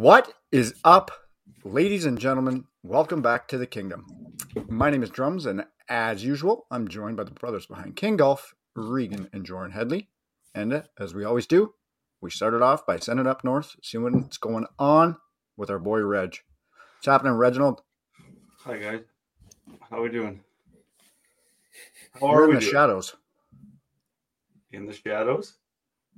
[0.00, 1.10] What is up,
[1.62, 2.64] ladies and gentlemen?
[2.82, 4.06] Welcome back to the kingdom.
[4.66, 8.54] My name is Drums, and as usual, I'm joined by the brothers behind King Golf,
[8.74, 10.08] Regan and Joran Headley.
[10.54, 11.74] And uh, as we always do,
[12.22, 15.18] we started off by sending up north, seeing what's going on
[15.58, 16.38] with our boy Reg.
[16.96, 17.82] What's happening, Reginald?
[18.64, 19.00] Hi guys,
[19.90, 20.40] how are we doing?
[22.18, 22.72] How You're are in we the doing?
[22.72, 23.16] shadows.
[24.72, 25.58] In the shadows?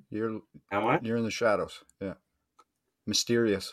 [0.09, 0.41] You're
[0.71, 1.01] Am I?
[1.03, 1.81] you're in the shadows.
[2.01, 2.15] Yeah,
[3.07, 3.73] mysterious.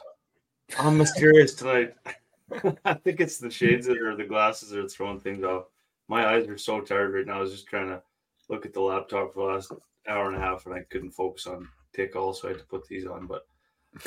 [0.78, 1.94] I'm mysterious tonight.
[2.86, 5.66] I think it's the shades that or the glasses that are throwing things off.
[6.08, 7.38] My eyes are so tired right now.
[7.38, 8.02] I was just trying to
[8.50, 9.72] look at the laptop for the last
[10.08, 12.66] hour and a half, and I couldn't focus on take all, so I had to
[12.66, 13.28] put these on.
[13.28, 13.46] But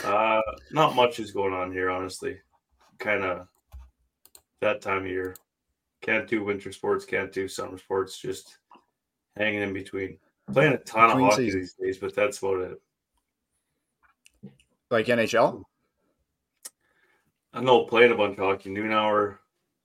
[0.05, 0.41] uh,
[0.73, 2.39] not much is going on here, honestly.
[2.99, 3.47] Kind of
[4.61, 5.37] that time of year.
[6.01, 7.05] Can't do winter sports.
[7.05, 8.19] Can't do summer sports.
[8.19, 8.59] Just
[9.37, 10.19] hanging in between.
[10.53, 11.75] Playing a ton Between of hockey seasons.
[11.79, 12.81] these days, but that's about it.
[14.93, 15.65] Like NHL.
[17.55, 18.69] I know playing a bunch of hockey.
[18.69, 19.41] Noon hour,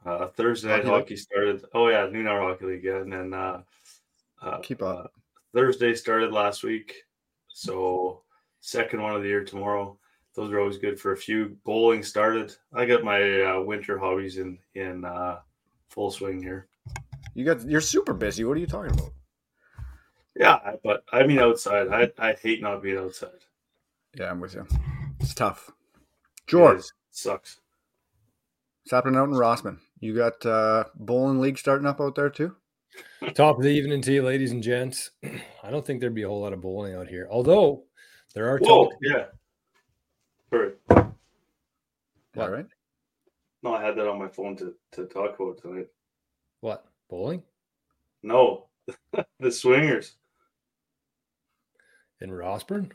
[0.05, 1.63] uh, Thursday night Hockey hockey started.
[1.73, 2.97] Oh yeah, noon hour hockey league, yeah.
[2.97, 3.61] and then uh,
[4.41, 5.13] uh, Keep up.
[5.53, 6.93] Thursday started last week,
[7.47, 8.23] so
[8.59, 9.97] second one of the year tomorrow.
[10.35, 11.57] Those are always good for a few.
[11.63, 12.53] Bowling started.
[12.73, 15.39] I got my uh, winter hobbies in in uh,
[15.89, 16.67] full swing here.
[17.33, 18.43] You got you're super busy.
[18.43, 19.13] What are you talking about?
[20.35, 21.87] Yeah, but I mean outside.
[21.87, 23.39] I I hate not being outside.
[24.17, 24.67] Yeah, I'm with you.
[25.27, 25.71] It's tough.
[26.47, 27.59] George, It is- sucks.
[28.83, 29.79] what's happening out in Rossburn?
[29.99, 32.55] You got uh, bowling league starting up out there too?
[33.33, 35.11] Top of the evening to you, ladies and gents.
[35.63, 37.83] I don't think there'd be a whole lot of bowling out here, although
[38.35, 38.57] there are.
[38.59, 39.25] Whoa, talk- yeah.
[40.49, 40.71] Sorry.
[40.91, 41.13] All
[42.35, 42.67] What?
[43.63, 45.87] No, I had that on my phone to to talk about tonight.
[46.61, 47.43] What bowling
[48.23, 48.67] No,
[49.41, 50.15] the swingers.
[52.21, 52.91] in Rossburn?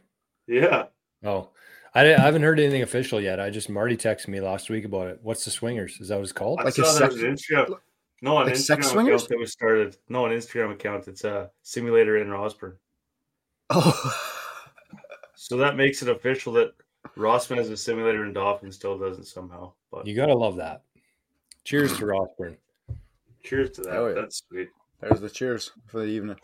[0.47, 0.87] Yeah.
[1.25, 1.51] Oh,
[1.95, 3.39] I, I haven't heard anything official yet.
[3.41, 5.21] I just Marty texted me last week about it.
[5.23, 5.99] What's the swingers?
[6.01, 6.61] Is that what it's called?
[6.61, 7.75] I Like saw a sex- an Instagram.
[8.23, 9.21] No, an like sex Instagram swingers?
[9.23, 9.97] account that was started.
[10.09, 11.09] No, an Instagram account.
[11.09, 12.75] It's a simulator in Rossburn.
[13.71, 14.19] Oh,
[15.35, 16.73] So that makes it official that
[17.17, 19.73] Rossburn has a simulator and Dauphin still doesn't somehow.
[19.91, 20.83] But You gotta love that.
[21.65, 22.57] Cheers to Rossburn.
[23.43, 23.97] cheers to that.
[23.97, 24.15] Oh, yeah.
[24.15, 24.69] That's sweet.
[25.01, 26.37] there's the cheers for the evening.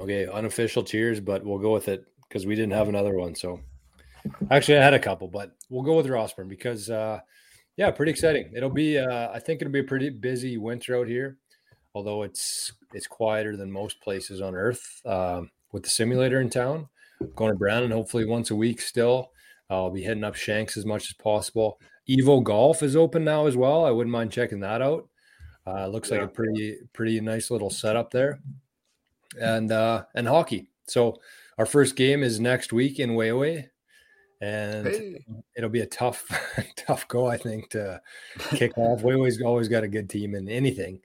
[0.00, 3.34] Okay, unofficial cheers, but we'll go with it because we didn't have another one.
[3.36, 3.60] So
[4.50, 7.20] actually, I had a couple, but we'll go with Rossburn because, uh,
[7.76, 8.52] yeah, pretty exciting.
[8.54, 11.38] It'll be, uh, I think it'll be a pretty busy winter out here,
[11.94, 15.00] although it's it's quieter than most places on Earth.
[15.04, 16.88] Um, with the simulator in town,
[17.34, 19.32] going to Brandon hopefully once a week still.
[19.68, 21.80] I'll be hitting up Shanks as much as possible.
[22.08, 23.84] Evo Golf is open now as well.
[23.84, 25.08] I wouldn't mind checking that out.
[25.66, 28.38] Uh, looks like a pretty pretty nice little setup there
[29.40, 30.68] and uh and hockey.
[30.86, 31.16] So
[31.58, 33.68] our first game is next week in Wayway,
[34.40, 35.24] and Hey,
[35.56, 36.26] it'll be a tough
[36.76, 38.00] tough go I think to
[38.50, 39.02] kick off.
[39.02, 41.00] We always always got a good team in anything,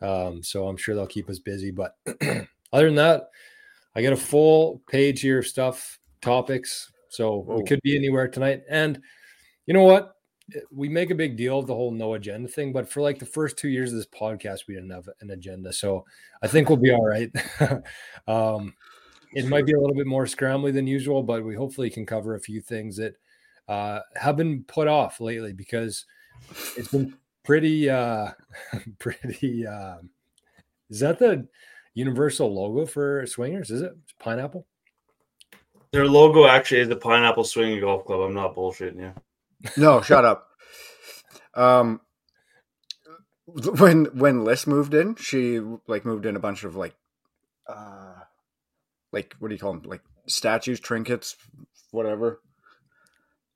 [0.00, 1.70] um, so I'm sure they'll keep us busy.
[1.70, 1.96] But
[2.72, 3.30] other than that,
[3.94, 7.58] I got a full page here of stuff topics, so Whoa.
[7.58, 8.62] we could be anywhere tonight.
[8.68, 9.00] And
[9.66, 10.16] you know what?
[10.70, 13.26] We make a big deal of the whole no agenda thing, but for like the
[13.26, 15.72] first two years of this podcast, we didn't have an agenda.
[15.72, 16.04] So
[16.42, 17.30] I think we'll be all right.
[18.26, 18.74] um,
[19.34, 22.34] it might be a little bit more scrambly than usual, but we hopefully can cover
[22.34, 23.14] a few things that
[23.68, 26.04] uh, have been put off lately because
[26.76, 28.30] it's been pretty, uh,
[28.98, 29.66] pretty.
[29.66, 30.10] Um,
[30.90, 31.48] is that the
[31.94, 33.70] universal logo for swingers?
[33.70, 34.66] Is it It's pineapple?
[35.92, 38.20] Their logo actually is the Pineapple Swinging Golf Club.
[38.20, 39.12] I'm not bullshitting you.
[39.76, 40.48] no, shut up.
[41.54, 42.00] Um,
[43.44, 46.94] when when Liz moved in, she like moved in a bunch of like,
[47.66, 48.21] uh,
[49.12, 49.82] like what do you call them?
[49.84, 51.36] Like statues, trinkets,
[51.90, 52.40] whatever.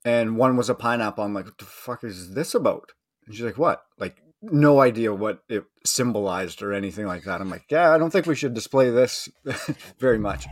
[0.05, 1.23] And one was a pineapple.
[1.23, 2.91] I'm like, what the fuck is this about?
[3.25, 3.81] And she's like, what?
[3.99, 7.41] Like, no idea what it symbolized or anything like that.
[7.41, 9.27] I'm like, yeah, I don't think we should display this
[9.99, 10.45] very much.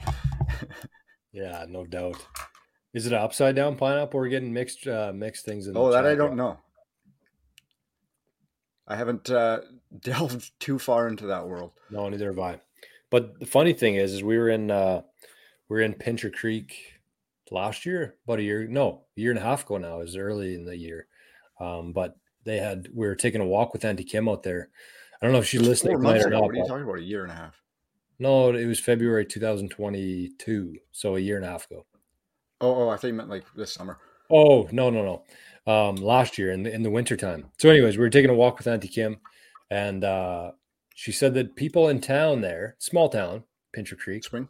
[1.31, 2.25] Yeah, no doubt.
[2.93, 4.19] Is it an upside down pineapple?
[4.19, 5.73] We're getting mixed uh, mixed things in.
[5.73, 6.59] the Oh, that I don't know.
[8.87, 9.59] I haven't uh,
[9.99, 11.71] delved too far into that world.
[11.89, 12.61] No, neither have I.
[13.15, 15.03] But the funny thing is, is we were in uh
[15.69, 16.99] we were in Pincher Creek
[17.49, 20.01] last year, about a year, no, a year and a half ago now.
[20.01, 21.07] It was early in the year.
[21.61, 24.67] Um, but they had we were taking a walk with Auntie Kim out there.
[25.21, 26.41] I don't know if she's listening tonight or not.
[26.41, 26.97] What are you talking about?
[26.97, 27.55] A year and a half.
[28.19, 31.85] no, it was February 2022, so a year and a half ago.
[32.59, 33.97] Oh, oh, I thought you meant like this summer.
[34.29, 35.23] Oh no no
[35.65, 35.73] no!
[35.73, 37.45] Um, last year in the in the wintertime.
[37.59, 39.21] So, anyways, we were taking a walk with Auntie Kim,
[39.71, 40.51] and uh,
[40.95, 43.43] she said that people in town there, small town,
[43.73, 44.47] Pincher Creek, Spring.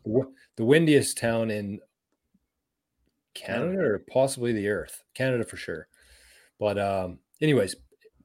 [0.55, 1.79] the windiest town in
[3.33, 5.03] Canada or possibly the Earth.
[5.15, 5.87] Canada for sure.
[6.59, 7.75] But um, anyways,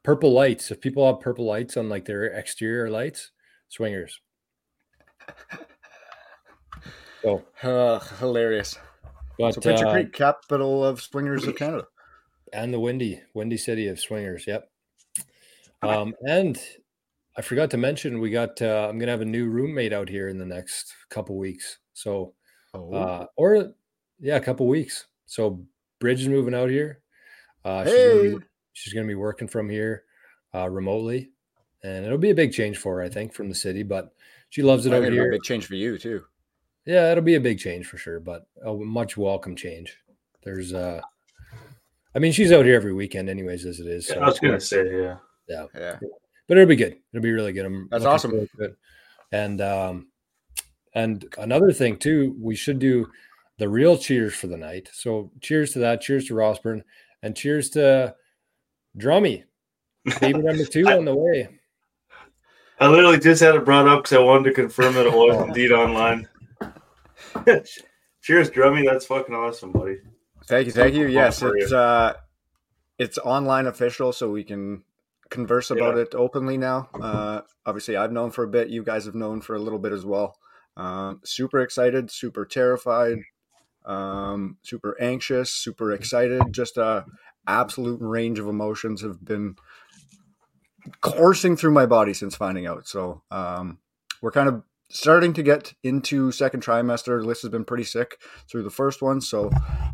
[0.04, 0.70] purple lights.
[0.70, 3.32] If people have purple lights on like their exterior lights,
[3.68, 4.20] swingers.
[7.22, 8.78] So, Uh, hilarious.
[9.38, 11.86] but So Pincher uh, Creek, capital of swingers of Canada.
[12.54, 14.46] and the windy, windy city of swingers.
[14.46, 14.70] Yep.
[15.82, 16.58] Um, and
[17.40, 18.60] I forgot to mention we got.
[18.60, 21.78] Uh, I'm gonna have a new roommate out here in the next couple weeks.
[21.94, 22.34] So,
[22.74, 23.72] Oh, uh, or
[24.20, 25.06] yeah, a couple weeks.
[25.24, 25.64] So
[26.00, 27.00] Bridge is moving out here.
[27.64, 28.44] Uh, she's, gonna hey, be,
[28.74, 30.02] she's gonna be working from here
[30.54, 31.30] uh, remotely,
[31.82, 33.84] and it'll be a big change for her, I think, from the city.
[33.84, 34.12] But
[34.50, 35.28] she loves it I out it'll be here.
[35.30, 36.22] a big change for you too.
[36.84, 39.96] Yeah, it'll be a big change for sure, but a much welcome change.
[40.44, 41.00] There's uh
[42.14, 44.10] I mean she's out here every weekend anyways as it is.
[44.10, 45.16] Yeah, So I was gonna say, yeah.
[45.48, 45.98] Yeah.
[46.50, 46.96] But it'll be good.
[47.12, 47.64] It'll be really good.
[47.64, 48.32] I'm That's awesome.
[48.32, 48.74] forward to.
[49.30, 50.08] And um
[50.94, 53.06] and another thing too, we should do
[53.58, 54.90] the real cheers for the night.
[54.92, 56.82] So cheers to that, cheers to Rossburn,
[57.22, 58.16] and cheers to
[58.98, 59.44] Drummy.
[60.20, 61.48] Baby number two on the way.
[62.80, 65.36] I literally just had it brought up because I wanted to confirm that it was
[65.36, 65.44] Oh.
[65.44, 66.26] indeed online.
[68.22, 68.84] Cheers, Drummy.
[68.84, 69.98] That's fucking awesome, buddy.
[70.46, 71.06] Thank you, thank you.
[71.06, 72.14] Yes, it's uh,
[72.98, 74.82] it's online official, so we can
[75.30, 76.02] converse about Yeah.
[76.02, 76.88] it openly now.
[77.00, 78.68] Uh, obviously, I've known for a bit.
[78.68, 80.36] You guys have known for a little bit as well.
[80.76, 83.18] Um, super excited, super terrified,
[83.84, 86.42] um, super anxious, super excited.
[86.52, 87.04] Just a
[87.46, 89.56] absolute range of emotions have been
[91.00, 92.86] coursing through my body since finding out.
[92.86, 93.78] So um,
[94.22, 97.24] we're kind of starting to get into second trimester.
[97.24, 99.50] Liz has been pretty sick through the first one, so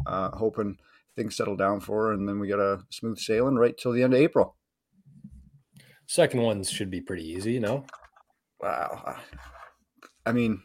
[0.07, 0.79] uh, hoping
[1.15, 4.03] things settle down for her, and then we get a smooth sailing right till the
[4.03, 4.56] end of April.
[6.07, 7.85] Second ones should be pretty easy, you know.
[8.61, 9.17] Wow.
[10.25, 10.63] I mean,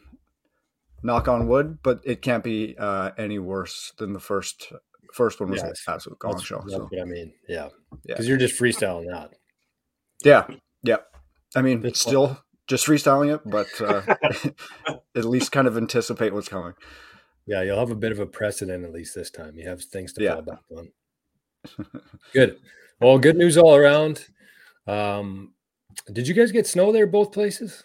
[1.02, 4.72] knock on wood, but it can't be uh, any worse than the first.
[5.12, 6.58] First one was Yeah, an absolute gong That's, show.
[6.60, 7.32] that's So what I mean.
[7.48, 7.64] Yeah.
[7.64, 7.68] Yeah.
[8.06, 9.30] Because you're just freestyling that.
[10.24, 10.46] yeah,
[10.82, 10.96] yeah.
[11.54, 14.50] I mean, It's still just freestyling it, but uh,
[15.16, 16.72] at least kind of anticipate what's coming.
[17.46, 19.58] Yeah, you'll have a bit of a precedent at least this time.
[19.58, 20.34] You have things to Yeah.
[20.34, 20.88] fall back on.
[22.32, 22.58] good.
[23.00, 24.26] Well, good news all around.
[24.86, 25.54] Um,
[26.12, 27.84] did you guys get snow there both places?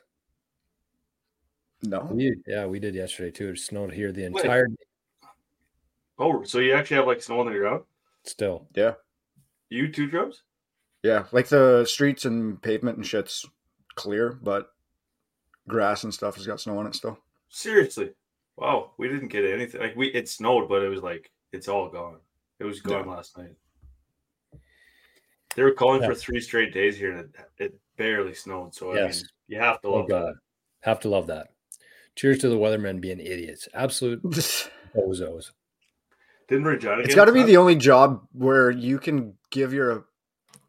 [1.83, 3.49] No, We, yeah, we did yesterday too.
[3.49, 4.43] It snowed here the Wait.
[4.43, 4.67] entire
[6.19, 7.83] Oh, so you actually have like snow on the ground?
[8.23, 8.67] still.
[8.75, 8.93] yeah,
[9.69, 10.41] You two drums?
[11.03, 11.25] yeah.
[11.31, 13.45] Like the streets and pavement and shit's
[13.95, 14.69] clear, but
[15.67, 17.19] grass and stuff has got snow on it still.
[17.49, 18.11] Seriously?
[18.57, 19.79] Wow, we didn't get anything.
[19.79, 22.17] Like we, it snowed, but it was like it's all gone.
[22.59, 23.13] It was gone Yeah.
[23.13, 23.53] last night.
[25.57, 26.09] They were calling Yeah.
[26.09, 28.75] for three straight days here, and it, it barely snowed.
[28.75, 29.17] So Yes.
[29.17, 30.25] I mean, you have to Oh love god.
[30.27, 30.35] that.
[30.81, 31.47] Have to love that.
[32.15, 33.67] Cheers to the weathermen being idiots.
[33.73, 34.21] Absolute
[34.95, 35.51] bozos.
[36.47, 37.01] Didn't Regina?
[37.01, 40.05] It's got to be the only job where you can give your,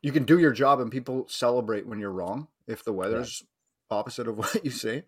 [0.01, 3.43] you can do your job and people celebrate when you're wrong if the weather's
[3.91, 5.05] opposite of what you say.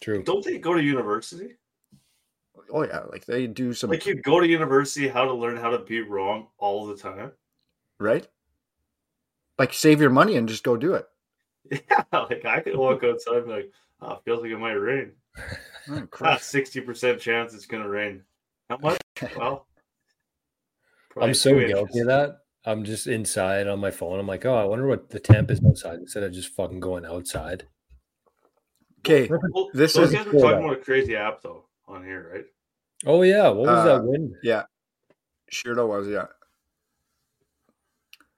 [0.00, 0.22] True.
[0.22, 1.56] Don't they go to university?
[2.70, 5.68] Oh yeah, like they do some Like you go to university, how to learn how
[5.70, 7.32] to be wrong all the time.
[8.00, 8.26] right.
[9.58, 11.06] Like save your money and just go do it.
[11.70, 13.72] Yeah, like I could walk outside and be like,
[14.02, 15.12] oh, it feels like it might rain.
[15.88, 16.50] Oh, Christ.
[16.50, 18.24] Sixty percent chance it's gonna rain.
[18.68, 18.98] How much?
[19.36, 19.66] Well,
[21.20, 22.38] I'm so guilty of that.
[22.64, 24.18] I'm just inside on my phone.
[24.18, 27.06] I'm like, oh, I wonder what the temp is outside instead of just fucking going
[27.06, 27.68] outside.
[29.00, 32.32] Okay, Well, This those is guys were talking about a crazy app though on here,
[32.34, 32.46] right?
[33.06, 34.34] Oh yeah, what was Uh, that wind?
[34.42, 34.64] yeah,
[35.52, 36.26] Shirdo was yeah.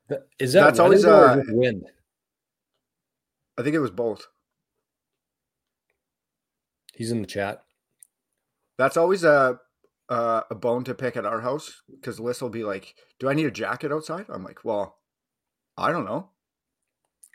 [0.08, 1.84] Th- Is that that's always, weather or uh, wind?
[3.58, 4.26] I think it was both.
[6.94, 7.62] He's in the chat.
[8.78, 9.60] That's always a
[10.08, 13.34] uh, a bone to pick at our house because Liz will be like, "Do I
[13.34, 14.98] need a jacket outside?" I'm like, "Well,
[15.76, 16.30] I don't know.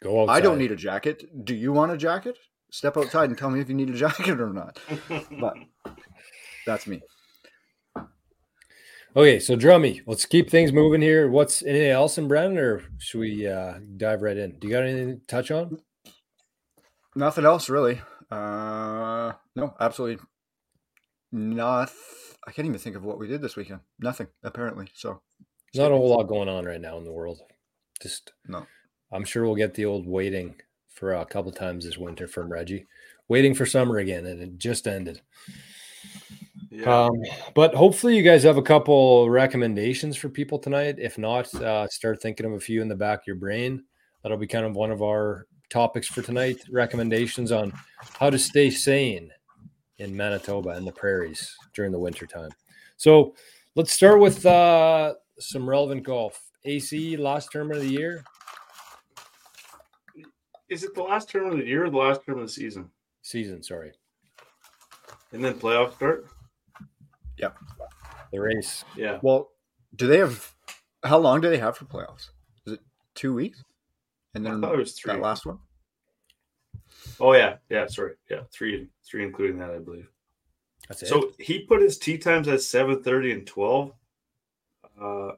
[0.01, 0.33] Go outside.
[0.35, 1.45] I don't need a jacket.
[1.45, 2.37] Do you want a jacket?
[2.71, 4.79] Step outside and tell me if you need a jacket or not."
[5.39, 5.55] But
[6.65, 7.01] that's me.
[9.15, 10.01] Okay, so drummy.
[10.07, 11.29] Let's keep things moving here.
[11.29, 14.57] What's anything else in Brandon, or should we uh, dive right in?
[14.57, 15.77] Do you got anything to touch on?
[17.15, 18.01] Nothing else really.
[18.31, 20.23] Uh, no, absolutely
[21.31, 21.91] not.
[22.47, 23.81] I can't even think of what we did this weekend.
[23.99, 24.87] Nothing apparently.
[24.95, 25.21] So
[25.71, 27.39] There's not a whole lot going on right now in the world.
[28.01, 28.65] Just no.
[29.11, 30.55] I'm sure we'll get the old waiting
[30.89, 32.87] for a couple times this winter from Reggie.
[33.27, 35.21] Waiting for summer again, and it just ended.
[36.73, 37.05] Yeah.
[37.05, 37.11] Um,
[37.53, 40.95] but hopefully, you guys have a couple recommendations for people tonight.
[40.97, 43.83] If not, uh, start thinking of a few in the back of your brain.
[44.21, 46.57] That'll be kind of one of our topics for tonight.
[46.71, 47.73] Recommendations on
[48.19, 49.31] how to stay sane
[49.99, 52.51] in Manitoba and the prairies during the winter time.
[52.97, 53.33] So
[53.75, 56.39] Let's start with uh, some relevant golf.
[56.63, 58.23] AC last tournament of the year.
[60.69, 62.91] Is it the last term of the year or the last term of the season?
[63.23, 63.93] Season, sorry.
[65.31, 66.27] And then playoff start?
[68.31, 68.83] The race.
[68.95, 69.19] Yeah.
[69.21, 69.51] Well,
[69.95, 70.53] do they have?
[71.03, 72.29] How long do they have for playoffs?
[72.65, 72.79] Is it
[73.15, 73.63] two weeks?
[74.33, 75.13] And I then thought it was three.
[75.13, 75.59] that last one.
[77.19, 77.85] Oh yeah, yeah.
[77.87, 80.07] Sorry, yeah, three, three, including that, I believe.
[80.87, 81.07] That's it.
[81.07, 83.93] So he put his tea times at seven thirty and twelve.
[84.99, 85.31] Uh,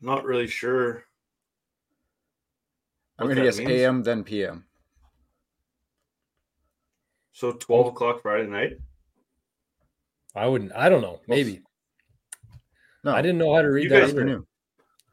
[0.00, 1.04] not really sure.
[3.18, 3.70] I'm what gonna guess means.
[3.70, 4.64] AM then PM.
[7.32, 8.78] So twelve o'clock Friday night.
[10.40, 10.72] I wouldn't.
[10.74, 11.20] I don't know.
[11.28, 11.60] Maybe.
[13.04, 14.00] No, I didn't know how to read You that.
[14.00, 14.46] guys afternoon.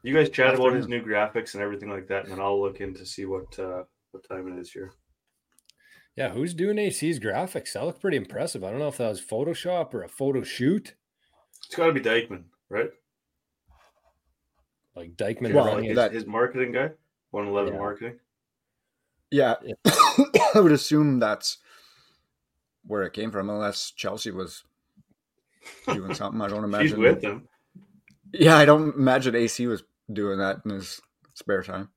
[0.02, 2.80] You guys chat about his new graphics and everything like that, and then I'll look
[2.80, 3.82] in to see what uh,
[4.12, 4.92] what time it is here.
[6.16, 7.72] Yeah, who's doing AC's graphics?
[7.74, 8.64] That looked pretty impressive.
[8.64, 10.94] I don't know if that was Photoshop or a photo shoot.
[11.66, 12.90] It's got to be Dykeman, right?
[14.96, 16.90] Like Dykeman Well, like his, that- his marketing guy,
[17.30, 17.78] one eleven Yeah.
[17.78, 18.18] marketing.
[19.30, 19.74] Yeah, Yeah.
[20.54, 21.58] I would assume that's
[22.84, 24.64] where it came from, unless Chelsea was
[25.86, 26.40] doing something.
[26.40, 26.86] I don't imagine.
[26.88, 27.14] She's imagine.
[27.14, 27.48] with him.
[28.32, 31.00] Yeah, I don't imagine AC was doing that in his
[31.34, 31.88] spare time.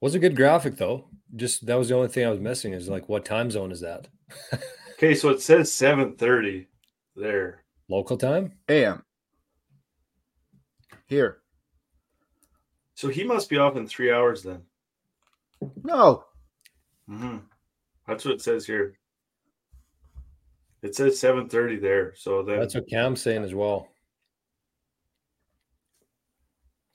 [0.00, 1.08] Was a good graphic though.
[1.36, 3.80] Just that was the only thing I was missing is like what time zone is
[3.80, 4.08] that?
[4.98, 6.68] Okay, so it says seven thirty
[7.16, 7.64] there.
[7.88, 8.52] Local time?
[8.68, 9.02] AM
[11.08, 11.38] here.
[12.94, 14.62] So he must be off in three hours then.
[15.82, 16.24] No,
[17.08, 17.38] hmm
[18.06, 18.96] That's what it says here.
[20.82, 22.14] It says seven thirty there.
[22.16, 23.88] So then That's what Cam's saying as well.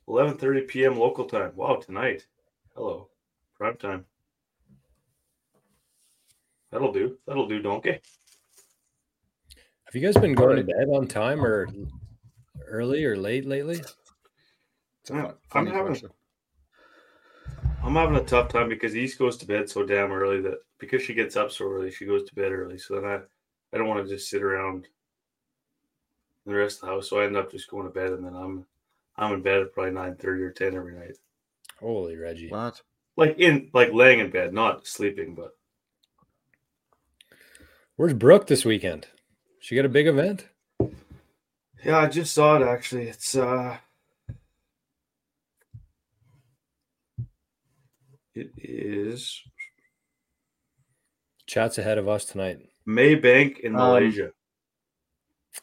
[0.07, 0.97] eleven thirty p.m.
[0.97, 1.51] local time.
[1.55, 2.25] Wow, tonight.
[2.75, 3.09] Hello,
[3.55, 4.05] prime time.
[6.71, 7.17] That'll do.
[7.25, 7.91] That'll do, donkey.
[9.85, 11.67] Have you guys been going to bed on time or
[12.67, 13.77] early or late lately?
[13.77, 16.09] it's a Yeah, I'm having- question.
[17.83, 21.01] I'm having a tough time because East goes to bed so damn early that because
[21.03, 22.77] she gets up so early, she goes to bed early.
[22.77, 23.21] So then
[23.71, 24.87] I, I don't want to just sit around
[26.45, 27.09] the rest of the house.
[27.09, 28.65] So I end up just going to bed and then I'm
[29.15, 31.17] I'm in bed at probably nine thirty or ten every night.
[31.79, 32.49] Holy Reggie.
[32.49, 32.81] What?
[33.15, 35.55] Like in like laying in bed, not sleeping, but
[37.95, 39.07] Where's Brooke this weekend?
[39.59, 40.47] She got a big event?
[41.83, 43.09] yeah, I just saw it actually.
[43.09, 43.77] It's uh
[48.35, 49.41] it is
[51.47, 52.59] Chat's ahead of us tonight.
[52.87, 54.31] Maybank in Um, Malaysia.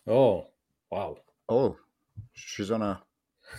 [0.06, 0.48] Oh,
[0.90, 1.16] wow.
[1.48, 1.76] Oh,
[2.32, 3.02] she's on a.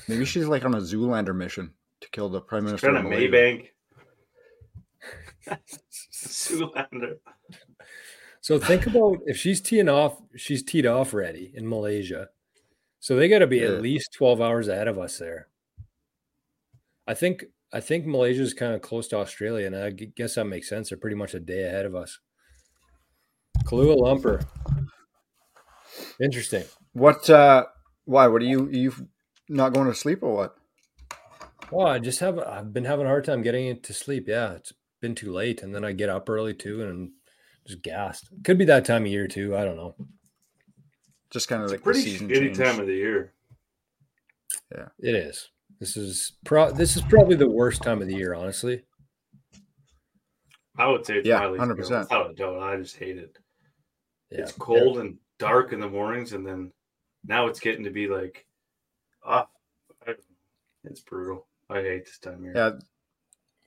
[0.07, 2.89] Maybe she's like on a Zoolander mission to kill the prime minister.
[2.91, 3.69] Trying of to Maybank.
[6.13, 7.17] Zoolander.
[8.41, 12.29] So think about if she's teeing off, she's teed off ready in Malaysia.
[12.99, 13.67] So they got to be Yeah.
[13.73, 15.47] at least 12 hours ahead of us there.
[17.07, 20.69] I think I think Malaysia's kind of close to Australia, and I guess that makes
[20.69, 20.89] sense.
[20.89, 22.19] They're pretty much a day ahead of us.
[23.65, 24.45] Kuala Lumpur.
[26.21, 26.63] Interesting.
[26.93, 27.29] What?
[27.29, 27.65] uh
[28.05, 28.27] Why?
[28.27, 28.69] What are you?
[28.69, 28.93] You
[29.49, 30.55] not going to sleep or what?
[31.71, 34.27] Well, I just have I've been having a hard time getting into sleep.
[34.27, 37.13] Yeah, it's been too late, and then I get up early too, and I'm
[37.67, 38.29] just gassed.
[38.43, 39.55] Could be that time of year too.
[39.55, 39.95] I don't know.
[41.31, 42.57] Just kind of It's a like the pretty season shitty change.
[42.57, 43.33] time of the year.
[44.73, 45.49] Yeah, it is.
[45.79, 46.71] This is pro.
[46.71, 48.83] This is probably the worst time of the year, honestly.
[50.77, 51.57] I would say it's Yeah, 100%.
[51.57, 53.37] favorite, Without a doubt, I just hate it.
[54.35, 56.71] Yeah, It's cold and dark in the mornings, and then
[57.25, 58.45] now it's getting to be like,
[59.23, 59.47] ah,
[60.07, 60.15] I-
[60.83, 61.47] it's brutal.
[61.69, 62.53] I hate this time of year.
[62.55, 62.71] Yeah,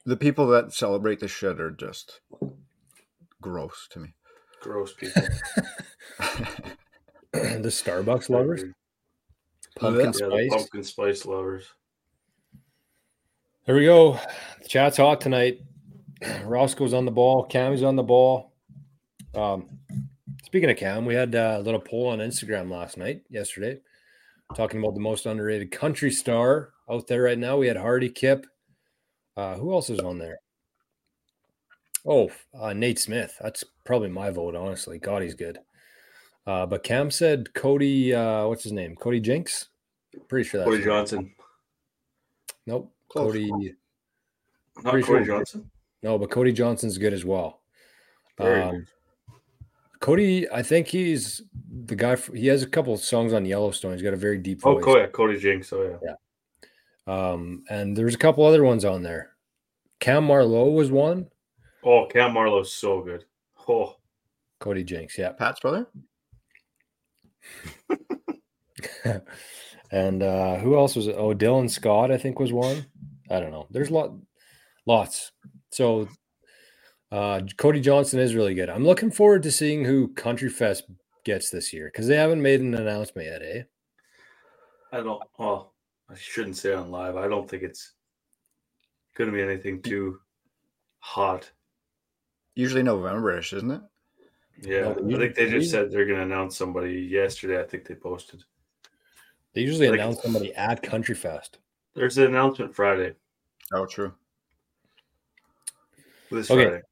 [0.05, 2.21] the people that celebrate this shit are just
[3.41, 4.15] gross to me.
[4.61, 5.23] Gross people.
[7.33, 8.71] the Starbucks lovers, yeah,
[9.77, 10.51] pumpkin the spice.
[10.51, 11.67] pumpkin spice lovers.
[13.67, 14.19] There we go.
[14.63, 15.61] The chat's hot tonight.
[16.45, 17.45] Roscoe's on the ball.
[17.45, 18.53] Cam's on the ball.
[19.35, 19.69] Um,
[20.49, 23.79] speaking of Cam, we had uh, a little poll on Instagram last night, yesterday,
[24.57, 27.59] talking about the most underrated country star out there right now.
[27.59, 28.47] We had Hardy Kip.
[29.37, 30.39] Uh, who else is on there?
[32.07, 33.37] Oh, uh, Nate Smith.
[33.43, 34.99] That's probably my vote, honestly.
[34.99, 35.59] God, he's good.
[36.47, 38.97] Uh, but Cam said Cody, uh, what's his name?
[38.97, 39.69] Cody Jinks?
[40.29, 40.95] Pretty sure that's Cody his name.
[40.97, 41.35] Johnson.
[42.67, 42.91] Nope.
[43.11, 43.33] Close.
[43.33, 43.75] Cody.
[44.83, 45.71] Not Cody sure- Johnson.
[46.03, 47.61] No, but Cody Johnson's good as well.
[48.39, 48.87] Very Um, good.
[50.01, 51.43] Cody, I think he's
[51.87, 52.17] the guy.
[52.17, 53.93] For, he has a couple of songs on Yellowstone.
[53.93, 54.71] He's got a very deep voice.
[54.71, 54.85] Oh, voice.
[54.85, 55.73] Cody, Cody Jinks.
[55.73, 56.15] Oh, yeah.
[57.07, 59.31] Um, and there's a couple other ones on there.
[59.99, 61.27] Cam Marlowe was one.
[61.83, 63.25] Oh, Cam Marlowe's so good.
[63.69, 63.97] Oh,
[64.61, 65.33] Cody Jinks, yeah.
[65.33, 65.87] Pat's brother?
[69.91, 71.17] and uh, who else was it?
[71.17, 72.87] Oh, Dylan Scott, I think was one.
[73.31, 73.67] I don't know.
[73.71, 74.13] There's lot,
[74.87, 75.33] lots.
[75.71, 76.09] So
[77.13, 78.69] uh, Cody Johnson is really good.
[78.69, 80.85] I'm looking forward to seeing who Country Fest
[81.25, 83.63] gets this year because they haven't made an announcement yet, eh?
[84.93, 85.23] I don't.
[85.39, 85.75] Well,
[86.11, 87.17] I shouldn't say on live.
[87.17, 87.93] I don't think it's
[89.17, 90.21] going to be anything too
[91.01, 91.51] hot.
[92.55, 93.81] Usually November-ish, isn't it?
[94.63, 97.61] Yeah, No, I think they just said they're going to announce somebody yesterday.
[97.61, 98.43] I think they posted.
[99.55, 101.59] They usually Like- announce somebody at Country Fest.
[101.95, 103.15] There's an announcement Friday.
[103.73, 104.15] Oh, true.
[106.31, 106.65] This Okay.
[106.65, 106.83] Friday.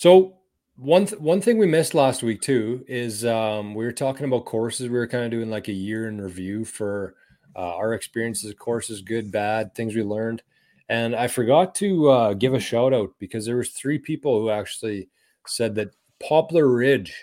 [0.00, 0.38] So
[0.76, 4.46] one th- one thing we missed last week too is um, we were talking about
[4.46, 4.88] courses.
[4.88, 7.16] We were kind of doing like a year in review for
[7.54, 10.42] uh, our experiences, of courses, good, bad, things we learned.
[10.88, 14.48] And I forgot to uh, give a shout out because there was three people who
[14.48, 15.10] actually
[15.46, 17.22] said that Poplar Ridge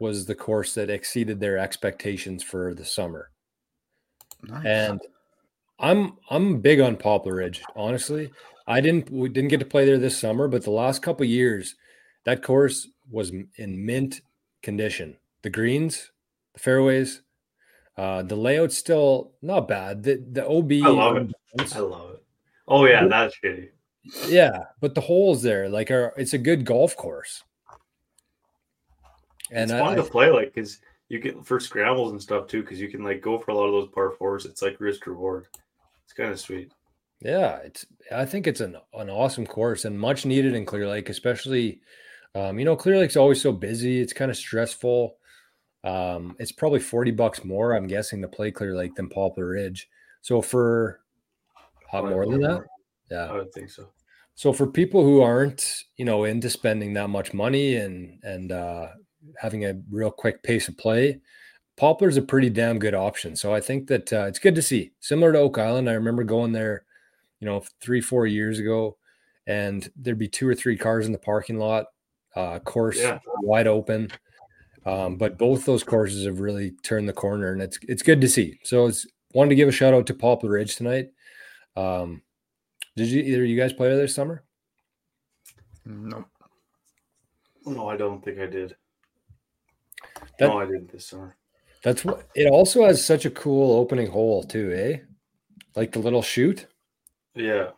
[0.00, 3.30] was the course that exceeded their expectations for the summer.
[4.42, 4.66] Nice.
[4.66, 5.00] And
[5.78, 8.32] I'm I'm big on Poplar Ridge, honestly.
[8.66, 11.76] I didn't we didn't get to play there this summer, but the last couple years,
[12.24, 14.20] that course was in mint
[14.62, 15.16] condition.
[15.42, 16.12] The greens,
[16.54, 17.22] the fairways,
[17.96, 20.02] uh, the layout's still not bad.
[20.02, 21.32] The the OB, I love it.
[21.74, 22.22] I love it.
[22.68, 23.68] Oh yeah, that's shitty.
[24.26, 27.42] yeah, but the holes there, like, are it's a good golf course.
[29.50, 32.46] And it's I, fun I to play like because you get for scrambles and stuff
[32.46, 34.46] too because you can like go for a lot of those par fours.
[34.46, 35.48] It's like risk reward.
[36.04, 36.72] It's kind of sweet.
[37.20, 37.84] Yeah, it's.
[38.10, 41.80] I think it's an an awesome course and much needed in Clear Lake, especially.
[42.34, 44.00] Um, you know, Clear Lake's always so busy.
[44.00, 45.16] It's kind of stressful.
[45.82, 49.88] Um, it's probably forty bucks more, I'm guessing, to play Clear Lake than Poplar Ridge.
[50.20, 51.00] So for
[51.92, 52.64] uh, more than that,
[53.10, 53.24] yeah.
[53.24, 53.90] I would think so.
[54.34, 58.88] So for people who aren't, you know, into spending that much money and and uh,
[59.36, 61.20] having a real quick pace of play,
[61.76, 63.34] Poplar's a pretty damn good option.
[63.36, 64.92] So I think that uh, it's good to see.
[65.00, 66.84] Similar to Oak Island, I remember going there,
[67.40, 68.96] you know, three four years ago,
[69.46, 71.86] and there'd be two or three cars in the parking lot,
[72.36, 73.18] uh, course Yeah.
[73.42, 74.10] wide open.
[74.86, 78.28] Um, but both those courses have really turned the corner, and it's it's good to
[78.28, 78.58] see.
[78.64, 81.10] So it's wanted to give a shout out to Poplar Ridge tonight.
[81.76, 82.22] Um,
[82.96, 84.42] did you either you guys play there this summer?
[85.84, 86.26] Nope.
[87.66, 88.74] No, I don't think I did.
[90.38, 91.36] That- no, I didn't this summer.
[91.82, 94.98] That's what it also has such a cool opening hole too, eh?
[95.76, 96.66] Like the little shoot.
[97.34, 97.70] Yeah,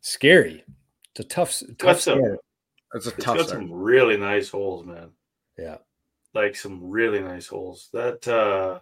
[0.00, 0.64] Scary.
[1.10, 2.38] It's a tough, tough That's a- start.
[2.94, 3.62] It's a it's tough got start.
[3.62, 5.10] some really nice holes, man.
[5.58, 5.78] Yeah.
[6.34, 7.88] Like some really nice holes.
[7.92, 8.80] That uh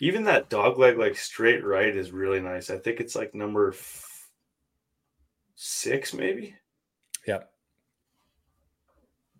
[0.00, 2.70] even that dog leg like straight right is really nice.
[2.70, 4.28] I think it's like number f-
[5.56, 6.54] six, maybe.
[7.26, 7.40] Yeah.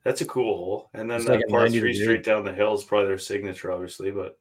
[0.05, 0.91] That's a cool hole.
[0.95, 3.71] And then It's that like par three straight down the hill is probably their signature,
[3.71, 4.11] obviously.
[4.11, 4.39] But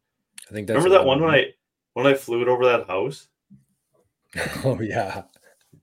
[0.50, 1.54] I think that's remember that one when I
[1.94, 3.28] when I flew it over that house
[4.64, 5.24] Oh yeah.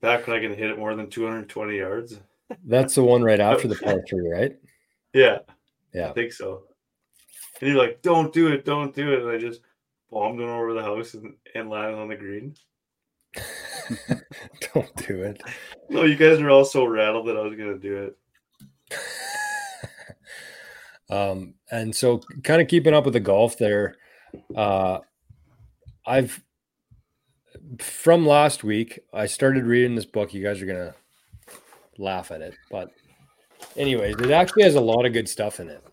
[0.01, 2.19] back when I can hit it more than 220 yards?
[2.65, 4.55] That's the one right after the par three, right?
[5.13, 5.39] Yeah,
[5.93, 6.09] Yeah.
[6.09, 6.63] I think so.
[7.59, 9.21] And you're like, don't do it, don't do it.
[9.21, 9.61] And I just
[10.11, 12.55] bombed it over the house and, and landed on the green.
[14.73, 15.41] Don't do it.
[15.89, 18.13] No, you guys were all so rattled that I was gonna do
[18.91, 18.97] it.
[21.09, 23.95] um, and so kind of keeping up with the golf there.
[24.55, 24.99] Uh,
[26.05, 26.43] I've
[27.79, 30.33] from last week, I started reading this book.
[30.33, 30.95] You guys are gonna
[31.97, 32.89] laugh at it, but
[33.75, 35.83] anyways, it actually has a lot of good stuff in it.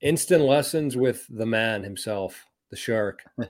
[0.00, 3.22] Instant lessons with the man himself, the shark.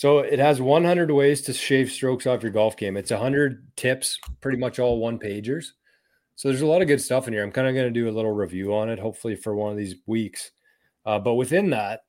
[0.00, 2.96] So it has 100 ways to shave strokes off your golf game.
[2.96, 5.72] It's 100 tips, pretty much all one pagers.
[6.36, 7.42] So there's a lot of good stuff in here.
[7.42, 9.76] I'm kind of going to do a little review on it, hopefully for one of
[9.76, 10.52] these weeks.
[11.04, 12.00] Uh, but within that,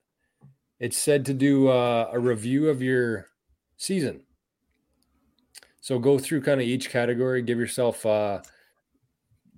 [0.80, 3.28] it's said to do uh, a review of your
[3.76, 4.22] season.
[5.82, 8.42] So go through kind of each category, give yourself uh,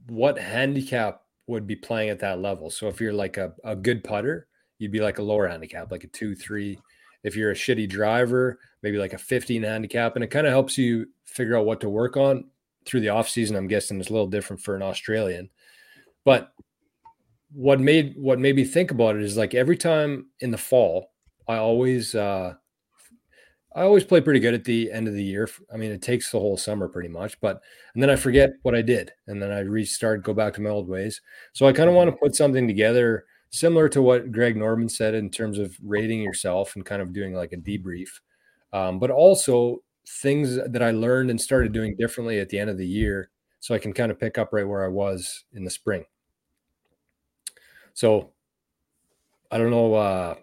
[0.08, 2.70] what handicap would be playing at that level.
[2.70, 4.48] So if you're like a, a good putter,
[4.80, 6.80] you'd be like a lower handicap, like a two, three.
[7.24, 10.16] If you're a shitty driver, maybe like a 15 handicap.
[10.16, 12.46] And it kind of helps you figure out what to work on
[12.86, 13.56] through the off season.
[13.56, 15.50] I'm guessing it's a little different for an Australian.
[16.26, 16.54] But
[17.54, 21.12] what made what made me think about it is like every time in the fall,
[21.48, 22.56] I always uh
[23.76, 25.50] I always play pretty good at the end of the year.
[25.74, 27.62] I mean, it takes the whole summer pretty much, but
[27.94, 30.70] and then I forget what I did, and then I restart, go back to my
[30.70, 31.22] old ways.
[31.54, 35.14] So I kind of want to put something together similar to what Greg Norman said
[35.16, 38.10] in terms of rating yourself and kind of doing like a debrief,
[38.74, 42.78] um, but also things that I learned and started doing differently at the end of
[42.78, 45.70] the year, so I can kind of pick up right where I was in the
[45.72, 46.06] spring.
[47.94, 48.32] So
[49.50, 49.94] I don't know.
[49.96, 50.36] Uh,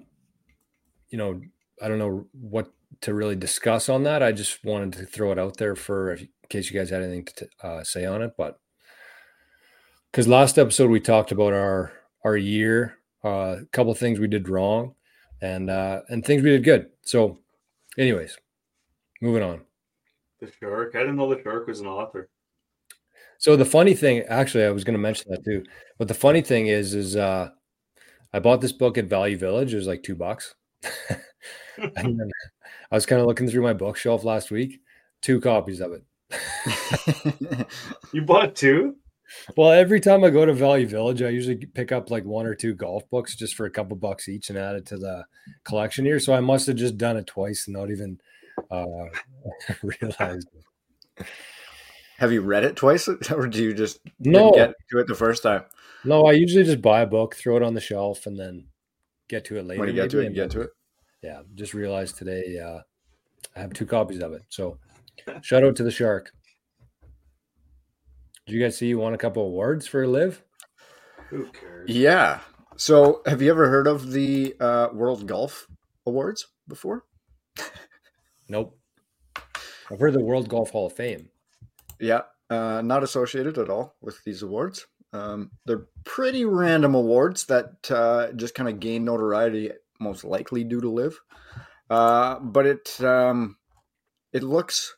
[1.11, 1.41] you know,
[1.83, 4.23] I don't know what to really discuss on that.
[4.23, 7.29] I just wanted to throw it out there for in case you guys had anything
[7.37, 8.33] to uh, say on it.
[8.37, 8.59] But
[10.11, 11.93] because last episode we talked about our
[12.25, 14.95] our year, uh, a uh, couple things we did wrong,
[15.41, 16.91] and uh, and things we did good.
[17.03, 17.39] So,
[17.99, 18.37] anyways,
[19.21, 19.63] moving on.
[20.41, 20.95] The shark.
[20.95, 22.29] I didn't know the shark was an author.
[23.39, 25.65] So the funny thing, actually, I was going to mention that too.
[25.99, 27.49] But the funny thing is, is uh,
[28.35, 29.73] I bought this book at Value Village.
[29.73, 30.55] It was like two bucks.
[31.79, 32.31] and then
[32.91, 34.81] I was kind of looking through my bookshelf last week.
[35.23, 37.67] Two copies of it.
[38.13, 38.97] you bought two?
[39.57, 42.55] Well, every time I go to Value Village, I usually pick up like one or
[42.55, 45.25] two golf books just for a couple bucks each and add it to the
[45.65, 46.19] collection here.
[46.19, 48.19] So I must have just done it twice and not even
[48.71, 48.85] uh,
[49.83, 50.49] realized
[51.17, 51.27] it.
[52.19, 55.43] Have you read it twice, or do you just no get to it the first
[55.43, 55.65] time?
[56.05, 58.67] No, I usually just buy a book, throw it on the shelf, and then
[59.29, 59.81] get to it later.
[59.81, 60.71] When you get to it, you get to it.
[61.23, 62.81] Yeah, just realized today uh,
[63.57, 64.43] I have two copies of it.
[64.49, 64.79] So
[65.43, 66.33] shout out to the shark.
[68.47, 70.43] Did you guys see you won a couple awards for LIV?
[71.29, 71.89] Who cares?
[71.89, 72.41] Yeah.
[72.77, 75.69] So have you ever heard of the uh, World Golf
[76.07, 77.05] Awards before?
[78.49, 78.77] nope.
[79.91, 81.29] I've heard the World Golf Hall of Fame.
[81.99, 84.87] Yeah, uh, not associated at all with these awards.
[85.13, 90.81] Um, they're pretty random awards that uh, just kind of gain notoriety, most likely due
[90.81, 91.21] to LIV.
[91.89, 93.57] Uh, but it um,
[94.33, 94.97] it looks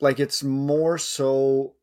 [0.00, 1.74] like it's more so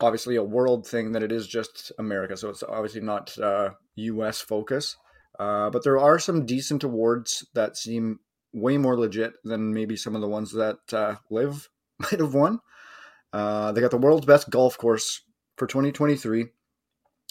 [0.00, 2.36] obviously a world thing than it is just America.
[2.36, 4.40] So it's obviously not uh, U.S.
[4.40, 4.96] focus.
[5.38, 8.20] Uh, but there are some decent awards that seem
[8.52, 12.60] way more legit than maybe some of the ones that uh, LIV might have won.
[13.32, 15.22] Uh, they got the world's best golf course
[15.56, 16.46] for 2023,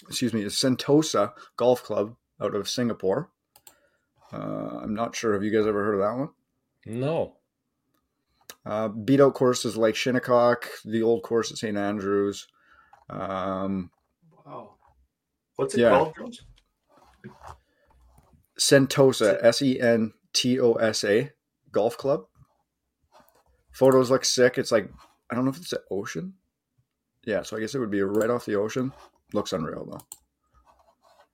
[0.08, 3.30] excuse me, is Sentosa Golf Club out of Singapore.
[4.32, 5.32] Uh, I'm not sure.
[5.34, 6.28] Have you guys ever heard of that one?
[6.86, 7.36] No.
[8.64, 11.76] Uh, beat out courses like Shinnecock, the old course at St.
[11.76, 12.46] Andrews.
[13.08, 13.90] Um,
[14.44, 14.74] wow.
[15.56, 15.90] What's it yeah.
[15.90, 16.14] called,
[18.58, 21.30] Sentosa, S E N T O S A
[21.72, 22.24] Golf Club.
[23.72, 24.58] Photos look sick.
[24.58, 24.90] It's like,
[25.30, 26.34] I don't know if it's an ocean.
[27.24, 28.92] Yeah, so I guess it would be right off the ocean.
[29.32, 30.06] Looks unreal though.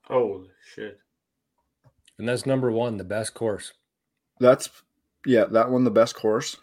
[0.04, 0.98] Holy shit!
[2.18, 3.72] And that's number one, the best course.
[4.40, 4.70] That's
[5.24, 6.57] yeah, that one the best course.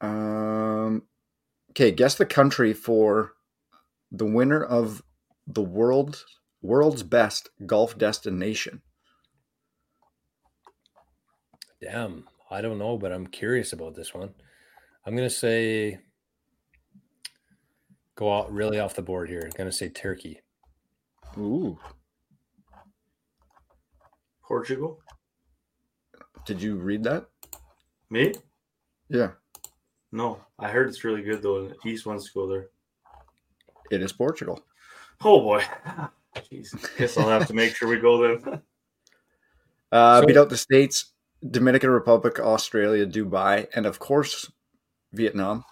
[0.00, 1.02] Um,
[1.70, 3.32] okay, guess the country for
[4.10, 5.02] the winner of
[5.46, 6.24] the world
[6.62, 8.82] world's best golf destination.
[11.80, 14.34] Damn, I don't know, but I'm curious about this one.
[15.06, 16.00] I'm gonna say
[18.18, 19.42] go out really off the board here.
[19.44, 20.40] I'm going to say Turkey.
[21.38, 21.78] Ooh.
[24.48, 24.98] Portugal.
[26.46, 27.26] Did you read that?
[28.08, 28.32] Me?
[29.10, 29.32] Yeah.
[30.10, 31.70] No, I heard it's really good though.
[31.84, 32.68] East wants to go there.
[33.90, 34.64] It is Portugal.
[35.22, 35.62] Oh boy.
[36.36, 36.96] Jeez.
[36.96, 38.62] Guess I'll have to make sure we go there.
[39.92, 41.12] uh, so, beat out the states,
[41.48, 44.50] Dominican Republic, Australia, Dubai, and of course
[45.12, 45.64] Vietnam.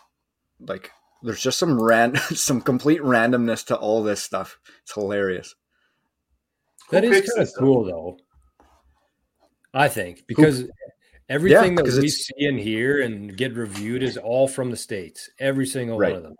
[0.61, 0.91] Like
[1.23, 4.59] there's just some ran some complete randomness to all this stuff.
[4.83, 5.55] It's hilarious.
[6.91, 8.19] That Who is kind of cool though.
[9.77, 10.71] I think because Who?
[11.29, 15.29] everything yeah, that we see and hear and get reviewed is all from the states.
[15.39, 16.15] Every single right.
[16.15, 16.37] one of them.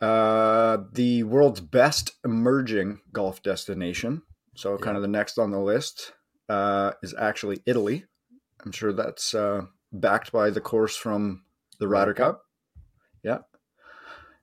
[0.00, 4.22] Uh, the world's best emerging golf destination.
[4.56, 4.78] So, yeah.
[4.78, 6.14] kind of the next on the list
[6.48, 8.04] uh, is actually Italy.
[8.64, 11.44] I'm sure that's uh, backed by the course from
[11.78, 12.42] the Ryder Cup.
[13.22, 13.38] Yeah.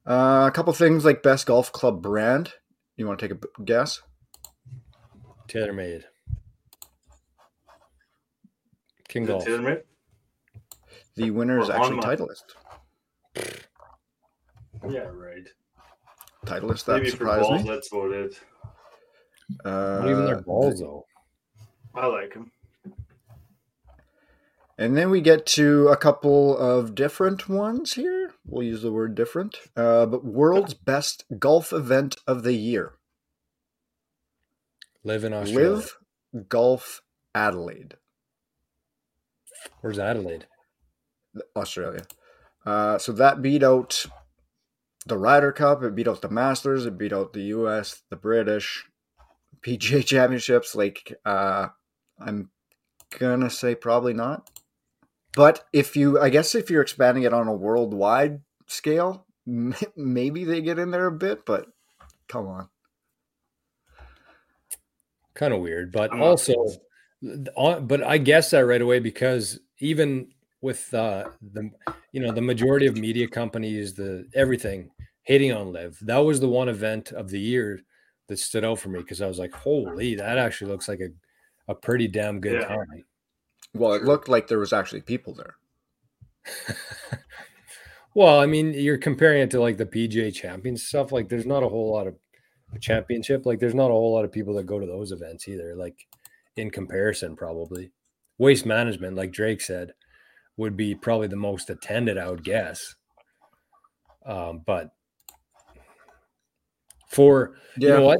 [0.06, 2.54] Uh, a couple things like best golf club brand.
[2.96, 4.02] You want to take a guess?
[5.48, 6.04] TaylorMade.
[9.08, 9.46] King Golf.
[9.46, 9.84] TaylorMade?
[11.16, 12.44] The winner is actually Titleist.
[14.88, 15.48] Yeah, right.
[16.46, 16.86] Titleist.
[16.86, 17.70] That Maybe surprised for balls, me.
[17.70, 18.40] That's what it.
[19.64, 21.06] Uh, Not even their balls though.
[21.96, 22.52] I like them.
[24.78, 28.34] And then we get to a couple of different ones here.
[28.46, 29.58] We'll use the word different.
[29.76, 32.94] Uh, but world's best golf event of the year.
[35.08, 35.70] LIV in Australia.
[36.34, 37.02] LIV Golf
[37.34, 37.96] Adelaide.
[39.82, 40.46] Where's Adelaide?
[41.56, 42.06] Australia.
[42.66, 44.06] Uh, so that beat out
[45.06, 45.82] the Ryder Cup.
[45.84, 46.86] It beat out the Masters.
[46.86, 48.86] It beat out the U.S., the British,
[49.62, 50.76] PGA Championships.
[50.76, 51.68] Like, uh,
[52.20, 52.50] I'm
[53.18, 54.50] gonna say probably not.
[55.36, 59.26] But if you, I guess, if you're expanding it on a worldwide scale,
[59.96, 61.46] maybe they get in there a bit.
[61.46, 61.68] But
[62.28, 62.70] come on.
[65.38, 66.78] Kind of weird, but I'm also, close.
[67.22, 70.30] th- on- but I guess that right away because even
[70.62, 71.70] with uh, the
[72.12, 74.90] you know the majority of media companies, the everything
[75.22, 77.80] hating on LIV, that was the one event of the year
[78.28, 81.10] that stood out for me because I was like, holy, that actually looks like a
[81.72, 82.68] a pretty damn good Yeah.
[82.70, 83.04] time.
[83.76, 85.56] Well, it looked like there was actually people there.
[88.14, 91.12] Well, I mean, you're comparing it to like the PGA Champions stuff.
[91.12, 92.16] Like, there's not a whole lot of
[92.80, 93.46] championship.
[93.46, 95.76] Like, there's not a whole lot of people that go to those events either.
[95.76, 96.08] Like,
[96.56, 97.92] in comparison, probably
[98.38, 99.94] waste management, like Drake said,
[100.58, 102.18] would be probably the most attended.
[102.18, 102.96] I would guess.
[104.26, 104.92] Um, but
[107.08, 108.20] for you know what,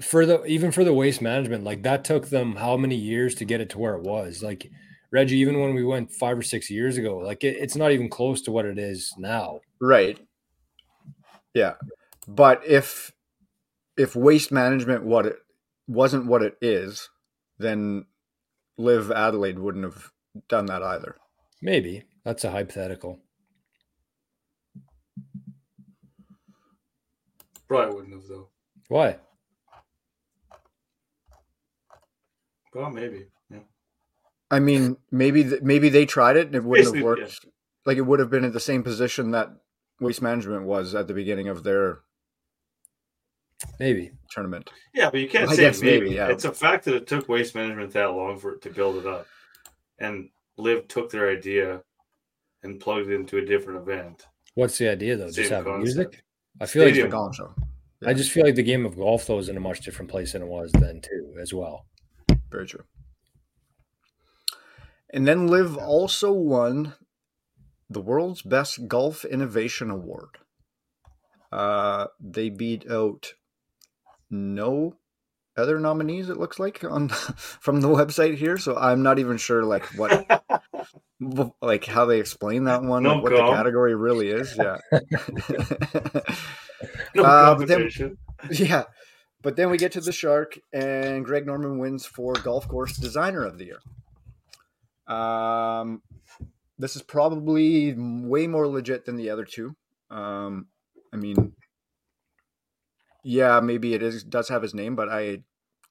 [0.00, 3.44] for the even for the waste management, like that took them how many years to
[3.44, 4.42] get it to where it was.
[4.42, 4.70] Like
[5.10, 8.08] Reggie, even when we went five or six years ago, like it, it's not even
[8.08, 9.60] close to what it is now.
[9.80, 10.18] Right.
[11.54, 11.74] Yeah.
[12.26, 13.12] But if
[13.96, 15.36] if waste management what it
[15.86, 17.10] wasn't what it is,
[17.58, 18.06] then
[18.76, 20.10] LIV Adelaide wouldn't have
[20.48, 21.16] done that either.
[21.62, 23.20] Maybe that's a hypothetical.
[27.68, 28.48] Probably wouldn't have though.
[28.88, 29.18] Why?
[32.74, 33.26] Well, maybe.
[33.50, 33.60] Yeah.
[34.50, 37.46] I mean, maybe th- maybe they tried it and it wouldn't have Basically, worked.
[37.86, 39.50] Like it would have been in the same position that
[40.00, 42.00] waste management was at the beginning of their
[43.78, 44.12] Maybe.
[44.30, 44.70] tournament.
[44.94, 46.04] Yeah, but you can't I say guess maybe.
[46.04, 46.28] maybe, yeah.
[46.28, 49.06] It's a fact that it took waste management that long for it to build it
[49.06, 49.26] up,
[49.98, 51.82] and LIV took their idea
[52.62, 54.26] and plugged it into a different event.
[54.54, 55.30] What's the idea though?
[55.30, 55.82] Just have concept.
[55.82, 56.24] music.
[56.60, 57.54] I feel like the golf show.
[58.06, 60.32] I just feel like the game of golf though is in a much different place
[60.32, 61.86] than it was then too, as well.
[62.50, 62.84] Very true.
[65.10, 66.94] And then Liv also won
[67.88, 70.38] the world's best golf innovation award.
[71.52, 73.34] Uh, they beat out
[74.30, 74.96] no
[75.56, 76.28] other nominees.
[76.28, 78.56] It looks like on from the website here.
[78.58, 80.42] So I'm not even sure like what
[81.62, 84.56] like how they explain that one, No like what the category really is.
[84.56, 84.78] Yeah.
[87.14, 88.18] No Uh, but then- competition.
[88.50, 88.84] Yeah.
[89.42, 93.44] But then we get to the shark, and Greg Norman wins for golf course designer
[93.44, 93.78] of the year.
[95.16, 96.00] Um,
[96.78, 99.76] this is probably way more legit than the other two.
[100.10, 100.66] Um,
[101.12, 101.52] I mean,
[103.24, 105.38] yeah, maybe it is does have his name, but I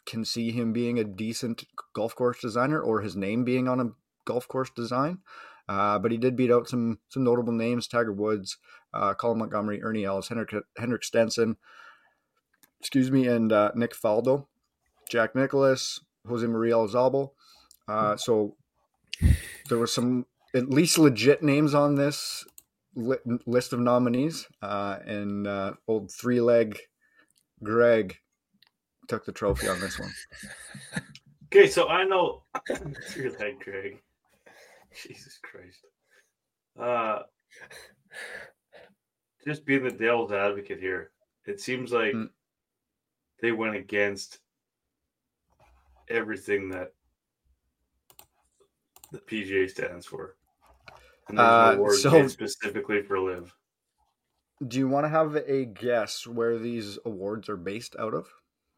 [0.06, 3.92] can see him being a decent golf course designer or his name being on a
[4.26, 5.20] golf course design.
[5.68, 8.58] Uh, but he did beat out some some notable names: Tiger Woods,
[8.94, 11.58] uh, Colin Montgomerie, Ernie Els, Henrik Henrik Stenson,
[12.80, 14.46] excuse me, and uh, Nick Faldo,
[15.10, 17.32] Jack Nicklaus, Jose Maria Olazabal.
[17.88, 18.56] Uh, so
[19.70, 22.46] there were some at least legit names on this
[22.96, 23.18] li-
[23.48, 26.78] list of nominees, uh, and uh, old three leg
[27.64, 28.18] Greg
[29.08, 30.12] took the trophy on this one.
[31.56, 32.46] Okay, so I know
[33.16, 34.02] you're like Greg.
[35.04, 35.86] Jesus Christ.
[36.80, 37.20] Uh
[39.46, 41.12] just being the devil's advocate here,
[41.46, 42.30] it seems like Mm.
[43.40, 44.40] they went against
[46.10, 46.94] everything that
[49.12, 50.36] the PGA stands for.
[51.30, 53.54] And there's Uh, no word so- specifically for LIV.
[54.66, 58.28] Do you want to have a guess where these awards are based out of?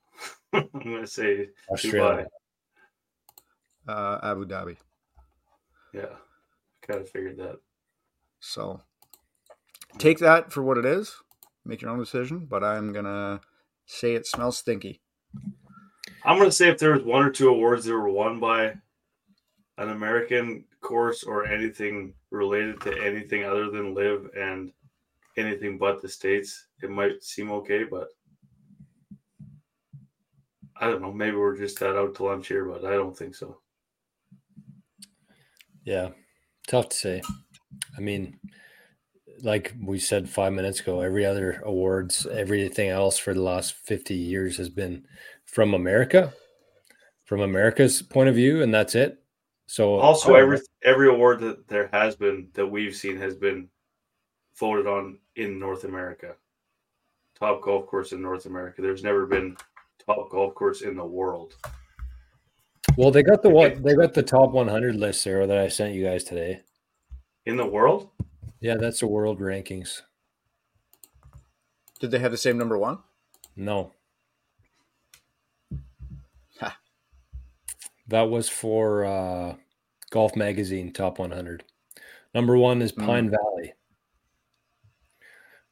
[0.54, 2.28] I'm gonna say Australia.
[3.88, 3.94] Dubai.
[3.94, 4.78] Uh, Abu Dhabi.
[5.94, 6.16] Yeah.
[6.82, 7.60] Kind of figured that.
[8.40, 8.82] So
[9.98, 11.16] take that for what it is.
[11.66, 13.42] Make your own decision, but I'm gonna
[13.86, 15.02] say it smells stinky.
[16.24, 18.76] I'm gonna say if there was one or two awards that were won by
[19.78, 24.72] an American course or anything related to anything other than LIV and
[25.38, 28.10] anything but the states, it might seem okay, but
[30.78, 31.12] I don't know.
[31.12, 33.60] Maybe we're just that out to lunch here, but I don't think so.
[35.84, 36.10] Yeah,
[36.68, 37.22] tough to say.
[37.98, 38.40] I mean,
[39.42, 44.16] like we said five minutes ago, every other awards, everything else for the last 50
[44.16, 45.06] years has been
[45.46, 46.34] from America,
[47.26, 49.22] from America's point of view, and that's it.
[49.68, 53.68] So Also, I every every award that there has been that we've seen has been
[54.60, 56.36] voted on in North America.
[57.40, 58.82] Top golf course in North America.
[58.82, 59.58] There's never been
[60.06, 61.56] top golf course in the world.
[62.98, 65.94] well, they got the what they got the top 100 list there that I sent
[65.96, 66.62] you guys today.
[67.46, 68.10] In the world?
[68.62, 70.02] Yeah, that's the world rankings.
[72.00, 73.00] Did they have the same number one?
[73.56, 73.92] No.
[76.60, 76.78] Ha.
[78.08, 79.56] That was for uh,
[80.10, 81.64] Golf Magazine Top 100.
[82.34, 83.06] Number one is Hmm.
[83.06, 83.74] Pine Valley.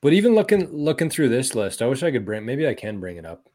[0.04, 2.46] But even looking looking through this list, I wish I could bring.
[2.46, 3.48] Maybe I can bring it up.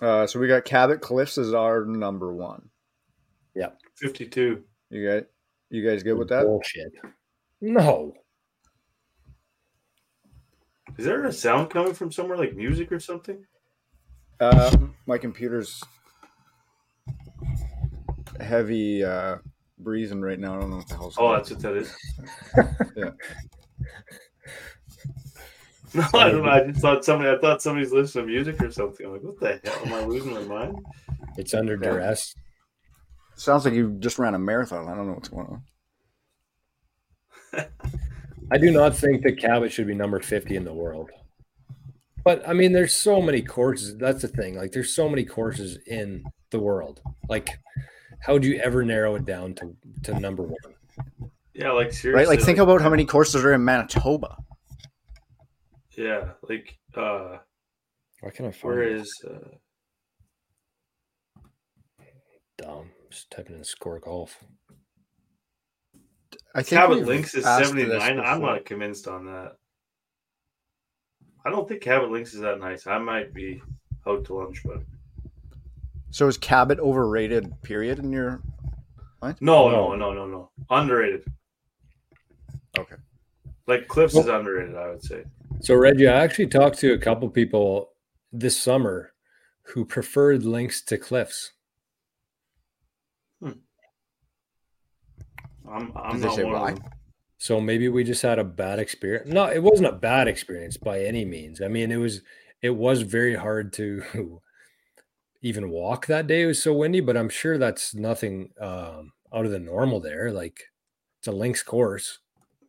[0.00, 2.68] Uh, so we got Cabot Cliffs as our number one.
[3.54, 4.64] Yeah, 52.
[4.90, 5.22] You guys,
[5.70, 6.44] you guys good with that?
[6.44, 6.92] Bullshit.
[7.60, 8.12] No.
[10.98, 13.46] Is there a sound coming from somewhere like music or something?
[14.40, 15.80] Uh, my computer's
[18.40, 19.36] heavy uh,
[19.78, 20.56] breezing right now.
[20.56, 21.94] I don't know what the hell's Oh, going that's what that is.
[22.96, 23.10] Yeah.
[26.12, 26.50] No, I don't know.
[26.50, 27.30] I just thought somebody.
[27.30, 29.04] I thought somebody's listening to music or something.
[29.06, 29.82] I'm like, what the hell?
[29.84, 30.78] Am I losing my mind?
[31.36, 31.90] It's under Yeah.
[31.90, 32.34] duress.
[33.36, 34.88] Sounds like you just ran a marathon.
[34.88, 35.46] I don't know what's going
[37.52, 37.66] on.
[38.50, 41.10] I do not think that Cabot should be number 50 in the world.
[42.24, 43.96] But I mean, there's so many courses.
[43.96, 44.56] That's the thing.
[44.56, 47.00] Like, there's so many courses in the world.
[47.28, 47.50] Like,
[48.20, 51.30] how would you ever narrow it down to, to number one?
[51.54, 52.12] Yeah, like seriously.
[52.12, 52.28] Right?
[52.28, 54.36] Like, think about how many courses are in Manitoba.
[55.96, 57.38] Yeah, like uh,
[58.20, 59.00] Why can I find where it?
[59.00, 59.56] is uh,
[62.58, 62.90] Dumb.
[63.10, 64.42] Just typing in score golf.
[66.54, 68.20] I think Cabot we've Links is asked 79?
[68.20, 69.56] I'm not convinced on that.
[71.44, 72.86] I don't think Cabot Links is that nice.
[72.86, 73.60] I might be
[74.06, 74.78] out to lunch, but
[76.10, 77.52] So is Cabot overrated?
[77.62, 77.98] Period.
[77.98, 78.42] In your
[79.22, 79.70] no, No.
[79.70, 80.50] no, no, no, no.
[80.70, 81.24] Underrated.
[82.78, 82.96] Okay.
[83.66, 85.24] Like Cliffs is underrated, I would say.
[85.62, 87.92] So, Reggie, I actually talked to a couple people
[88.32, 89.12] this summer
[89.68, 91.52] who preferred links to cliffs.
[95.72, 96.70] I'm, I'm Did they not say one why?
[96.70, 96.90] of them.
[97.38, 99.28] So maybe we just had a bad experience.
[99.28, 101.60] No, it wasn't a bad experience by any means.
[101.60, 102.22] I mean, it was
[102.60, 104.02] it was very hard to
[105.42, 106.42] even walk that day.
[106.42, 110.30] It was so windy, but I'm sure that's nothing um, out of the normal there.
[110.30, 110.60] Like
[111.18, 112.20] it's a links course.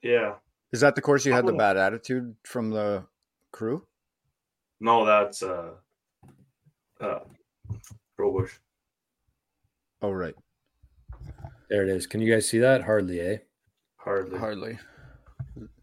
[0.02, 0.36] Yeah.
[0.74, 3.06] Is that the course you had the bad attitude from the
[3.52, 3.86] crew?
[4.80, 5.74] No, that's uh,
[7.00, 7.20] uh,
[8.18, 8.54] Robush.
[10.02, 10.34] Oh, right.
[11.70, 12.08] There it is.
[12.08, 12.82] Can you guys see that?
[12.84, 13.38] Hardly, eh?
[13.98, 14.40] Hardly.
[14.40, 14.80] Hardly.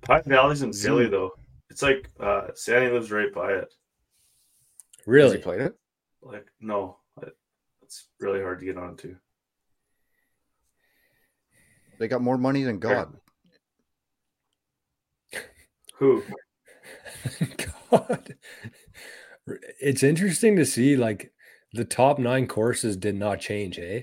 [0.03, 1.11] Pine Valley's in Philly, Zoom.
[1.13, 1.31] though.
[1.71, 3.73] It's like uh, Sandy lives right by it.
[4.99, 5.37] Has Really?
[5.37, 5.75] he played it?
[6.21, 6.99] Like, no,
[7.83, 9.15] it's really hard to get onto.
[11.99, 13.15] They got more money than God.
[16.01, 16.23] Who?
[18.01, 18.35] God.
[19.81, 21.31] It's interesting to see like
[21.75, 24.03] the top nine courses did not change, eh?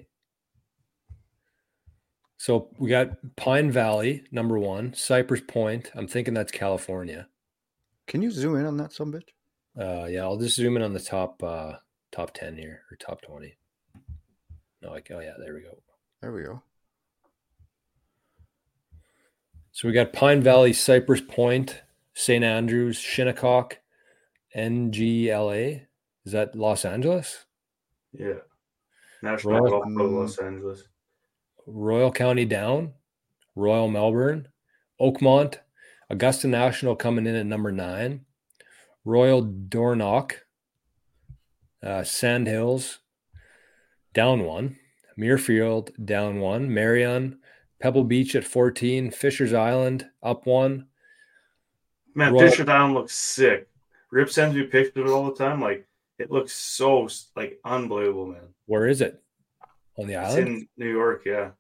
[2.38, 5.92] So we got Pine Valley, number one, Cypress Point.
[5.96, 7.28] I'm thinking that's California.
[8.06, 9.30] Can you zoom in on that some bitch?
[9.78, 11.74] Uh yeah, I'll just zoom in on the top uh
[12.12, 13.58] top 10 here or top 20.
[14.84, 15.82] No, like oh yeah, there we go.
[16.22, 16.62] There we go.
[19.72, 21.84] So we got Pine Valley, Cypress Point,
[22.18, 22.44] St.
[22.44, 23.78] Andrews, Shinnecock,
[24.56, 25.86] NGLA.
[26.26, 27.46] Is that Los Angeles?
[28.12, 28.40] Yeah.
[29.22, 30.88] National Royal- Golf Club, Los Angeles.
[31.68, 32.94] Royal County Down,
[33.56, 34.48] Royal Melbourne,
[35.00, 35.60] Oakmont,
[36.10, 38.26] Augusta National coming in at number nine,
[39.06, 40.48] Royal Dornoch,
[41.84, 42.98] uh, Sand Hills,
[44.14, 44.80] down one,
[45.20, 47.38] Muirfield, down one, Merion,
[47.80, 50.88] Pebble Beach at 14, Fisher's Island, up one.
[52.18, 53.68] Man, Fisher Down looks sick.
[54.12, 55.62] Rip sends me pictures of it all the time.
[55.62, 55.86] Like,
[56.18, 58.42] it looks so, like, unbelievable, man.
[58.66, 59.22] Where is it?
[59.98, 60.48] On the It's island?
[60.48, 61.52] in New York, yeah.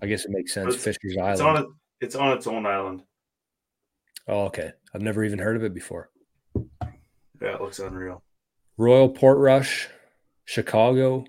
[0.00, 0.68] I guess it makes sense.
[0.74, 1.42] It's- Fisher's It's Island.
[1.58, 1.68] on, it,
[2.00, 3.02] it's on its own island.
[4.28, 4.72] oh, okay.
[4.94, 6.10] I've never even heard of it before.
[6.54, 8.22] Yeah, it looks unreal.
[8.76, 9.88] Royal Portrush,
[10.44, 11.24] Chicago,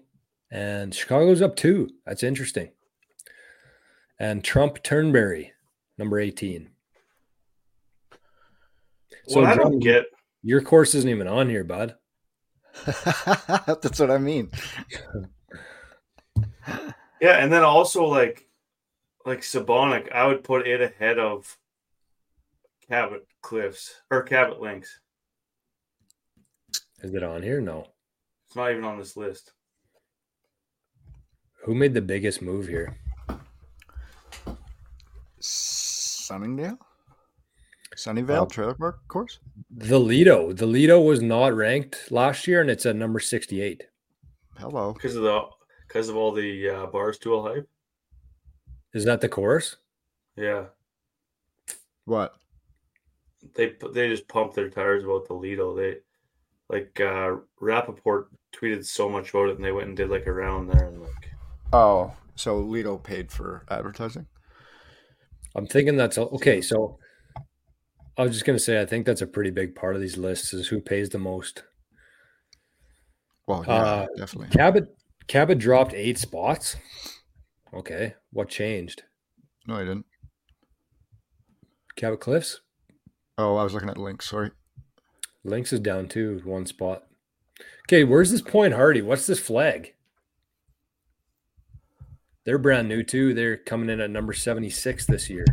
[0.51, 1.89] and Chicago's up two.
[2.05, 2.71] That's interesting.
[4.19, 5.53] And Trump Turnberry,
[5.97, 6.69] number 18.
[9.27, 10.05] So, what I don't John, get,
[10.41, 11.95] your course isn't even on here, bud.
[12.85, 14.49] That's what I mean.
[17.21, 18.47] yeah, and then also, like,
[19.25, 21.57] like Sabonic, I would put it ahead of
[22.89, 24.99] Cabot Cliffs or Cabot Links.
[27.01, 27.61] Is it on here?
[27.61, 27.87] No.
[28.47, 29.53] It's not even on this list.
[31.63, 32.97] Who made the biggest move here?
[35.39, 36.77] Sunningdale?
[37.95, 39.39] Sunnyvale Trailer Park course?
[39.69, 40.53] The Lido.
[40.53, 43.83] The Lido was not ranked last year, and it's at number 68.
[44.57, 44.93] Hello.
[44.93, 45.41] because of the
[45.87, 47.67] because of all the uh, Barstool hype.
[48.93, 49.77] Is that the course?
[50.35, 50.65] Yeah,
[52.05, 52.33] What?
[53.55, 55.75] they they just pumped their tires about the Lido.
[55.75, 55.97] They
[56.69, 60.31] like uh Rapaport tweeted so much about it, and they went and did like a
[60.33, 61.29] round there, and like
[61.73, 64.27] Oh, so Lido paid for advertising?
[65.55, 66.61] I'm thinking that's okay.
[66.61, 66.97] So
[68.17, 70.53] I was just gonna say, I think that's a pretty big part of these lists
[70.53, 71.63] is who pays the most.
[73.47, 74.49] Well, yeah, Uh, definitely.
[74.55, 74.95] Cabot
[75.27, 76.75] Cabot dropped eight spots.
[77.73, 79.03] Okay, what changed?
[79.67, 80.05] No, I didn't.
[81.95, 82.59] Cabot Cliffs
[83.37, 84.29] Oh, I was looking at links.
[84.29, 84.51] Sorry.
[85.43, 87.03] Links is down too, one spot.
[87.87, 89.01] Okay, where's this Point Hardy?
[89.01, 89.93] What's this flag?
[92.45, 93.33] They're brand new too.
[93.33, 95.45] They're coming in at number seventy six this year.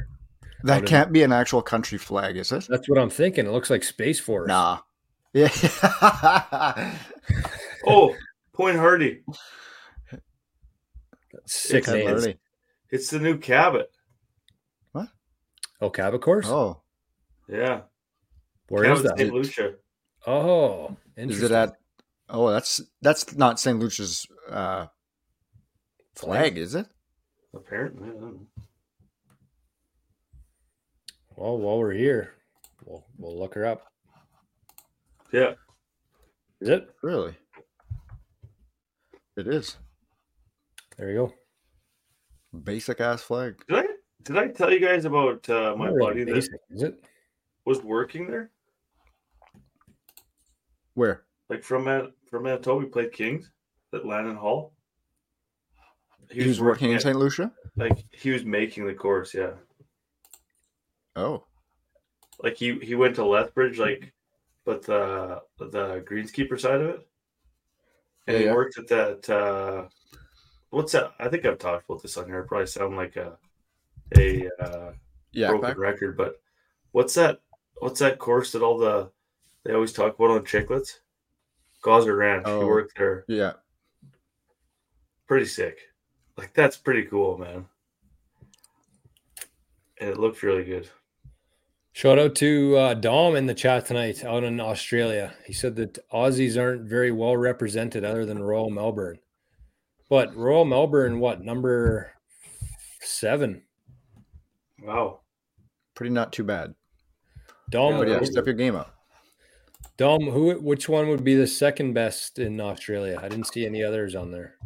[0.64, 2.66] That can't be an actual country flag, is it?
[2.68, 3.46] That's what I'm thinking.
[3.46, 4.48] It looks like Space Force.
[4.48, 4.78] Nah.
[5.32, 5.48] Yeah.
[7.86, 8.14] Oh,
[8.52, 9.22] Point Hardy.
[11.46, 12.08] Sick It's- name.
[12.08, 12.38] Already.
[12.90, 13.90] It's the new Cabot.
[14.92, 15.08] What?
[15.80, 16.46] Oh, Cabot course.
[16.48, 16.82] Oh,
[17.48, 17.82] Yeah.
[18.68, 19.18] Where is Cabot that?
[19.18, 19.32] St.
[19.32, 19.74] Lucia.
[20.26, 21.74] Oh, is it at?
[22.28, 23.78] Oh, that's that's not St.
[23.78, 24.86] Lucia's uh,
[26.14, 26.86] flag, is it?
[27.54, 28.10] Apparently.
[31.40, 31.54] I don't know.
[31.54, 32.34] Well, while we're here,
[32.84, 33.86] we'll we'll look her up.
[35.32, 35.52] Yeah.
[36.60, 36.90] Is it?
[37.02, 37.34] Really?
[39.36, 39.76] It is
[40.98, 41.16] There you
[42.52, 42.58] go.
[42.64, 43.54] basic ass flag.
[43.68, 43.86] Did I
[44.22, 47.02] did I tell you guys about uh, my Not really buddy that basic, is it?
[47.64, 48.50] was working there?
[50.94, 51.22] Where?
[51.48, 53.50] Like from Man- from Manitoba, we played Kings
[53.94, 54.74] at Landon Hall.
[56.30, 57.16] He was working in at- St.
[57.16, 57.50] Lucia.
[57.76, 59.52] like he was making the course, yeah.
[61.16, 61.44] Oh,
[62.42, 64.12] Like he he went to Lethbridge, like,
[64.64, 67.08] but the the greenskeeper side of it,
[68.26, 68.54] and Yeah, he yeah.
[68.54, 69.28] worked at that.
[69.30, 69.88] uh
[70.70, 71.12] What's that?
[71.18, 72.44] I think I've talked about this on here.
[72.44, 73.36] I probably sound like a
[74.16, 74.92] a uh,
[75.32, 75.48] yeah.
[75.48, 76.40] broken back- record, but
[76.92, 77.40] what's that?
[77.80, 79.10] What's that course that all the
[79.64, 81.00] they always talk about on Chiclets?
[81.82, 82.46] Gozzer Ranch.
[82.46, 82.66] He Oh.
[82.66, 83.24] worked there.
[83.26, 83.54] Yeah.
[85.26, 85.80] Pretty sick.
[86.36, 87.66] Like that's pretty cool, man.
[89.98, 90.88] And it looked really good.
[91.92, 95.34] Shout out to uh, Dom in the chat tonight out in Australia.
[95.44, 99.18] He said that Aussies aren't very well represented other than Royal Melbourne.
[100.08, 102.12] But Royal Melbourne, what number
[103.00, 103.62] seven?
[104.82, 105.20] Wow.
[105.94, 106.74] Pretty not too bad.
[107.70, 108.24] Dom, yeah, Yeah.
[108.24, 108.94] step your game up.
[109.96, 110.58] Dom, who?
[110.58, 113.20] Which one would be the second best in Australia?
[113.22, 114.56] I didn't see any others on there.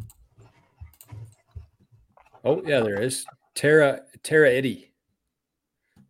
[2.43, 4.93] Oh yeah, there is Tara Tara Iti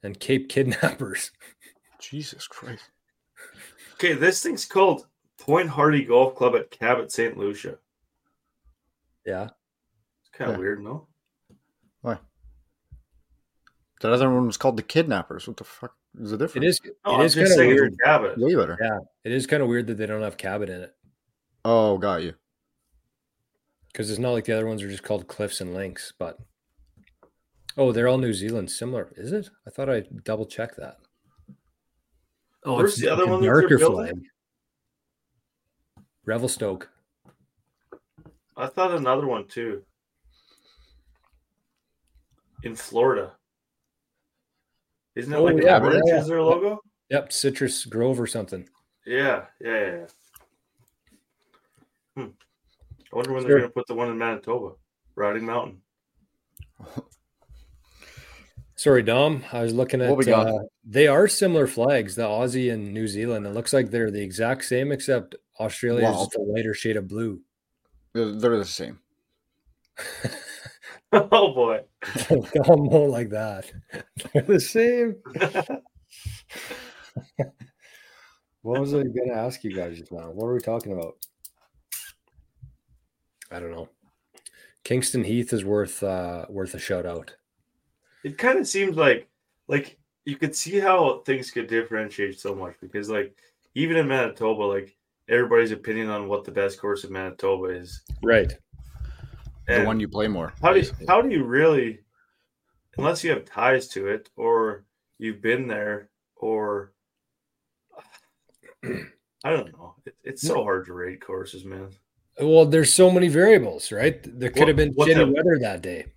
[0.05, 1.31] and Cape Kidnappers.
[1.99, 2.83] Jesus Christ.
[3.95, 5.07] Okay, this thing's called
[5.39, 7.37] Point Hardy Golf Club at Cabot, St.
[7.37, 7.77] Lucia.
[9.25, 9.49] Yeah,
[10.21, 10.61] It's kind of Yeah.
[10.61, 11.07] weird, no?
[12.01, 12.19] Why?
[14.01, 15.47] That other one was called the Kidnappers.
[15.47, 16.65] What the fuck is the difference?
[16.65, 16.81] is.
[17.05, 17.93] No, it I'm is kind of weird.
[17.93, 18.37] it's Cabot.
[18.37, 18.77] Way better.
[18.79, 20.95] Yeah, it is kind of weird that they don't have Cabot in it
[21.63, 22.35] Oh, got you.
[23.87, 26.13] because it's not like the other ones are just called Cliffs and Links.
[26.19, 26.37] But
[27.77, 29.11] oh, they're all New Zealand similar.
[29.15, 29.49] Is it?
[29.67, 30.97] I thought I double checked that.
[32.63, 34.05] Oh, Where's the other one that darker building?
[34.07, 34.23] flag.
[36.25, 36.89] Revelstoke.
[38.57, 39.83] I thought another one too.
[42.63, 43.33] In Florida.
[45.15, 46.19] Isn't it Oh, like yeah, an orange yeah.
[46.21, 46.79] is their logo?
[47.09, 48.67] Yep, Citrus Grove or something.
[49.05, 49.91] Yeah, yeah, yeah.
[52.17, 52.23] yeah.
[52.23, 52.29] Hmm.
[53.13, 53.49] I wonder when Sure.
[53.49, 54.73] they're going to put the one in Manitoba,
[55.15, 55.81] Riding Mountain.
[58.85, 59.43] Sorry, Dom.
[59.51, 60.09] I was looking at.
[60.09, 60.45] What we got?
[60.45, 63.47] Uh, they are similar flags, the Aussie and New Zealand.
[63.47, 66.25] It looks like they're the exact same, except Australia is Wow.
[66.25, 67.41] just a lighter shade of blue.
[68.13, 68.99] They're, they're the same.
[71.11, 71.81] oh boy.
[72.29, 73.71] They're all more like that.
[74.33, 75.15] They're the same.
[78.61, 80.27] What was I going to ask you guys just now?
[80.27, 81.15] What were we talking about?
[83.49, 83.89] I don't know.
[84.83, 87.35] Kingston Heath is worth uh worth a shout out.
[88.25, 89.29] It kind of seems like
[89.67, 93.37] like you could see how things could differentiate so much because like
[93.75, 94.97] even in Manitoba, like
[95.29, 98.01] everybody's opinion on what the best course in Manitoba is.
[98.23, 98.51] Right.
[99.67, 100.53] The one you play more.
[100.61, 101.99] how do you, how do you really
[102.97, 104.85] unless you have ties to it or
[105.19, 106.93] you've been there or
[108.83, 109.95] I don't know.
[110.05, 111.89] It, it's so hard to rate courses, man.
[112.39, 114.19] Well, there's so many variables, right?
[114.23, 116.07] There could What- have been shitty weather that day.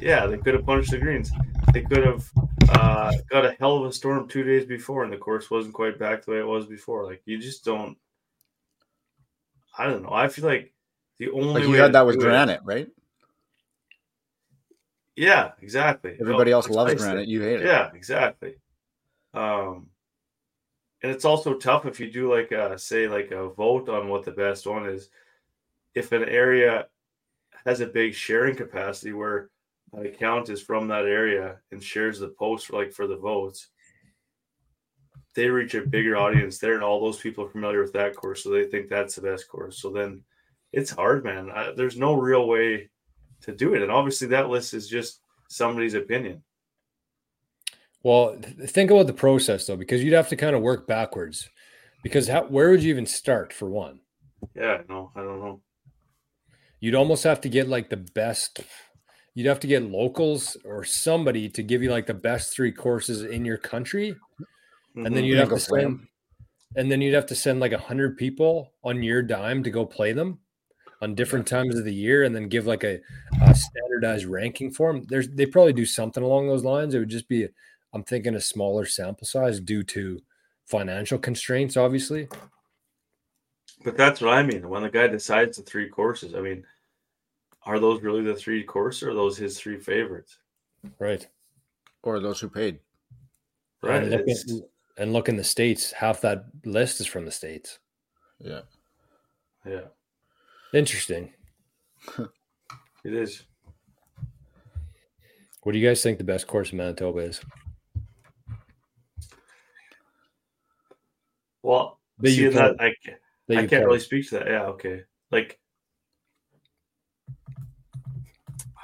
[0.00, 1.30] Yeah, they could have punched the greens.
[1.72, 2.30] They could have
[2.70, 5.98] uh, got a hell of a storm two days before, and the course wasn't quite
[5.98, 7.04] back the way it was before.
[7.04, 7.96] Like you just don't.
[9.76, 10.12] I don't know.
[10.12, 10.72] I feel like
[11.18, 12.88] the only Like you had that was do it- granite, right?
[15.16, 16.16] Yeah, exactly.
[16.20, 16.98] Everybody Oh, else loves it.
[16.98, 17.28] granite.
[17.28, 17.66] You hate it.
[17.66, 18.54] Yeah, exactly.
[19.34, 19.88] Um,
[21.02, 24.24] and it's also tough if you do like a say like a vote on what
[24.24, 25.10] the best one is.
[25.94, 26.86] If an area
[27.66, 29.50] has a big sharing capacity where
[29.92, 33.68] an account is from that area and shares the post for like for the votes,
[35.34, 38.42] they reach a bigger audience there, and all those people are familiar with that course,
[38.42, 39.80] so they think that's the best course.
[39.80, 40.22] So then
[40.72, 41.50] it's hard, man.
[41.50, 42.90] I, there's no real way
[43.42, 46.42] to do it, and obviously that list is just somebody's opinion.
[48.02, 51.48] Well, th- think about the process though, because you'd have to kind of work backwards.
[52.02, 54.00] Because how, where would you even start for one?
[54.54, 55.60] Yeah, no, I don't know.
[56.80, 58.60] You'd almost have to get like the best.
[59.38, 63.22] You'd have to get locals or somebody to give you like the best three courses
[63.22, 64.16] in your country,
[64.96, 65.26] and then Mhm.
[65.28, 66.08] you'd have to send,
[66.74, 69.86] and then you'd have to send like a hundred people on your dime to go
[69.86, 70.40] play them
[71.02, 73.00] on different times of the year, and then give like a,
[73.40, 75.04] a standardized ranking for them.
[75.08, 76.92] There's they probably do something along those lines.
[76.92, 77.46] It would just be,
[77.92, 80.20] I'm thinking, a smaller sample size due to
[80.66, 82.26] financial constraints, obviously.
[83.84, 84.68] But that's what I mean.
[84.68, 86.66] When the guy decides the three courses, I mean,
[87.68, 90.38] are those really the three courses or are those his three favorites?
[90.98, 91.26] Right.
[92.02, 92.78] or those who paid.
[93.82, 94.02] Right.
[94.02, 94.62] And look, in,
[94.96, 95.92] and look in the states.
[95.92, 97.78] Half that list is from the states.
[98.40, 98.60] Yeah.
[99.66, 99.80] yeah,
[100.72, 101.32] Interesting.
[102.18, 103.42] it is.
[105.64, 107.40] What do you guys think the best course in Manitoba is?
[111.62, 112.94] Well, That you seeing that, play-
[113.50, 113.84] I, I can't play?
[113.84, 114.46] really speak to that.
[114.46, 115.02] Yeah, okay.
[115.30, 115.58] Like,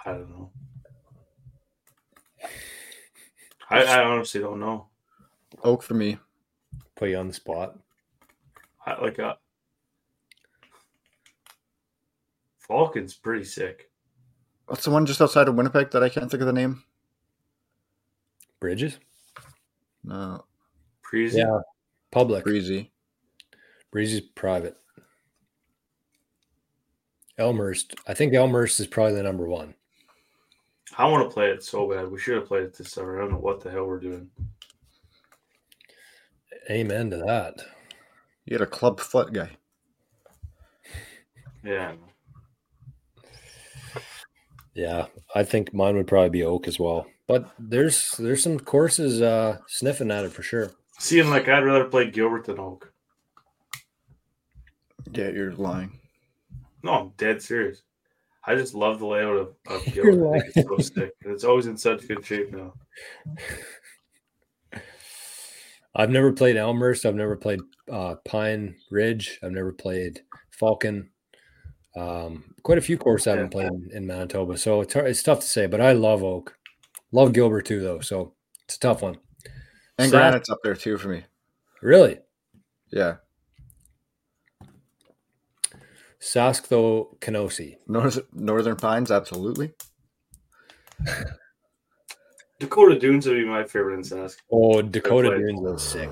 [0.05, 0.51] I don't know.
[3.71, 4.87] I, I honestly don't know.
[5.63, 6.19] Oak for me.
[6.97, 7.79] put you on the spot.
[8.87, 9.39] I, like, a
[12.59, 13.91] Falcon's pretty sick.
[14.67, 16.83] What's the one just outside of Winnipeg that I can't think of the name?
[18.61, 18.99] Bridges?
[20.03, 20.45] No,
[21.11, 21.39] Breezy.
[21.39, 21.61] Yeah.
[22.11, 22.45] Public.
[22.45, 22.91] Breezy.
[23.91, 24.77] Breezy's private.
[27.39, 27.95] Elmhurst.
[28.07, 29.75] I think Elmhurst is probably the number one.
[30.97, 32.11] I want to play it so bad.
[32.11, 33.19] We should have played it this summer.
[33.19, 34.31] I don't know what the hell we're doing.
[36.71, 37.55] Amen to that.
[38.47, 39.51] You had a club foot guy.
[41.65, 41.95] Yeah.
[44.75, 47.07] Yeah, I think mine would probably be Oak as well.
[47.27, 50.73] But there's there's some courses uh sniffing at it for sure.
[50.99, 52.93] Seeing like I'd rather play Gilbert than Oak.
[55.13, 56.01] Yeah, you're lying.
[56.83, 57.83] No, I'm dead serious.
[58.47, 60.37] I just love the layout of, of You're Gilbert.
[60.37, 61.13] I think it's so sick.
[61.23, 62.75] And it's always in such good shape now.
[65.97, 67.07] I've never played Elmhurst.
[67.07, 69.39] I've never played uh, Pine Ridge.
[69.43, 71.11] I've never played Falcon.
[71.97, 75.23] Um, quite a few courses I haven't played in, in Manitoba, so it's hard, it's
[75.23, 75.67] tough to say.
[75.67, 76.57] But I love Oak,
[77.13, 78.01] love Gilbert too, though.
[78.01, 78.35] So
[78.65, 79.17] it's a tough one.
[79.99, 81.23] And Sad- Granite's up there too for me.
[81.81, 82.19] Really,
[82.91, 83.17] Yeah.
[86.25, 87.77] Sask though Kenosee.
[87.87, 89.73] North, Northern Pines, absolutely.
[92.61, 94.37] Dakota Dunes would be my favorite in Sask.
[94.51, 95.41] Oh, Dakota played.
[95.41, 96.11] Dunes was sick.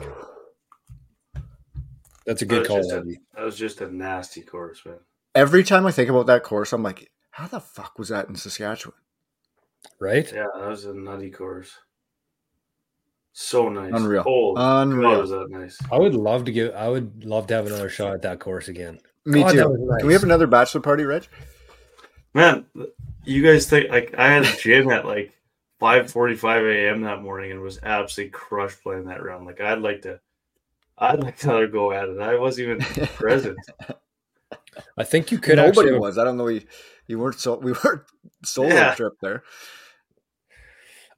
[2.26, 3.02] That's a good was, call, a,
[3.34, 4.98] that was just a nasty course, man.
[5.34, 8.36] Every time I think about that course, I'm like, how the fuck was that in
[8.36, 8.94] Saskatchewan?
[9.98, 10.30] right?
[10.32, 11.70] Yeah, that was a nutty course.
[13.32, 13.92] So nice.
[13.94, 14.22] Unreal.
[14.22, 15.20] Holy God, Unreal.
[15.20, 15.78] was that nice.
[15.90, 16.74] I would love to give.
[16.74, 18.98] I would love to have another shot at that course again.
[19.24, 19.56] Me God, too.
[19.58, 21.26] that was Can we have another bachelor party, Reg?
[22.34, 22.64] Man,
[23.24, 25.32] you guys think like I had a gym at like
[25.80, 27.02] 5:45 a.m.
[27.02, 29.46] that morning and was absolutely crushed playing that round.
[29.46, 30.18] Like I'd like to,
[30.98, 32.20] I'd like to go at it.
[32.20, 33.58] I wasn't even present.
[34.96, 35.98] I think you could Nobody actually.
[35.98, 36.18] was.
[36.18, 36.44] I don't know.
[36.44, 36.66] We
[37.06, 37.58] you weren't so.
[37.58, 38.02] We weren't
[38.44, 38.94] solo Yeah.
[38.94, 39.42] trip there.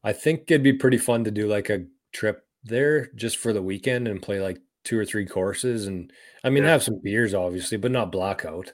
[0.02, 3.62] I think it'd be pretty fun to do like a trip there just for the
[3.62, 6.12] weekend and play like two or three courses, and
[6.44, 6.70] I mean Yeah.
[6.70, 8.72] have some beers obviously, but not blackout.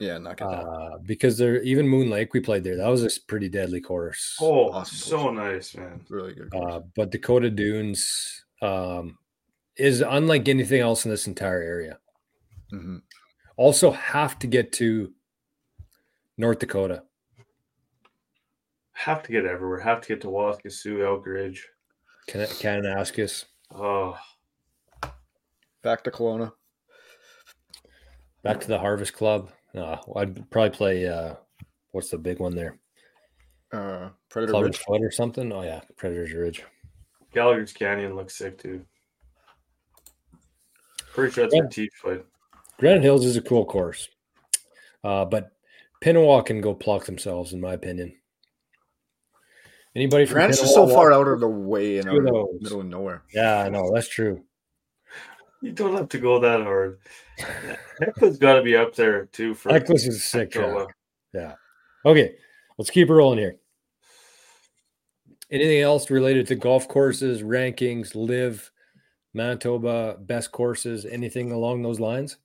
[0.00, 0.46] Yeah, not good.
[0.46, 2.76] Uh, because there, even Moon Lake we played there.
[2.76, 4.36] That was a pretty deadly course.
[4.40, 5.36] Oh, Awesome so course.
[5.36, 6.04] nice, man.
[6.10, 6.50] really good.
[6.50, 6.74] course.
[6.74, 9.18] Uh, but Dakota Dunes um,
[9.76, 11.98] is unlike anything else in this entire area.
[12.72, 13.02] Mhm.
[13.56, 15.14] Also, have to get to
[16.36, 17.04] North Dakota.
[18.92, 19.80] Have to get everywhere.
[19.80, 21.68] Have to get to Waskesiu, Elk Ridge.
[22.26, 23.44] Can Kananaskis.
[23.72, 24.16] Oh,
[25.84, 26.50] Back to Kelowna.
[28.42, 29.50] Back to the Harvest Club.
[29.76, 31.06] Uh, I'd probably play.
[31.06, 31.34] Uh,
[31.92, 32.78] what's the big one there?
[33.70, 34.78] Uh, Predator Club Ridge.
[34.78, 35.52] Foot or something?
[35.52, 36.64] Oh yeah, Predators Ridge.
[37.34, 38.84] Gallagher's Canyon looks sick too.
[41.12, 42.22] Pretty sure that's where Teach played.
[42.78, 44.08] Granite Hills is a cool course,
[45.04, 45.50] uh, but
[46.02, 48.14] Pinawa can go pluck themselves, in my opinion.
[49.94, 52.26] Anybody from Granite's just Pinawa so far out of the way and Two out of
[52.26, 53.22] of the middle of nowhere.
[53.34, 54.42] Yeah, I know that's true.
[55.64, 56.98] You don't have to go that hard.
[57.98, 60.88] Heckler's got to be up there too for Eckles is a sick Hector.
[61.32, 61.56] track.
[62.04, 62.34] Okay,
[62.76, 63.56] let's keep it rolling here.
[65.50, 68.70] Anything else related to golf courses, rankings, LIV,
[69.32, 72.36] Manitoba best courses, anything along those lines?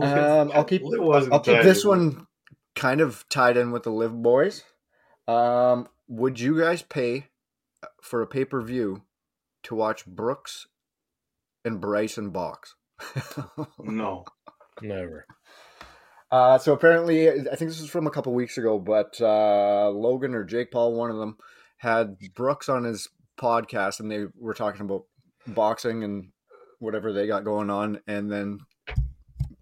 [0.00, 2.28] Um, I'll keep It wasn't I'll keep this one
[2.76, 4.62] kind of tied in with the LIV boys.
[5.26, 7.26] Um, would you guys pay
[8.00, 9.02] for a pay per view
[9.64, 10.68] to watch Brooks
[11.64, 12.74] and Bryson box?
[13.78, 14.24] No.
[14.82, 15.26] Never.
[16.30, 20.34] Uh, so apparently, I think this was from a couple weeks ago, but uh, Logan
[20.34, 21.36] or Jake Paul, one of them,
[21.78, 23.08] had Brooks on his
[23.38, 25.04] podcast, and they were talking about
[25.46, 26.30] boxing and
[26.78, 28.00] whatever they got going on.
[28.06, 28.58] And then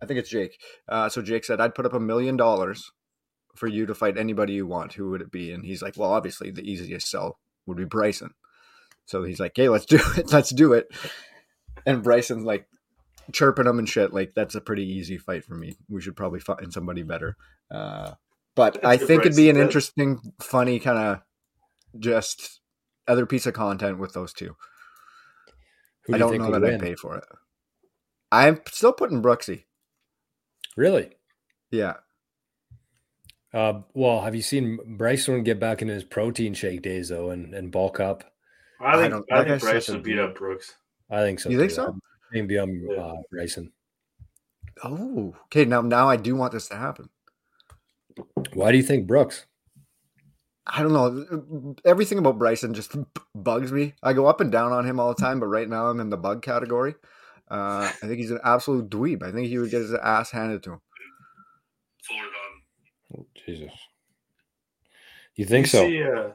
[0.02, 0.60] I think it's Jake.
[0.88, 2.90] Uh, so Jake said, "I'd put up a million dollars
[3.56, 4.92] for you to fight anybody you want.
[4.94, 8.34] Who would it be?" And he's like, "Well, obviously the easiest sell would be Bryson."
[9.06, 10.30] So he's like, "Hey, let's do it.
[10.32, 10.88] Let's do it."
[11.86, 12.66] And Bryson's like,
[13.32, 14.12] chirping him and shit.
[14.12, 15.76] Like that's a pretty easy fight for me.
[15.88, 17.36] We should probably find somebody better.
[17.70, 18.12] Uh,
[18.54, 19.66] but I That's think it'd be an Bryson.
[19.66, 21.20] interesting, funny kind of
[22.00, 22.60] just
[23.06, 24.56] other piece of content with those two.
[26.06, 26.74] Who do I don't think know that win?
[26.74, 27.24] I'd pay for it.
[28.32, 29.64] I'm still putting Brooksy.
[30.76, 31.10] Really?
[31.70, 31.94] Yeah.
[33.52, 37.54] Uh, well, have you seen Bryson get back into his protein shake days though, and,
[37.54, 38.24] and bulk up?
[38.80, 40.74] I I think don't- I, that think guy's Bryce such a would beat up Brooks.
[41.10, 41.48] I think so.
[41.50, 41.76] You think too.
[41.76, 41.98] so?
[42.30, 42.96] I think be on Yeah.
[43.00, 43.72] uh, Bryson.
[44.84, 45.64] Oh, okay.
[45.64, 47.08] Now, now I do want this to happen.
[48.52, 49.46] Why do you think Brooks?
[50.66, 51.74] I don't know.
[51.84, 52.94] Everything about Bryson just
[53.34, 53.94] bugs me.
[54.02, 56.10] I go up and down on him all the time, but right now I'm in
[56.10, 56.94] the bug category.
[57.50, 59.22] Uh, I think he's an absolute dweeb.
[59.22, 60.80] I think he would get his ass handed to him.
[63.16, 63.72] Oh, Jesus.
[65.34, 65.88] You think You so?
[65.88, 66.28] See, uh,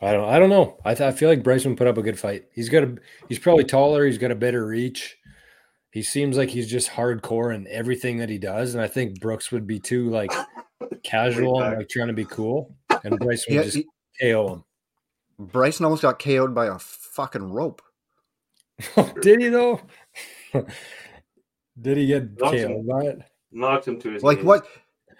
[0.00, 0.28] I don't.
[0.28, 0.78] I don't know.
[0.84, 2.44] I, th- I feel like Bryson put up a good fight.
[2.52, 2.96] He's got a.
[3.28, 4.06] He's probably taller.
[4.06, 5.16] He's got a better reach.
[5.90, 9.50] He seems like he's just hardcore in everything that he does, and I think Brooks
[9.50, 10.30] would be too like
[11.02, 13.86] casual and like trying to be cool, and Bryson Yeah, would just he-
[14.20, 14.64] KO him.
[15.48, 17.82] Bryson almost got KO'd by a fucking rope.
[19.22, 19.80] Did he though?
[21.80, 22.86] Did he get Knocked KO'd him.
[22.86, 23.18] by it?
[23.50, 24.46] knocked him to his Like knees.
[24.46, 24.66] what?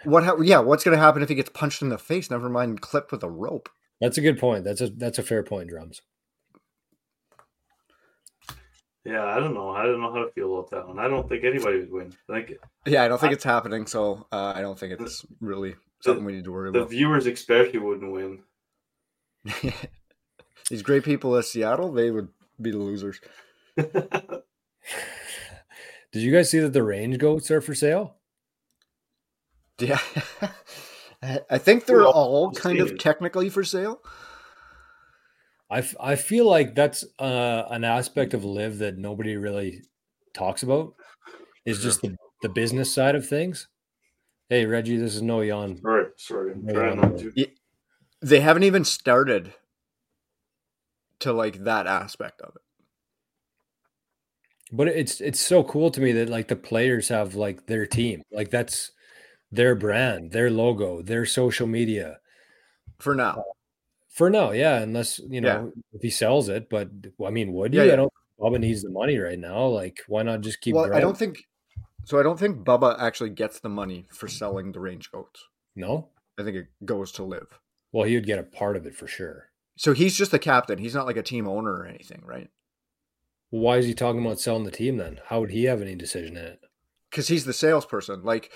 [0.05, 0.25] What?
[0.25, 0.59] Ha- yeah.
[0.61, 2.31] What's gonna happen if he gets punched in the face?
[2.31, 3.69] Never mind, clipped with a rope.
[4.01, 4.65] That's a good point.
[4.65, 6.03] That's a that's a fair point, drums.
[9.05, 9.71] Yeah, I don't know.
[9.71, 10.99] I don't know how to feel about that one.
[10.99, 12.13] I don't think anybody would win.
[12.29, 13.87] Like Yeah, I don't think it's happening.
[13.87, 16.91] So uh, I don't think it's really something we need to worry the about.
[16.91, 18.41] The viewers expect especially wouldn't win.
[20.71, 22.29] These great people at Seattle, they would
[22.61, 23.21] be the losers.
[23.77, 24.43] Did
[26.13, 28.15] you guys see that the range goats are for sale?
[29.81, 30.01] Yeah.
[31.23, 34.01] I I think they're Well, all kind of technically for sale.
[35.71, 39.83] I, f- I feel like that's uh, an aspect of LIV that nobody really
[40.33, 40.95] talks about
[41.67, 43.69] is just the, the business side of things.
[44.49, 45.77] Hey Reggie, this is no yawn.
[45.83, 46.53] Sorry, sorry.
[46.53, 47.33] I'm Yeah, trying not to.
[48.23, 49.53] They haven't even started
[51.21, 52.63] to like that aspect of it.
[54.73, 58.23] But it's it's so cool to me that like the players have like their team.
[58.33, 58.93] Like that's
[59.51, 62.19] their brand, their logo, their social media.
[62.99, 63.37] For now.
[63.39, 63.43] Uh,
[64.09, 65.41] for now, yeah, unless you Yeah.
[65.41, 66.69] know if he sells it.
[66.69, 66.91] But
[67.25, 67.89] I mean, would Yeah, he?
[67.89, 67.93] yeah.
[67.95, 68.13] I don't.
[68.41, 69.67] Bubba needs the money right now.
[69.67, 70.75] Like, why not just keep?
[70.75, 71.49] well, I don't think
[72.05, 72.19] so.
[72.21, 75.45] I don't think Bubba actually gets the money for selling the range goats.
[75.75, 76.09] No.
[76.39, 77.59] I think it goes to LIV.
[77.91, 79.51] Well, he would get a part of it for sure.
[79.77, 80.79] So he's just the captain.
[80.79, 82.49] He's not like a team owner or anything, right?
[83.51, 85.21] Why is he talking about selling the team then?
[85.27, 86.61] How would he have any decision in it?
[87.11, 88.23] Because he's the salesperson.
[88.23, 88.53] Like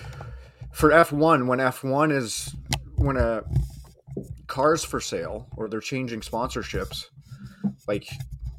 [0.72, 2.54] for F1, when F1 is
[2.96, 3.42] when a
[4.46, 7.06] car's for sale or they're changing sponsorships,
[7.88, 8.06] like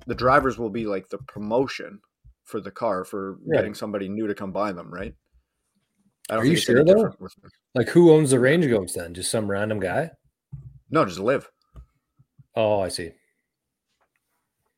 [0.08, 2.00] the drivers will be like the promotion
[2.44, 3.58] for the car for Right.
[3.58, 5.16] getting somebody new to come buy them, right?
[6.30, 7.14] I Are you sure, though?
[7.76, 9.14] Like, who owns the range goats then?
[9.14, 10.12] Just some random guy?
[10.90, 11.50] No, just LIV.
[12.56, 13.12] Oh, I see.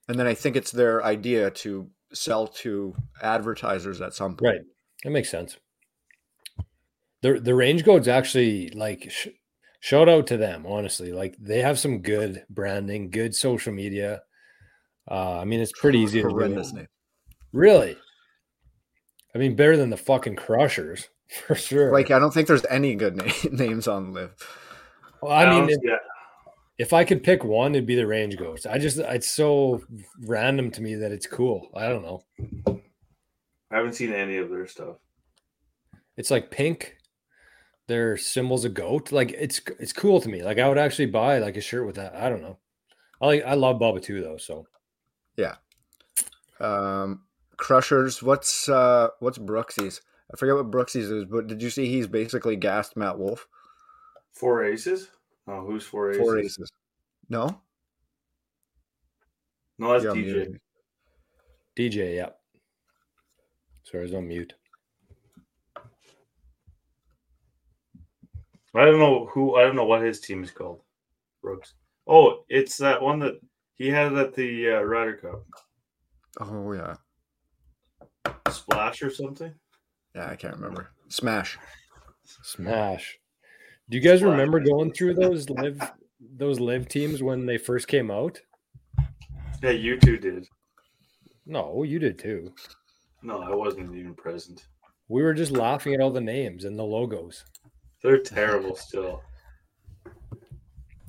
[0.07, 4.41] And then I think it's their idea to sell to advertisers at some point.
[4.55, 4.61] Right.
[5.03, 5.57] That makes sense.
[7.25, 9.29] The the range goats actually like sh-
[9.79, 10.67] shout out to them.
[10.67, 14.21] Honestly, like they have some good branding, good social media.
[15.09, 16.35] Uh, I mean, it's pretty easy to do.
[16.35, 16.85] Horrendous name.
[17.51, 17.97] Really?
[19.33, 21.09] I mean, better than the fucking Crushers
[21.47, 21.91] for sure.
[21.91, 24.29] Like I don't think there's any good na- names on LIV.
[25.23, 25.97] Well, I mean, if, yeah,
[26.77, 28.67] if I could pick one, it'd be the range goats.
[28.67, 29.81] I just it's so
[30.27, 31.71] random to me that it's cool.
[31.75, 32.23] I don't know.
[33.71, 34.97] I haven't seen any of their stuff.
[36.17, 36.94] It's like pink.
[37.87, 39.11] They're symbols of goat.
[39.11, 40.43] Like it's it's cool to me.
[40.43, 42.15] Like I would actually buy like a shirt with that.
[42.15, 42.57] I don't know.
[43.21, 44.37] I like I love Bubba too though.
[44.37, 44.67] So
[45.37, 45.55] yeah.
[46.59, 47.21] Um,
[47.57, 48.23] Crushers.
[48.23, 50.01] What's uh, what's Brooksy's?
[50.33, 53.47] I forget what Brooksy's is, but did you see he's basically gassed Matt Wolff?
[54.33, 55.09] Four aces?
[55.47, 56.21] Oh, who's four aces?
[56.21, 56.71] Four aces.
[57.29, 57.61] No,
[59.77, 60.59] No, that's You're DJ.
[61.77, 62.29] DJ, yeah.
[63.83, 64.53] Sorry, I was on mute.
[68.75, 69.55] I don't know who.
[69.55, 70.81] I don't know what his team is called.
[71.41, 71.73] Brooks.
[72.07, 73.39] Oh, it's that one that
[73.75, 75.43] he had at the uh, Ryder Cup.
[76.39, 76.95] Oh yeah,
[78.49, 79.53] Splash or something.
[80.15, 80.29] yeah.
[80.29, 80.89] I can't remember.
[81.07, 81.57] Smash.
[82.43, 83.17] Smash.
[83.89, 84.31] Do you guys Splash.
[84.31, 85.79] remember going through those LIV
[86.37, 88.39] those LIV teams when they first came out?
[89.63, 90.47] Yeah, you two did.
[91.45, 92.53] No, you did too.
[93.21, 94.67] No, I wasn't even present.
[95.07, 97.45] We were just laughing at all the names and the logos.
[98.05, 99.23] They're terrible still.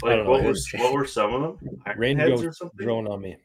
[0.02, 1.80] Like don't know, what his- was what were some of them?
[1.86, 2.84] Iron Rain heads or something?
[2.86, 3.36] drone on me.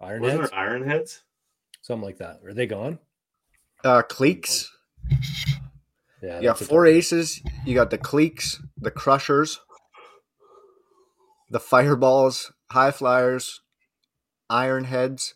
[0.00, 1.22] Iron Wasn't heads, there iron heads?
[1.82, 2.40] something like that.
[2.44, 2.98] Are they gone?
[3.84, 4.66] Uh, Cleeks.
[6.20, 7.40] Yeah, You got that's a- four aces.
[7.64, 9.60] You got the Cleeks, the crushers,
[11.48, 13.60] the fireballs, high flyers,
[14.50, 15.34] iron heads,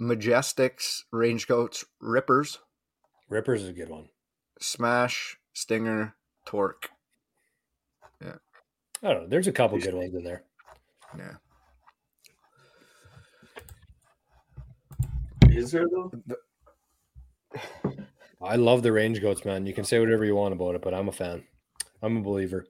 [0.00, 2.58] majestics, range goats, rippers,
[3.30, 4.08] Rippers is a good one.
[4.64, 6.88] Smash, stinger, torque.
[8.22, 8.36] Yeah.
[9.02, 9.28] I don't know.
[9.28, 10.42] There's a couple good ones in there.
[11.18, 11.34] Yeah.
[15.50, 16.10] Is there though?
[18.42, 19.66] I love the range goats, man.
[19.66, 21.44] You can say whatever you want about it, but I'm a fan.
[22.02, 22.66] I'm a believer.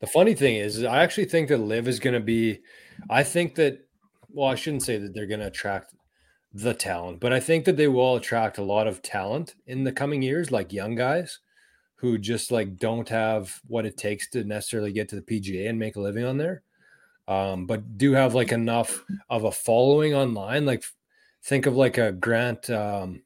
[0.00, 2.60] The funny thing is, is I actually think that LIV is going to be.
[3.08, 3.78] I think that.
[4.28, 5.94] Well, I shouldn't say that they're going to attract
[6.54, 9.92] the talent, but I think that they will attract a lot of talent in the
[9.92, 11.40] coming years, like young guys
[11.96, 15.78] who just like don't have what it takes to necessarily get to the PGA and
[15.78, 16.62] make a living on there,
[17.26, 20.64] um, but do have like enough of a following online.
[20.64, 20.84] Like,
[21.42, 23.22] think of like a Grant um,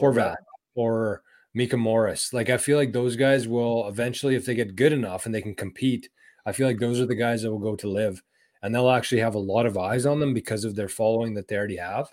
[0.00, 0.36] Horvat
[0.74, 1.22] or
[1.54, 2.32] Micah Morris.
[2.32, 5.42] Like I feel like those guys will eventually, if they get good enough and they
[5.42, 6.08] can compete,
[6.46, 8.22] I feel like those are the guys that will go to LIV,
[8.62, 11.48] and they'll actually have a lot of eyes on them because of their following that
[11.48, 12.12] they already have,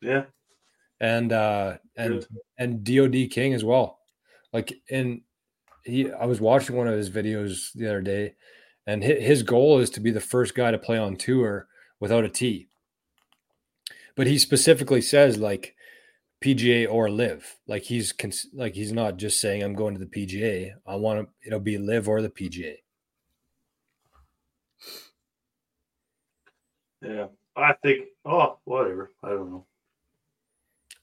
[0.00, 0.24] Yeah.
[1.00, 2.26] and uh, and Good.
[2.58, 3.98] and DoD King as well.
[4.52, 5.22] Like in
[5.84, 8.34] he, I was watching one of his videos the other day,
[8.86, 11.66] and his goal is to be the first guy to play on tour
[12.00, 12.68] without a tee.
[14.16, 15.74] But he specifically says like
[16.40, 17.56] PGA or LIV.
[17.66, 20.72] Like he's cons- like he's not just saying I'm going to the PGA.
[20.86, 22.76] I want to it'll be LIV or the PGA.
[27.02, 27.26] Yeah.
[27.56, 29.12] I think oh whatever.
[29.22, 29.66] I don't know.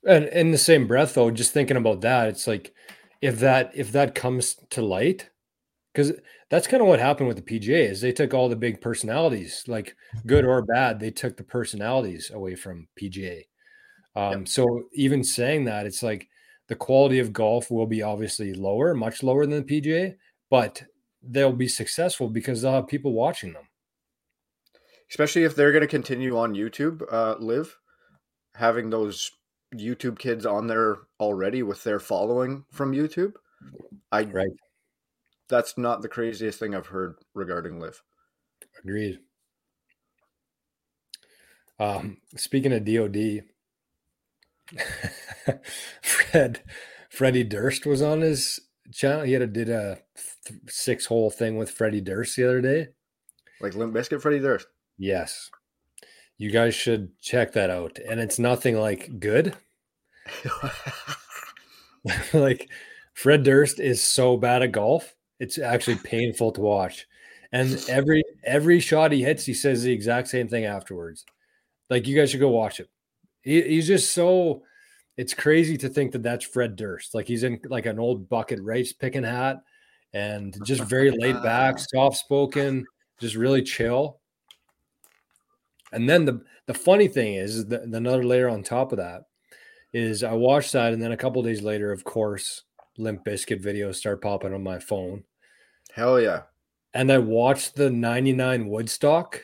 [0.05, 2.73] And in the same breath though, just thinking about that, it's like
[3.21, 5.29] if that if that comes to light
[5.93, 6.11] because
[6.49, 9.63] that's kind of what happened with the PGA is they took all the big personalities,
[9.65, 9.95] like
[10.27, 13.43] good or bad, they took the personalities away from PGA.
[14.15, 16.27] Um, So even saying that, it's like
[16.67, 20.15] the quality of golf will be obviously lower, much lower than the PGA,
[20.49, 20.83] but
[21.23, 23.69] they'll be successful because they'll have people watching them.
[25.09, 27.77] Especially if they're going to continue on YouTube, uh, LIV
[28.55, 29.31] having those
[29.79, 33.33] YouTube kids on there already with their following from YouTube.
[34.11, 34.49] I Right.
[35.47, 38.01] That's not the craziest thing I've heard regarding LIV.
[38.79, 39.19] Agreed.
[41.79, 43.43] Um, speaking of DOD,
[46.01, 46.63] Fred
[47.09, 48.59] Freddie Durst was on his
[48.91, 49.23] channel.
[49.23, 49.99] He had a, did a
[50.45, 52.87] th- six hole thing with Freddie Durst the other day.
[53.61, 54.67] Like Limp Bizkit, Freddie Durst.
[54.97, 55.49] Yes,
[56.37, 57.99] you guys should check that out.
[58.07, 59.55] And it's nothing like good.
[62.33, 62.69] like
[63.13, 65.15] Fred Durst is so bad at golf.
[65.39, 67.07] It's actually painful to watch.
[67.51, 71.25] And every every shot he hits, he says the exact same thing afterwards.
[71.89, 72.89] Like you guys should go watch it.
[73.41, 74.63] He, he's just so.
[75.17, 77.15] It's crazy to think that that's Fred Durst.
[77.15, 79.57] Like he's in like an old bucket race picking hat,
[80.13, 82.85] and just very laid back, soft spoken,
[83.21, 84.19] just really chill.
[85.93, 89.21] And then the the funny thing is, is the, another layer on top of that
[89.95, 92.63] is I watched that, and then a couple days later, of course,
[92.97, 95.23] Limp Bizkit videos start popping on my phone,
[95.93, 96.43] Hell yeah.
[96.93, 99.41] and I watched the '99 Woodstock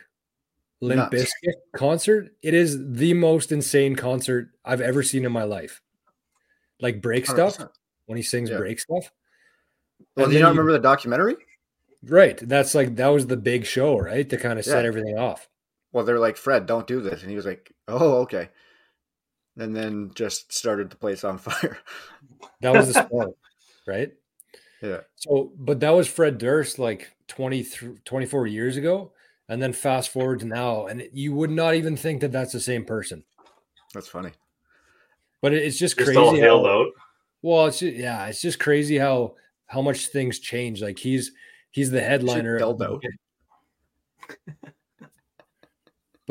[0.82, 1.16] Limp Nuts.
[1.45, 2.36] Bizkit concert.
[2.41, 5.82] It is the most insane concert I've ever seen in my life.
[6.82, 7.70] Like break stuff 100%.
[8.08, 8.58] when he sings Yeah.
[8.58, 9.12] break stuff.
[10.16, 11.36] Well, And do you not you- remember the documentary?
[12.04, 12.38] Right.
[12.38, 14.28] That's like that was the big show, right?
[14.30, 14.88] To kind of set Yeah.
[14.88, 15.47] everything off.
[15.91, 17.22] Well, they're like, Fred, don't do this.
[17.22, 18.49] And he was like, oh, okay.
[19.58, 21.78] And then just started the place on fire.
[22.62, 23.32] That was the sport,
[23.88, 24.12] right?
[24.84, 25.02] Yeah.
[25.16, 27.68] So, but that was Fred Durst like 20,
[28.04, 29.12] 24 years ago.
[29.47, 32.60] And then fast forward to now, and you would not even think that that's the
[32.60, 33.24] same person.
[33.93, 34.32] That's funny.
[35.39, 36.18] But it's just, Just crazy.
[36.20, 36.88] all hailed how- out.
[37.43, 39.36] well, it's just, yeah, it's just crazy how
[39.68, 40.82] how much things change.
[40.82, 41.32] Like he's
[41.70, 42.58] he's the headliner.
[42.58, 43.04] held out.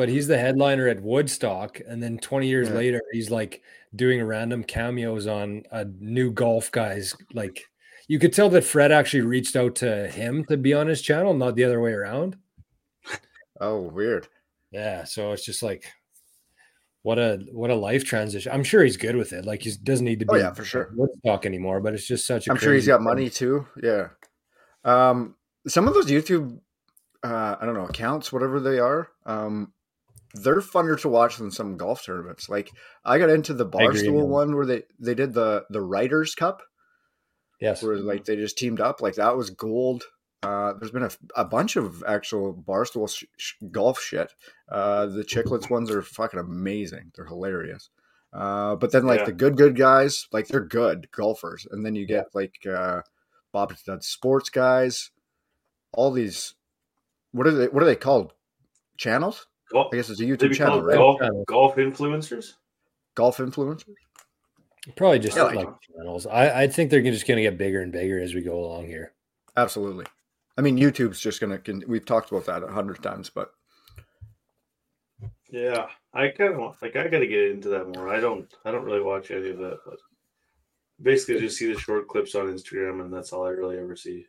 [0.00, 2.74] but he's the headliner at Woodstock, and then 20 years Yeah.
[2.76, 3.60] later, he's like
[3.94, 7.14] doing random cameos on a new golf guys.
[7.34, 7.66] Like
[8.08, 11.34] you could tell that Fred actually reached out to him to be on his channel,
[11.34, 12.36] not the other way around.
[13.60, 14.26] Oh, weird.
[14.70, 15.84] Yeah, so it's just like
[17.02, 18.50] what a what a life transition.
[18.52, 19.44] I'm sure he's good with it.
[19.44, 20.90] Like he doesn't need to be Oh, yeah, for sure.
[20.96, 23.04] Woodstock anymore, but it's just such a I'm sure he's got thing.
[23.04, 23.66] money too.
[23.82, 24.08] Yeah.
[24.82, 25.34] Um,
[25.68, 26.58] some of those YouTube,
[27.22, 29.74] uh, I don't know, accounts, whatever they are, um,
[30.34, 32.48] they're funner to watch than some golf tournaments.
[32.48, 32.70] Like
[33.04, 36.62] I got into the Barstool one where they they did the the Writers Cup,
[37.60, 37.82] Yes.
[37.82, 39.00] where like they just teamed up.
[39.00, 40.04] Like that was gold.
[40.42, 44.32] Uh, there's been a, a bunch of actual Barstool sh- sh- golf shit.
[44.70, 47.12] Uh, the Chiclets ones are fucking amazing.
[47.14, 47.90] They're hilarious.
[48.32, 49.26] Uh, but then like Yeah.
[49.26, 53.02] the good good guys, like they're good golfers, and then you get like uh,
[53.52, 55.10] Bob Does Sports guys.
[55.92, 56.54] All these,
[57.32, 57.66] what are they?
[57.66, 58.32] What are they called?
[58.96, 59.46] Channels?
[59.72, 60.96] Golf, I guess it's a YouTube channel, right?
[60.96, 61.44] golf, Channel.
[61.46, 62.54] golf influencers.
[63.14, 63.84] Golf influencers.
[64.96, 66.26] Probably just Yeah, like, like- channels.
[66.26, 68.86] I, I think they're just going to get bigger and bigger as we go along
[68.86, 69.12] here.
[69.56, 70.06] Absolutely.
[70.58, 71.60] I mean, YouTube's just gonna.
[71.86, 73.52] We've talked about that a hundred times, but
[75.50, 76.96] Yeah, I kind of like.
[76.96, 78.08] I got to get into that more.
[78.08, 78.52] I don't.
[78.64, 79.96] I don't really watch any of that, but
[81.02, 84.26] basically just see the short clips on Instagram, and that's all I really ever see.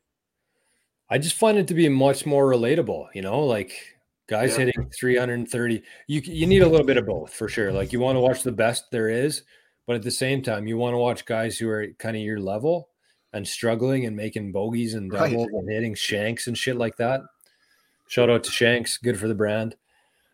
[1.09, 3.73] I just find it to be much more relatable, you know, like
[4.31, 4.65] guys Yeah.
[4.65, 5.83] hitting 330.
[6.07, 7.71] You you need a little bit of both for sure.
[7.73, 9.43] Like you want to watch the best there is,
[9.85, 12.39] but at the same time, you want to watch guys who are kind of your
[12.39, 12.87] level
[13.33, 15.29] and struggling and making bogeys and Right.
[15.31, 17.21] doubles and hitting shanks and shit like that.
[18.07, 19.75] Shout out to Shanks, good for the brand.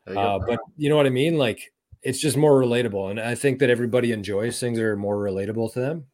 [0.08, 1.38] you Uh, but you know what I mean?
[1.40, 1.74] Like
[2.04, 5.74] it's just more relatable, and I think that everybody enjoys things that are more relatable
[5.74, 6.06] to them.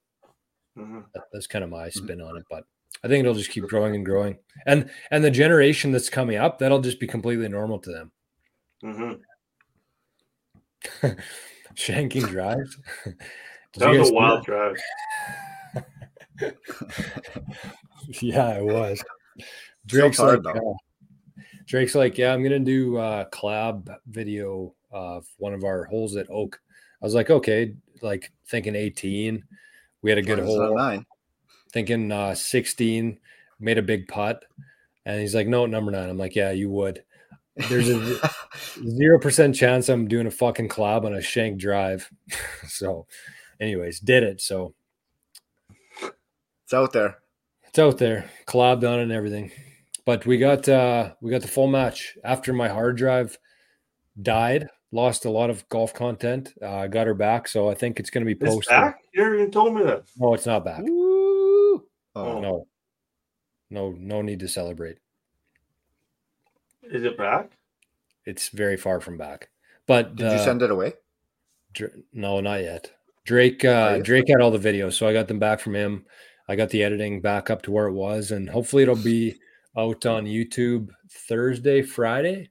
[0.78, 1.04] Mhm.
[1.14, 2.04] That- That's kind of my Mm-hmm.
[2.06, 2.64] spin on it, but
[3.04, 4.38] I think it'll just keep growing and growing.
[4.66, 8.12] And and the generation that's coming up, that'll just be completely normal to them.
[8.84, 9.20] Mhm.
[11.76, 12.78] Shanking drives.
[13.78, 14.78] that was a wild drive.
[18.22, 19.02] Yeah, it was.
[19.86, 20.74] Drake's hard, like, uh,
[21.66, 26.30] Drake's like, yeah, I'm gonna do a collab video of one of our holes at
[26.30, 26.60] Oak.
[27.02, 29.44] I was like, okay, like thinking 18.
[30.02, 30.76] We had a good hole.
[30.76, 31.06] nine.
[31.74, 33.20] Thinking uh 16
[33.60, 34.44] made a big putt.
[35.06, 36.10] And he's like no number nine.
[36.10, 37.04] I'm like yeah you would.
[37.70, 38.30] There's a
[38.90, 42.10] zero percent chance i'm doing a fucking collab on a shank drive.
[42.68, 43.06] So
[43.60, 44.42] anyways did it.
[44.42, 44.74] So
[46.64, 47.18] it's out there.
[47.68, 48.30] it's out there.
[48.48, 49.52] Collabed on it and everything.
[50.06, 52.18] But we got uh we got the full match.
[52.24, 53.38] After my hard drive
[54.22, 57.48] died lost a lot of golf content uh got her back.
[57.48, 58.70] So i think it's going to be It's posted.
[58.72, 59.00] back.
[59.14, 60.04] You never told me that.
[60.18, 60.82] no it's not back.
[60.84, 61.03] Woo!
[62.16, 62.26] Oh.
[62.26, 62.68] Oh, no
[63.70, 65.00] no no need to celebrate
[66.84, 67.52] Is it back?
[68.26, 69.50] it's very far from back.
[69.88, 70.94] But did you uh, send it away?
[71.74, 72.92] Dr- no, not yet.
[73.26, 76.06] Drake uh, Drake had all the videos, so I got them back from him.
[76.48, 79.36] I got the editing back up to where it was, and hopefully it'll be
[79.78, 82.50] out on YouTube Thursday, Friday.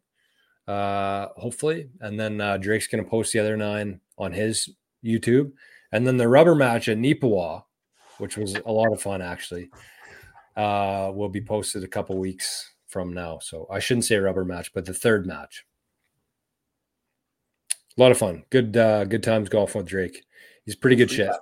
[0.67, 4.71] Uh, hopefully, and then uh, Drake's gonna post the other nine on his
[5.05, 5.53] YouTube,
[5.91, 7.65] and then the rubber match at Nipawa,
[8.23, 9.69] which was a lot of fun actually,
[10.57, 13.41] uh, will be posted a couple weeks from now.
[13.41, 15.65] So I shouldn't say rubber match, but the third match.
[17.99, 18.45] A lot of fun.
[18.51, 20.23] Good uh good times golfing with Drake.
[20.65, 21.33] He's pretty good shit.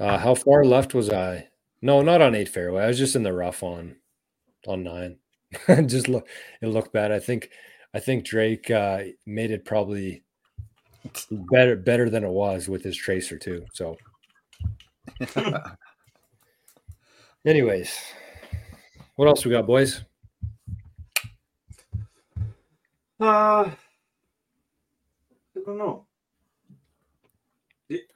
[0.00, 1.48] Uh how far left was I?
[1.80, 2.82] No, not on eight fairway.
[2.82, 3.94] I was just in the rough on
[4.66, 5.18] on nine.
[5.86, 6.26] just look
[6.60, 7.12] it looked bad.
[7.12, 7.50] I think
[7.94, 10.24] I think Drake uh made it probably
[11.30, 13.64] better better than it was with his tracer too.
[13.72, 13.96] So
[17.44, 17.96] anyways.
[19.16, 20.02] What else we got, boys?
[23.20, 23.76] Uh, I
[25.64, 26.06] don't know.
[27.88, 28.10] It-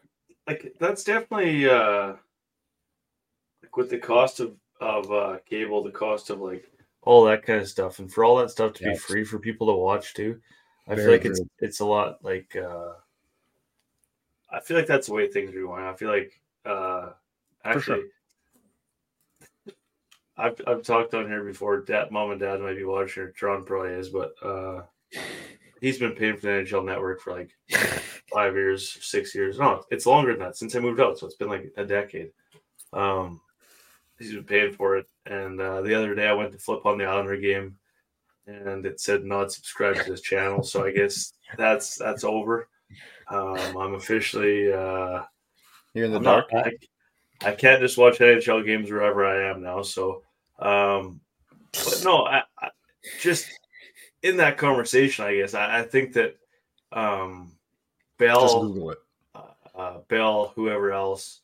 [0.47, 2.15] like that's definitely uh,
[3.63, 6.71] like with the cost of of uh, cable, the cost of like
[7.03, 9.67] all that kind of stuff, and for all that stuff to be free for people
[9.69, 10.41] to watch too.
[10.89, 12.93] I feel like it's it's a lot like uh,
[14.51, 15.85] I feel like that's the way things are going.
[15.85, 17.11] I feel like uh,
[17.63, 17.95] For sure.
[17.95, 18.03] actually.
[20.39, 21.81] I've, I've talked on here before.
[21.81, 24.83] Dad, mom, and dad might be watching, or Tron probably is, but uh,
[25.81, 27.57] he's been paying for the NHL Network for like
[28.31, 29.59] five years, six years.
[29.59, 31.19] No, it's longer than that since I moved out.
[31.19, 32.33] So it's been like a decade.
[32.93, 33.41] Um,
[34.19, 35.07] he's been paying for it.
[35.25, 37.77] And uh, the other day I went to flip on the Islander game,
[38.47, 40.63] and it said not subscribed to this channel.
[40.63, 42.69] So I guess that's that's over.
[43.29, 44.73] Um, I'm officially.
[44.73, 45.23] Uh,
[45.95, 46.53] You're in the I'm dark.
[46.53, 49.83] not, I, I can't just watch NHL games wherever I am now.
[49.83, 50.23] So,
[50.59, 51.21] um,
[51.73, 52.71] but no, I, I
[53.21, 53.47] just
[54.23, 56.37] in that conversation, I guess I, I think that
[56.93, 57.53] um,
[58.19, 58.99] Bell, Google it.
[59.35, 61.41] uh, uh, Bell, whoever else,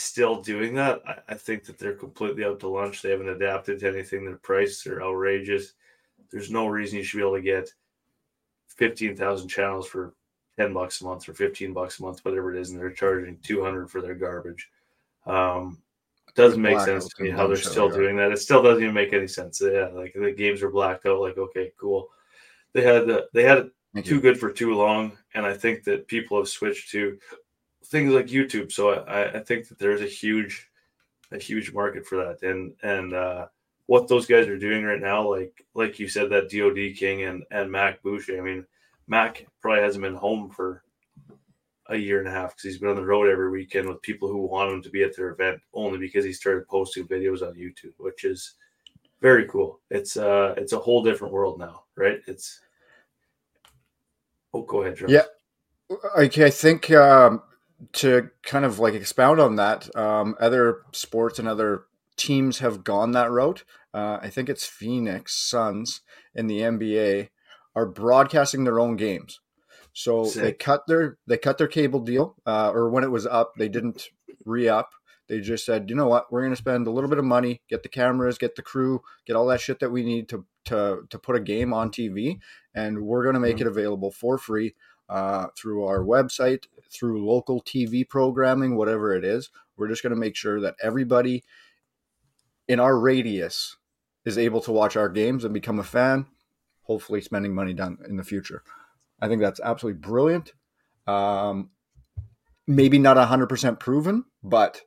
[0.00, 1.00] still doing that.
[1.06, 3.02] I, I think that they're completely out to lunch.
[3.02, 4.24] They haven't adapted to anything.
[4.24, 5.72] Their prices are outrageous.
[6.30, 7.72] There's no reason you should be able to get
[8.68, 10.14] fifteen thousand channels for
[10.58, 13.38] ten bucks a month or fifteen bucks a month, whatever it is, and they're charging
[13.42, 14.70] two hundred for their garbage.
[15.26, 15.82] Um,
[16.34, 18.30] doesn't make sense to me how they're still doing that.
[18.30, 19.60] It still doesn't even make any sense.
[19.60, 21.20] Yeah, like the games are blacked out.
[21.20, 22.08] Like okay, cool.
[22.72, 24.20] They had the, they had it Thank too you.
[24.20, 27.18] good for too long, and I think that people have switched to
[27.84, 28.72] things like YouTube.
[28.72, 30.68] So I, I think that there's a huge,
[31.32, 33.46] a huge market for that, and and uh,
[33.86, 37.44] what those guys are doing right now, like like you said, that DoD King and
[37.50, 38.38] and Mac Boucher.
[38.38, 38.66] I mean,
[39.06, 40.82] Mac probably hasn't been home for
[41.88, 44.28] a year and a half because he's been on the road every weekend with people
[44.28, 47.54] who want him to be at their event only because he started posting videos on
[47.54, 48.54] YouTube, which is
[49.20, 49.80] very cool.
[49.90, 52.20] It's uh it's a whole different world now, right?
[52.26, 52.60] It's
[54.52, 55.14] oh go ahead, Travis.
[55.14, 55.22] Yeah.
[56.18, 57.42] Okay, I think um,
[57.94, 61.84] to kind of like expound on that, um, other sports and other
[62.16, 63.64] teams have gone that route.
[63.94, 66.00] Uh, I think it's Phoenix Suns
[66.34, 67.28] in the NBA
[67.74, 69.40] are broadcasting their own games.
[69.92, 73.54] So they cut their they cut their cable deal, uh, or when it was up,
[73.56, 74.08] they didn't
[74.44, 74.90] re up.
[75.28, 77.60] They just said, you know what, we're going to spend a little bit of money,
[77.68, 81.02] get the cameras, get the crew, get all that shit that we need to to
[81.10, 82.38] to put a game on TV,
[82.74, 83.62] and we're going to make Mhm.
[83.62, 84.74] it available for free
[85.08, 89.50] uh, through our website, through local TV programming, whatever it is.
[89.76, 91.44] We're just going to make sure that everybody
[92.66, 93.76] in our radius
[94.24, 96.26] is able to watch our games and become a fan,
[96.82, 98.62] hopefully spending money down in the future.
[99.20, 100.52] I think that's absolutely brilliant.
[101.06, 101.70] Um,
[102.66, 104.82] maybe not 100% proven, but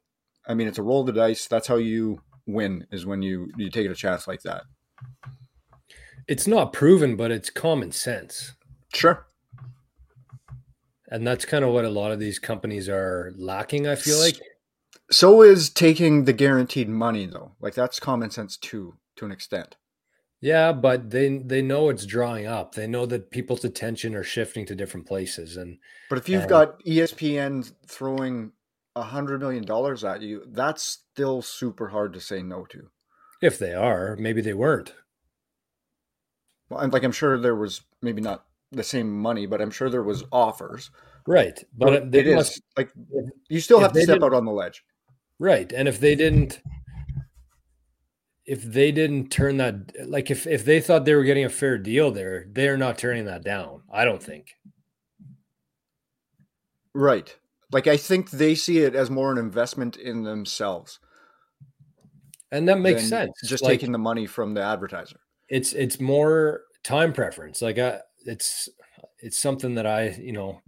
[0.48, 1.48] I mean, it's a roll of the dice.
[1.48, 4.64] That's how you win is when you, you take a chance like that.
[6.28, 8.54] It's not proven, but it's common sense.
[8.94, 9.26] Sure.
[11.12, 14.40] And that's kind of what a lot of these companies are lacking, I feel like.
[15.12, 17.52] So is taking the guaranteed money though.
[17.60, 19.76] Like that's common sense too, to an extent.
[20.40, 22.74] Yeah, but they they know it's drawing up.
[22.76, 25.78] They know that people's attention are shifting to different places and
[26.10, 28.54] But if you've Uh, got ESPN throwing
[28.96, 32.90] a hundred million dollars at you, that's still super hard to say no to.
[33.42, 34.94] if they are, maybe they weren't.
[36.70, 39.90] Well, and like I'm sure there was maybe not the same money, but I'm sure
[39.90, 40.92] there was offers.
[41.28, 41.62] Right.
[41.78, 42.92] But But they it is must like
[43.50, 44.84] you still have to step out on the ledge.
[45.40, 45.72] Right.
[45.72, 46.62] And if they didn't
[48.46, 51.78] if they didn't turn that like if if they thought they were getting a fair
[51.78, 53.84] deal there, they're not turning that down.
[53.92, 54.56] I don't think.
[56.94, 57.36] Right.
[57.72, 61.00] Like I think they see it as more an investment in themselves.
[62.52, 63.32] And that makes sense.
[63.46, 65.20] Just Like, taking the money from the advertiser.
[65.48, 67.62] it's it's more time preference.
[67.62, 68.70] Like I it's
[69.20, 70.62] it's something that I, you know,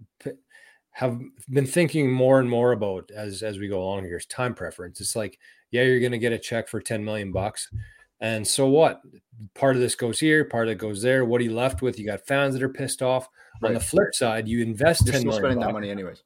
[0.91, 5.01] have been thinking more and more about as as we go along here time preference.
[5.01, 5.39] It's like,
[5.72, 7.70] yeah, you're going to get a check for 10 million bucks.
[8.22, 9.01] And so what?
[9.54, 11.26] Part of this goes here, part of it goes there.
[11.26, 11.99] What are you left with?
[11.99, 13.28] You got fans that are pissed off.
[13.64, 16.24] On the flip side, you invest You're 10 still million spending that bucks, money anyways.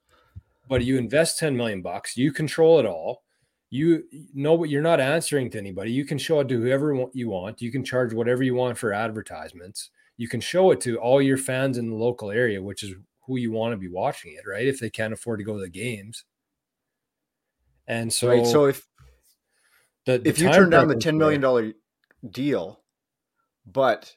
[0.68, 3.24] but you invest 10 million bucks, you control it all.
[3.70, 4.04] You
[4.34, 5.92] know what you're not answering to anybody.
[5.92, 7.62] You can show it to whoever you want.
[7.62, 9.92] You can charge whatever you want for advertisements.
[10.18, 12.96] You can show it to all your fans in the local area, which is
[13.28, 14.68] who you want to be watching it, right?
[14.68, 16.24] If they can't afford to go to the games.
[17.88, 18.46] And so, right.
[18.46, 18.88] So if
[20.06, 21.74] the, the if you turn down the ten million dollar
[22.30, 22.82] deal,
[23.66, 24.16] but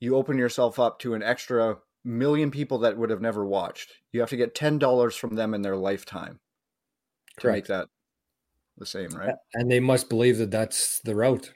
[0.00, 4.20] you open yourself up to an extra million people that would have never watched, you
[4.20, 6.40] have to get ten dollars from them in their lifetime
[7.36, 7.56] to Correct.
[7.56, 7.88] make that
[8.78, 9.34] the same, right?
[9.54, 11.52] and they must believe that that's the route.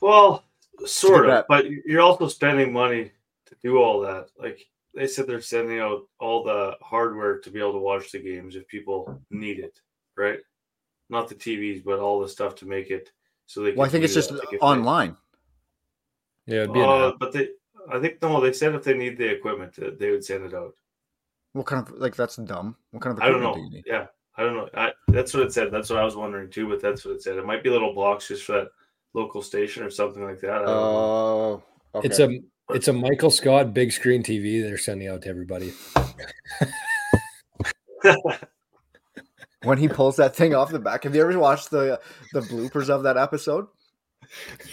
[0.00, 0.44] Well,
[0.84, 3.12] sort of, but you're also spending money
[3.46, 4.28] to do all that.
[4.38, 8.18] Like they said, they're sending out all the hardware to be able to watch the
[8.18, 9.80] games if people need it,
[10.16, 10.40] right?
[11.08, 13.12] Not the TVs, but all the stuff to make it
[13.46, 13.72] so they.
[13.72, 14.30] Well, I think it's just.
[14.32, 15.16] Like, if they- online.
[16.46, 17.48] Yeah, it'd be Uh, but they,
[17.90, 20.54] I think no, they said if they need the equipment, uh, they would send it
[20.54, 20.74] out.
[21.54, 22.76] What kind of like that's dumb?
[22.90, 23.68] What kind of I don't equipment know.
[23.70, 23.84] do you need?
[23.86, 24.06] Yeah,
[24.36, 24.68] I don't know.
[24.74, 25.72] I, that's what it said.
[25.72, 26.68] That's what I was wondering too.
[26.68, 27.36] But that's what it said.
[27.36, 28.68] It might be little blocks just for that
[29.16, 30.50] local station or something like that.
[30.50, 30.68] I don't.
[30.68, 31.62] Oh,
[31.96, 32.06] okay.
[32.08, 32.38] It's a
[32.70, 35.72] it's a Michael Scott big screen TV they're sending out to everybody.
[39.62, 41.04] when he pulls that thing off the back.
[41.04, 42.00] Have you ever watched the
[42.32, 43.66] the bloopers of that episode?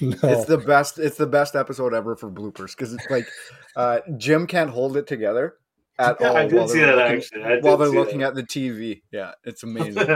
[0.01, 0.17] No.
[0.23, 0.97] It's the best.
[0.99, 3.27] It's the best episode ever for bloopers because it's like
[3.75, 5.55] uh, Jim can't hold it together
[5.99, 6.37] at Yeah, all.
[6.37, 7.43] I did while see they're that looking- actually.
[7.43, 8.29] I while they're looking that.
[8.29, 9.01] at the TV.
[9.11, 10.07] Yeah, it's amazing.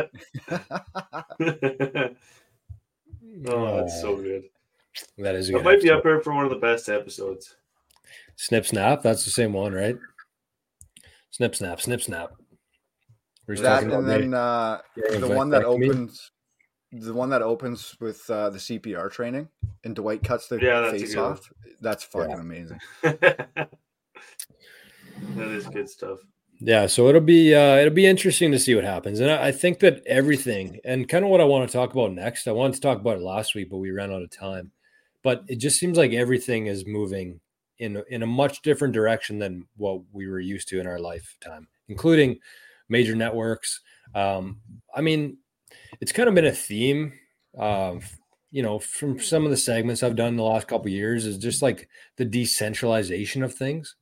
[3.47, 4.43] Oh, that's so good.
[5.17, 7.55] that is a That good might be up there for one of the best episodes.
[8.35, 9.01] Snip snap.
[9.01, 9.97] That's the same one, right?
[11.31, 11.81] Snip snap.
[11.81, 12.31] Snip snap.
[13.47, 16.31] We're that and then uh, the one that opens,
[16.91, 19.47] the one that opens with uh, the CPR training,
[19.85, 21.49] and Dwight cuts the yeah, face off.
[21.79, 22.41] That's fucking yeah.
[22.41, 22.79] amazing.
[23.03, 23.69] that
[25.37, 26.19] is good stuff.
[26.59, 29.51] Yeah, so it'll be uh, it'll be interesting to see what happens, and I, I
[29.51, 32.47] think that everything and kind of what I want to talk about next.
[32.47, 34.71] I wanted to talk about it last week, but we ran out of time.
[35.23, 37.39] But it just seems like everything is moving
[37.77, 41.67] in in a much different direction than what we were used to in our lifetime,
[41.89, 42.39] including
[42.89, 43.81] major networks.
[44.15, 44.61] Um,
[44.95, 45.37] I mean,
[46.01, 47.13] it's kind of been a theme,
[47.59, 47.95] uh,
[48.49, 51.61] you know, from some of the segments I've done the last couple years is just
[51.61, 53.95] like the decentralization of things,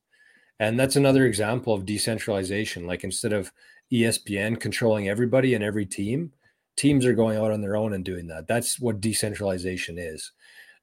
[0.58, 2.86] and that's another example of decentralization.
[2.86, 3.52] Like instead of
[3.92, 6.32] ESPN controlling everybody and every team,
[6.76, 8.46] teams are going out on their own and doing that.
[8.46, 10.32] That's what decentralization is.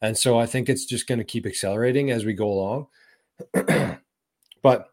[0.01, 2.87] And so I think it's just going to keep accelerating as we go along.
[4.61, 4.89] but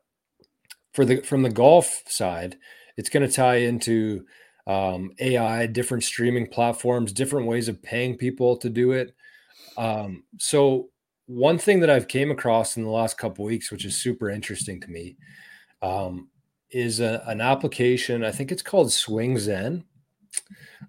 [0.92, 2.56] for the from the golf side,
[2.96, 4.24] it's going to tie into
[4.66, 9.14] um, AI, different streaming platforms, different ways of paying people to do it.
[9.76, 10.90] Um, so
[11.30, 14.80] one thing that I've came across in the last couple weeks, which is super interesting
[14.80, 15.16] to me,
[15.80, 16.28] um,
[16.72, 18.24] is a, an application.
[18.24, 19.84] I think it's called SwingZen.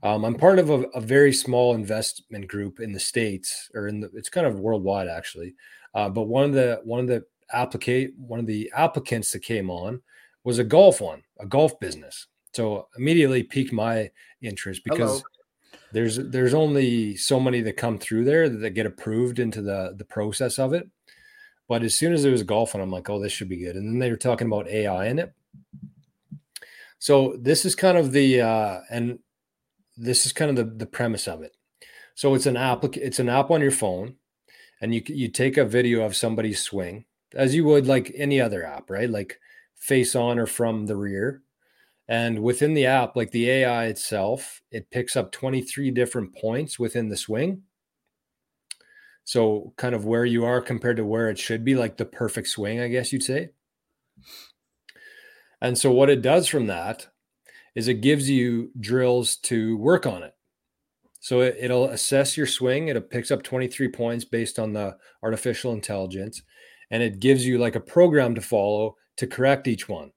[0.02, 4.00] Um, I'm part of a, a, very small investment group in the states, or in
[4.00, 5.54] the, it's kind of worldwide actually.
[5.94, 7.24] Uh, but one of the one of the
[7.54, 10.02] applicate one of the applicants that came on
[10.44, 12.28] was a golf one, a golf business.
[12.54, 14.10] So immediately piqued my
[14.42, 15.22] interest because Hello.
[15.94, 20.06] There's there's only so many that come through there that get approved into the the
[20.06, 20.90] process of it.
[21.68, 23.76] But as soon as it was golf one, I'm like, oh, this should be good.
[23.76, 25.34] And then they were talking about AI in it.
[27.00, 29.20] So this is kind of the uh, and
[29.98, 31.56] this is kind of the, the premise of it.
[32.16, 32.84] So it's an app.
[32.96, 34.16] It's an app on your phone,
[34.82, 38.66] and you you take a video of somebody's swing as you would like any other
[38.66, 39.10] app, right?
[39.10, 39.40] Like
[39.76, 41.42] face on or from the rear.
[42.12, 47.08] And within the app, like the AI itself, it picks up 23 different points within
[47.08, 47.62] the swing.
[49.24, 52.50] So, kind of where you are compared to where it should be, like the perfect
[52.50, 53.52] swing, I guess you'd say.
[55.62, 57.08] And so, what it does from that
[57.76, 60.36] is it gives you drills to work on it.
[61.22, 62.90] So, it, will assess your swing.
[62.90, 66.42] It picks up 23 points based on the artificial intelligence,
[66.90, 70.12] and it gives you like a program to follow to correct each one.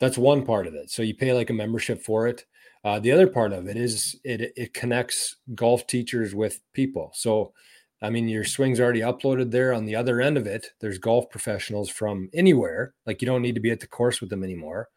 [0.00, 0.90] That's one part of it.
[0.90, 2.44] So you pay like a membership for it.
[2.84, 7.10] Uh, the other part of it is it it connects golf teachers with people.
[7.14, 7.52] So,
[8.00, 9.72] I mean, your swing's already uploaded there.
[9.72, 12.94] On the other end of it, there's golf professionals from anywhere.
[13.06, 14.88] Like you don't need to be at the course with them anymore.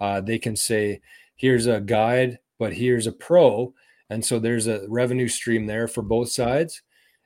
[0.00, 1.00] Uh, they can say,
[1.36, 3.72] "Here's a guide, but here's a pro,"
[4.10, 6.82] and so there's a revenue stream there for both sides.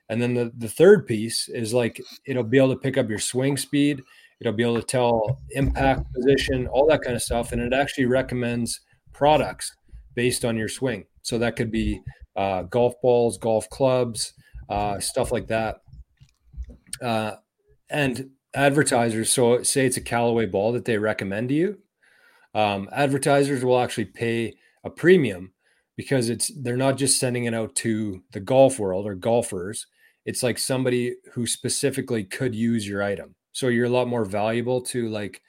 [0.09, 3.19] And then the the third piece is like it'll be able to pick up your
[3.19, 4.03] swing speed
[4.45, 7.51] It'll be able to tell impact position, all that kind of stuff.
[7.51, 8.81] And it actually recommends
[9.13, 9.75] products
[10.15, 11.05] based on your swing.
[11.21, 12.01] So that could be
[12.35, 14.33] uh, golf balls, golf clubs,
[14.69, 15.77] uh, stuff like that.
[17.01, 17.35] Uh,
[17.89, 21.77] and advertisers, so say it's a Callaway ball that they recommend to you,
[22.53, 24.53] um, advertisers will actually pay
[24.83, 25.53] a premium
[25.95, 29.87] because it's they're not just sending it out to the golf world or golfers.
[30.25, 33.35] It's like somebody who specifically could use your item.
[33.53, 35.41] So you're a lot more valuable to like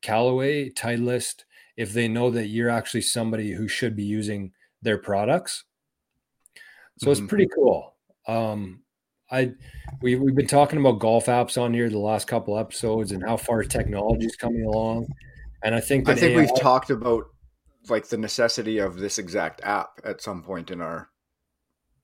[0.00, 1.44] Callaway, Titleist,
[1.76, 4.52] if they know that you're actually somebody who should be using
[4.82, 5.64] their products.
[6.98, 7.22] So mm-hmm.
[7.22, 7.94] it's pretty cool.
[8.28, 8.82] Um,
[9.30, 9.52] I
[10.02, 13.38] we we've been talking about golf apps on here the last couple episodes and how
[13.38, 15.08] far technology is coming along.
[15.64, 17.24] And I think I think AI, we've talked about
[17.88, 21.08] like the necessity of this exact app at some point in our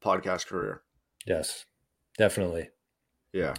[0.03, 0.83] podcast career.
[1.27, 1.67] Yes,
[2.17, 2.71] definitely.
[3.33, 3.55] Yeah.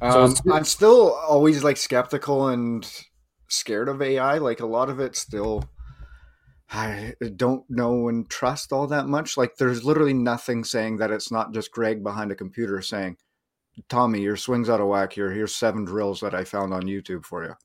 [0.00, 2.88] Um, I'm still always like skeptical and
[3.48, 4.38] scared of AI.
[4.38, 5.68] Like a lot of it still,
[6.70, 9.36] I don't know and trust all that much.
[9.36, 13.16] Like there's literally nothing saying that it's not just Greg behind a computer saying,
[13.88, 15.30] Tommy, your swing's out of whack here.
[15.30, 17.56] Here's seven drills that I found on YouTube for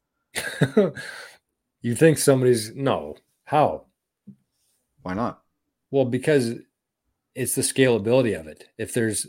[0.76, 0.94] you.
[1.82, 3.16] you think somebody's no?
[3.46, 3.86] How?
[5.02, 5.42] Why not?
[5.92, 6.56] Well, because
[7.36, 8.70] it's the scalability of it.
[8.78, 9.28] If there's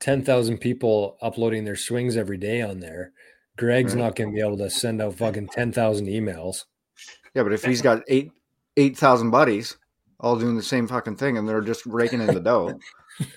[0.00, 3.12] 10,000 people uploading their swings every day on there.
[3.56, 4.02] Greg's right.
[4.02, 6.64] not going to be able to send out fucking 10,000 emails.
[7.34, 8.32] Yeah, but if he's got eight
[8.76, 9.76] 8,000 buddies
[10.18, 12.78] all doing the same fucking thing and they're just raking in the dough.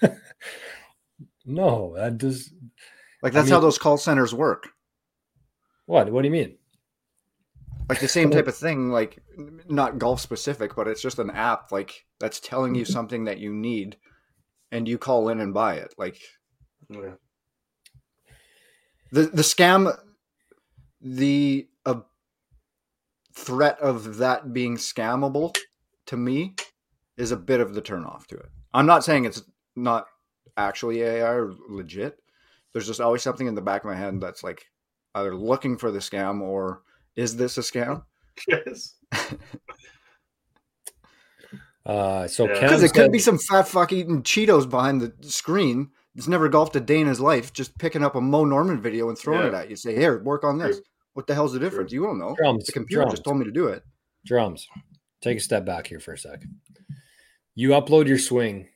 [1.45, 2.53] no, that does
[3.22, 4.69] like that's I mean, how those call centers work.
[5.85, 6.11] What?
[6.11, 6.57] What do you mean?
[7.90, 9.22] Like the same type of thing, like
[9.68, 12.94] not golf specific, but it's just an app like that's telling you mm-hmm.
[12.94, 13.98] something that you need
[14.72, 15.94] and you call in and buy it.
[15.98, 16.19] Like
[16.89, 17.15] yeah.
[19.11, 19.97] the the scam,
[21.01, 22.01] the uh,
[23.34, 25.55] threat of that being scammable
[26.07, 26.55] to me
[27.18, 28.49] is a bit of the turnoff to it.
[28.73, 29.43] I'm not saying it's
[29.76, 30.07] not
[30.57, 32.18] actually AI or legit.
[32.72, 34.65] There's just always something in the back of my head that's like
[35.15, 36.81] either looking for the scam or
[37.15, 38.03] is this a scam?
[38.47, 38.95] Yes.
[41.85, 42.61] Uh, so Yeah.
[42.61, 46.76] Because it could be some fat fuck eating Cheetos behind the screen that's never golfed
[46.76, 49.53] a day in his life, just picking up a Mo Norman video and throwing it
[49.53, 49.76] at you.
[49.76, 50.77] Say, here, work on this.
[50.77, 50.85] True.
[51.14, 51.91] What the hell's the difference?
[51.91, 52.35] You don't know.
[52.38, 52.65] drums.
[52.65, 53.14] The computer drums.
[53.14, 53.84] just told me to do it.
[54.26, 54.68] drums.
[55.22, 56.60] Take a step back here for a second.
[57.56, 58.68] You upload your swing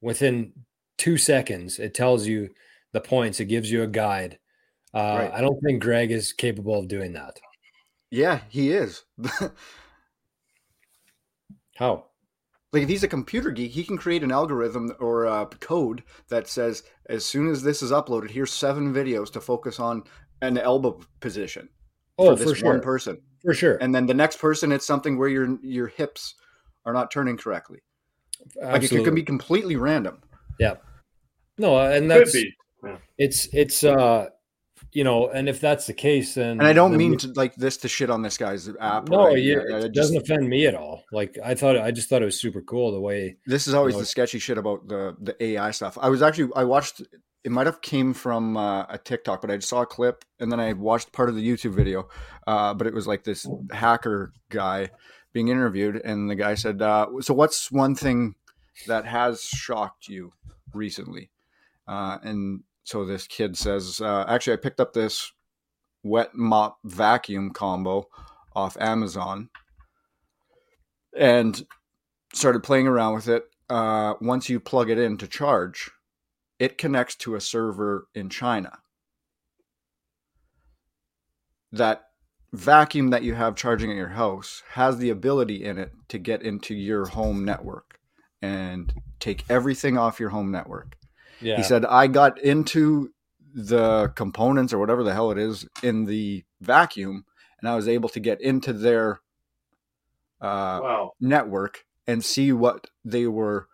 [0.00, 0.52] within
[0.98, 1.78] two seconds.
[1.78, 2.50] It tells you
[2.92, 3.40] the points.
[3.40, 4.38] It gives you a guide.
[4.92, 5.32] Uh, Right.
[5.32, 7.38] I don't think Greg is capable of doing that.
[8.10, 9.04] Yeah, he is.
[11.76, 12.06] How?
[12.72, 16.48] Like if he's a computer geek, he can create an algorithm or a code that
[16.48, 20.04] says as soon as this is uploaded, here's seven videos to focus on
[20.42, 21.68] an elbow position
[22.18, 22.72] Oh, for for, this sure.
[22.72, 23.78] one person, for sure.
[23.80, 26.34] and then the next person it's something where your your hips
[26.84, 27.80] are not turning correctly.
[28.40, 28.62] Absolutely.
[28.72, 29.04] Like it Absolutely.
[29.04, 30.22] could be completely random.
[30.58, 30.74] Yeah
[31.60, 32.56] no, and Could that's be.
[33.18, 34.28] it's it's uh
[34.92, 37.32] you know, and if that's the case, then And I don't then mean we- to
[37.34, 39.08] like this to shit on this guy's app.
[39.08, 41.04] no, you, I- I it just- doesn't offend me at all.
[41.12, 43.36] Like I thought, I just thought it was super cool the way.
[43.46, 45.96] This is always know, the sketchy shit about the the AI stuff.
[46.00, 47.02] I was actually I watched
[47.42, 50.52] it might have came from uh, a TikTok, but I just saw a clip and
[50.52, 52.06] then I watched part of the YouTube video.
[52.46, 54.90] Uh, but it was like this hacker guy
[55.32, 58.34] being interviewed, and the guy said, uh, "So what's one thing
[58.88, 60.32] that has shocked you
[60.74, 61.30] recently?"
[61.88, 65.32] Uh, and so this kid says, uh, "Actually, I picked up this
[66.02, 68.08] wet mop vacuum combo
[68.56, 69.48] off Amazon."
[71.16, 71.64] And
[72.32, 73.44] started playing around with it.
[73.68, 75.90] Uh, once you plug it in to charge,
[76.58, 78.78] it connects to a server in China.
[81.70, 82.06] That
[82.52, 86.42] vacuum that you have charging at your house has the ability in it to get
[86.42, 88.00] into your home network
[88.42, 90.96] and take everything off your home network.
[91.40, 93.10] Yeah, He said, I got into
[93.54, 97.24] the components or whatever the hell it is in the vacuum,
[97.60, 99.20] and I was able to get into their
[100.40, 101.12] uh, Wow.
[101.20, 103.68] network and see what they were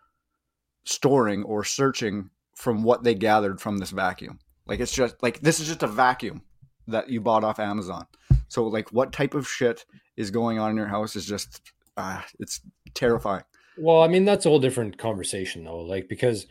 [0.83, 4.39] storing or searching from what they gathered from this vacuum.
[4.65, 6.41] Like it's just like this is just a vacuum
[6.87, 8.05] that you bought off Amazon.
[8.47, 9.85] So like what type of shit
[10.15, 11.61] is going on in your house is just
[11.95, 12.61] uh, it's
[12.93, 13.43] terrifying.
[13.77, 15.79] Well, I mean, that's a whole different conversation, though.
[15.81, 16.47] Like, because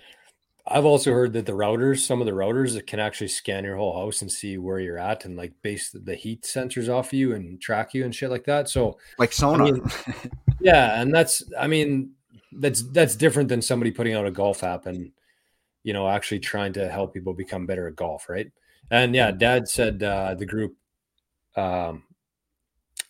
[0.69, 3.77] I've also heard that the routers, some of the routers that can actually scan your
[3.77, 7.35] whole house and see where you're at and like base the heat sensors off you
[7.35, 8.69] and track you and shit like that.
[8.69, 9.71] So, Like sonar.
[9.71, 9.89] mean-
[10.61, 11.01] yeah.
[11.01, 12.15] And that's, I mean,
[12.51, 15.13] that's, that's different than somebody putting out a golf app and,
[15.85, 18.29] you know, actually trying to help people become better at golf.
[18.29, 18.51] Right.
[18.91, 20.75] And yeah, dad said, uh, the group,
[21.55, 22.03] um,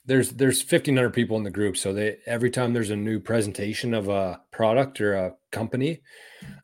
[0.06, 3.92] there's there's 1500 people in the group so they every time there's a new presentation
[3.92, 6.00] of a product or a company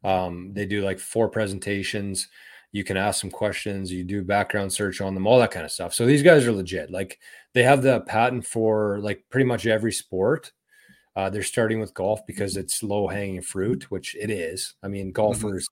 [0.05, 2.29] um, they do like four presentations.
[2.73, 5.73] You can ask some questions you do background search on them all that kind of
[5.73, 5.93] stuff.
[5.93, 6.91] So these guys are legit.
[6.91, 7.19] Like
[7.53, 10.53] they have the patent for like pretty much every sport.
[11.15, 14.75] Uh, they're starting with golf because it's low hanging fruit which it is.
[14.83, 15.69] I mean golfers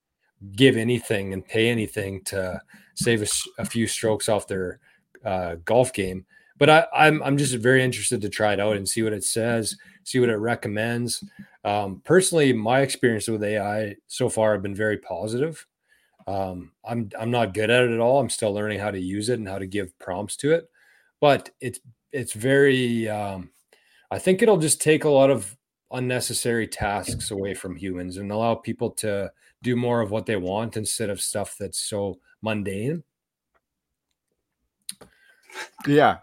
[0.55, 2.61] give anything and pay anything to
[2.95, 3.27] save
[3.57, 4.79] a few strokes off their
[5.25, 6.25] uh, golf game
[6.61, 9.23] but I, I'm I'm just very interested to try it out and see what it
[9.23, 11.23] says, see what it recommends.
[11.65, 15.65] Um, personally, my experience with AI so far have been very positive.
[16.27, 18.19] Um, I'm I'm not good at it at all.
[18.19, 20.69] I'm still learning how to use it and how to give prompts to it,
[21.19, 21.79] but it's
[22.11, 23.09] it's very.
[23.09, 23.49] Um,
[24.11, 25.57] I think it'll just take a lot of
[25.91, 29.31] unnecessary tasks away from humans and allow people to
[29.63, 33.01] do more of what they want instead of stuff that's so mundane.
[35.87, 36.19] Yeah.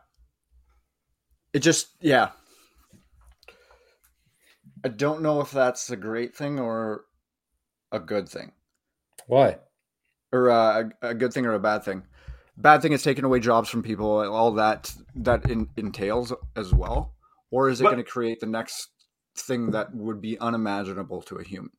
[1.53, 2.31] It just yeah.
[4.85, 7.05] I don't know if that's a great thing or
[7.91, 8.53] a good thing.
[9.27, 9.59] Why?
[10.33, 12.03] Or uh, a, a good thing or a bad thing.
[12.57, 17.15] Bad thing is taking away jobs from people, all that that in, entails as well.
[17.51, 18.89] Or is it But- going to create the next
[19.37, 21.71] thing that would be unimaginable to a human?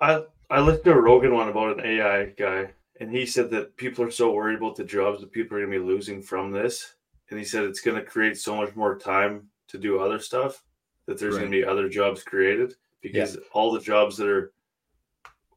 [0.00, 3.76] I I listened to a Rogan one about an AI guy, and he said that
[3.76, 6.50] people are so worried about the jobs that people are going to be losing from
[6.50, 6.94] this,
[7.32, 10.62] and he said it's going to create so much more time to do other stuff
[11.06, 14.52] that there's going to be other jobs created because all the jobs that are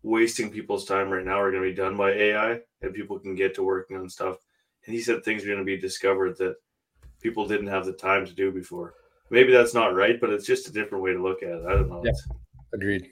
[0.02, 3.36] wasting people's time right now are going to be done by AI, and people can
[3.36, 4.38] get to working on stuff.
[4.86, 6.56] And he said things are going to be discovered that
[7.22, 8.94] people didn't have the time to do before.
[9.30, 11.66] Maybe that's not right, but it's just a different way to look at it.
[11.68, 12.02] I don't know.
[12.06, 12.12] Yeah.
[12.74, 13.10] Agreed.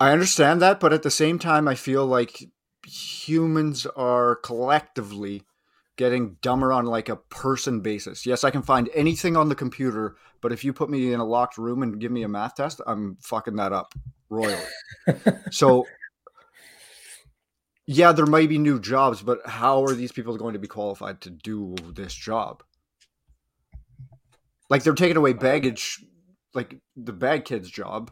[0.00, 2.42] I understand that, but at the same time, I feel like
[2.86, 5.42] humans are collectively
[5.96, 8.26] getting dumber on like a person basis.
[8.26, 11.24] Yes, I can find anything on the computer, but if you put me in a
[11.24, 13.94] locked room and give me a math test, I'm fucking that up
[14.30, 14.56] royally.
[15.50, 15.86] so
[17.86, 21.20] yeah, there might be new jobs, but how are these people going to be qualified
[21.22, 22.62] to do this job?
[24.70, 26.02] Like they're taking away baggage,
[26.54, 28.10] like the bad kid's job.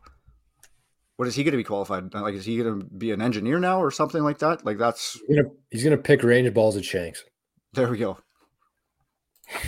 [1.16, 2.14] What is he going to be qualified?
[2.14, 4.64] Like, is he going to be an engineer now or something like that?
[4.64, 7.22] Like, that's he's gonna, he's gonna pick range balls at Shanks.
[7.72, 8.18] There we go.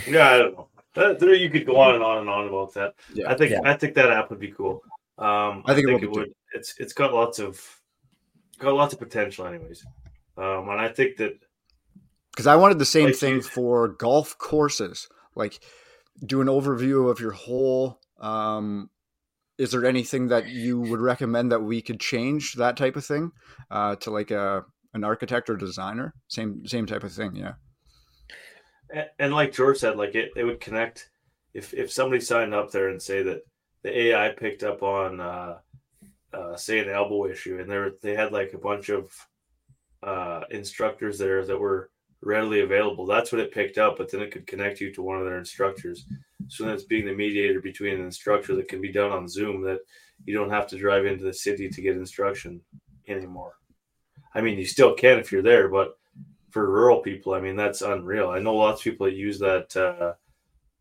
[0.07, 0.67] Yeah, I don't know.
[0.95, 2.95] That, there you could go on and on and on about that.
[3.13, 3.31] Yeah.
[3.31, 3.61] I think Yeah.
[3.65, 4.81] I think that app would be cool.
[5.17, 6.33] Um, I think it will be too.
[6.53, 7.59] It's it's got lots of
[8.59, 9.83] got lots of potential, anyways.
[10.37, 11.33] Um, and I think that
[12.31, 15.07] Because I wanted the same Like thing for golf courses.
[15.35, 15.59] Like,
[16.25, 17.99] do an overview of your whole.
[18.19, 18.89] Um,
[19.57, 23.31] is there anything that you would recommend that we could change that type of thing
[23.71, 24.63] uh, to like a
[24.93, 26.13] an architect or designer?
[26.27, 27.35] Same same type of thing.
[27.35, 27.53] Yeah.
[28.93, 31.09] And, and like George said, like it, it would connect
[31.53, 33.41] if if somebody signed up there and say that
[33.83, 35.57] the AI picked up on uh,
[36.33, 39.11] uh, say an elbow issue, and there they had like a bunch of
[40.03, 41.89] uh, instructors there that were
[42.21, 43.05] readily available.
[43.05, 45.37] That's what it picked up, but then it could connect you to one of their
[45.37, 46.05] instructors.
[46.47, 49.61] So then it's being the mediator between an instructor that can be done on Zoom
[49.63, 49.79] that
[50.25, 52.61] you don't have to drive into the city to get instruction
[53.07, 53.53] anymore.
[54.35, 55.97] I mean, you still can if you're there, but
[56.53, 58.29] for rural people, I mean, that's unreal.
[58.29, 59.75] I know lots of people that use that.
[59.75, 60.13] Uh,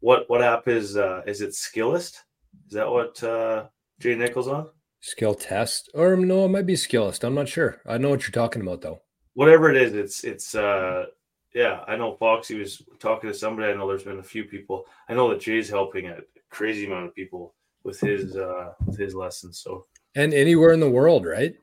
[0.00, 2.18] what what app is uh, is it Skillest?
[2.66, 3.66] Is that what uh,
[3.98, 4.68] Jay Nichols on?
[5.00, 7.24] Skill test, or no, it might be Skillest.
[7.24, 7.80] I'm not sure.
[7.86, 9.00] I know what you're talking about though.
[9.34, 11.06] Whatever it is, it's it's uh,
[11.54, 11.80] yeah.
[11.88, 13.72] I know Foxy was talking to somebody.
[13.72, 14.84] I know there's been a few people.
[15.08, 16.18] I know that Jay's helping a
[16.50, 19.58] crazy amount of people with his uh, with his lessons.
[19.60, 21.54] So And anywhere in the world, right?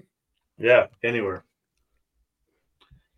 [0.57, 1.45] yeah, anywhere.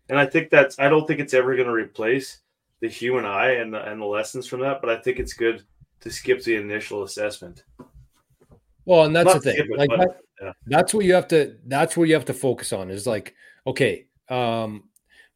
[0.08, 0.78] And I think that's.
[0.78, 2.38] I don't think it's ever going to replace
[2.80, 4.80] the human eye and the and the lessons from that.
[4.80, 5.64] But I think it's good
[6.00, 7.64] to skip the initial assessment.
[8.84, 9.66] Well, and that's Not the thing.
[9.70, 10.52] it, like but, that, yeah.
[10.66, 11.56] that's what you have to.
[11.66, 12.90] That's what you have to focus on.
[12.90, 13.34] Is like,
[13.66, 14.84] okay, um,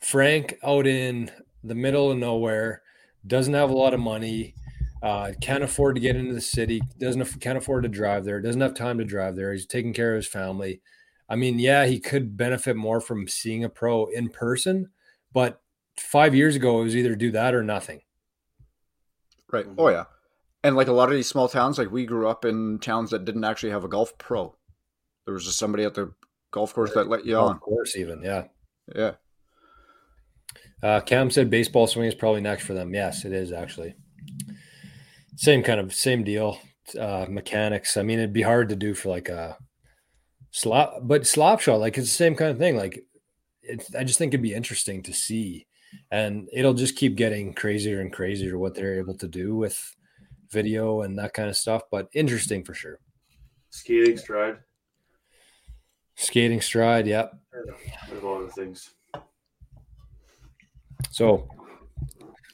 [0.01, 1.31] Frank out in
[1.63, 2.83] the middle of nowhere
[3.27, 4.55] doesn't have a lot of money,
[5.03, 8.61] uh, can't afford to get into the city, doesn't can't afford to drive there, doesn't
[8.61, 9.53] have time to drive there.
[9.53, 10.81] He's taking care of his family.
[11.29, 14.91] I mean, yeah, he could benefit more from seeing a pro in person,
[15.33, 15.61] but
[15.99, 18.03] five years ago it was either do that or nothing.
[19.51, 19.67] Right.
[19.67, 19.75] Mhm.
[19.79, 20.05] Oh yeah.
[20.63, 23.25] And like a lot of these small towns, like we grew up in towns that
[23.25, 24.55] didn't actually have a golf pro.
[25.25, 26.13] There was just somebody at the
[26.51, 27.59] golf course that let you Of on.
[27.59, 28.45] course, even yeah.
[28.95, 29.13] Yeah.
[30.83, 32.95] Uh, Cam said baseball swing is probably next for them.
[32.95, 33.95] Yes, it is actually.
[35.37, 36.59] Same kind of same deal.
[36.99, 37.97] Uh, mechanics.
[37.97, 39.57] I mean, it'd be hard to do for like a
[40.57, 42.77] slap, but slap shot, like it's the same kind of thing.
[42.77, 43.05] Like,
[43.63, 45.67] it's, I just think it'd be interesting to see,
[46.11, 49.95] and it'll just keep getting crazier and crazier what they're able to do with
[50.51, 51.83] video and that kind of stuff.
[51.91, 53.01] But interesting for sure.
[53.71, 54.59] Skating stride.
[56.15, 57.35] Skating stride, Yep.
[58.09, 58.95] There's a lot of things.
[61.11, 61.49] So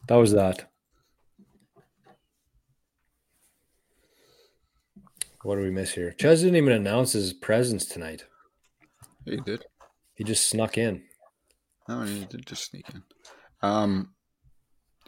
[0.09, 0.72] that was that.
[5.43, 6.13] What do we miss here?
[6.13, 8.25] Ches didn't even announce his presence tonight.
[9.25, 9.65] He did.
[10.15, 11.03] He just snuck in.
[11.89, 13.03] Oh, you did just sneak in.
[13.61, 14.15] Um,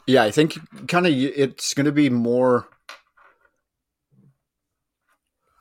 [0.07, 0.59] yeah, I think
[0.89, 2.69] kind of it's going to be more.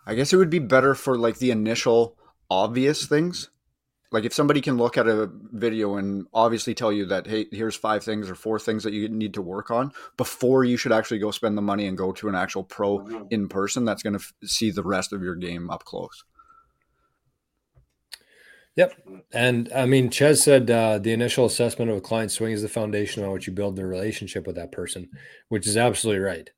[0.05, 2.17] I guess it would be better for like the initial
[2.49, 3.49] obvious things.
[4.13, 7.75] Like if somebody can look at a video and obviously tell you that, hey, here's
[7.75, 11.17] five things or four things that you need to work on before you should actually
[11.17, 13.27] go spend the money and go to an actual pro Mhm.
[13.31, 16.23] in person that's going to f- see the rest of your game up close.
[18.75, 18.93] Yep.
[19.33, 22.69] And I mean, Ches said uh, the initial assessment of a client's swing is the
[22.69, 25.09] foundation on which you build the relationship with that person,
[25.49, 26.49] which is absolutely right.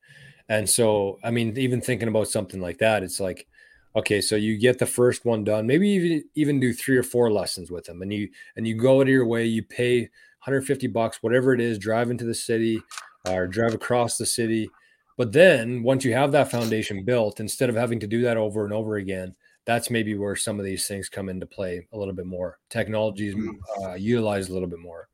[0.48, 3.48] And so, I mean, even thinking about something like that, it's like,
[3.96, 7.32] okay, so you get the first one done, maybe even even do three or four
[7.32, 11.22] lessons with them, and you and you go to your way, you pay 150 bucks,
[11.24, 12.80] whatever it is, drive into the city
[13.28, 14.70] or drive across the city.
[15.18, 18.66] But then once you have that foundation built, instead of having to do that over
[18.66, 19.36] and over again,
[19.66, 22.60] that's maybe where some of these things come into play a little bit more.
[22.70, 23.60] technologies Mhm.
[23.82, 25.08] uh, utilized a little bit more.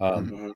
[0.00, 0.52] Um, Mhm.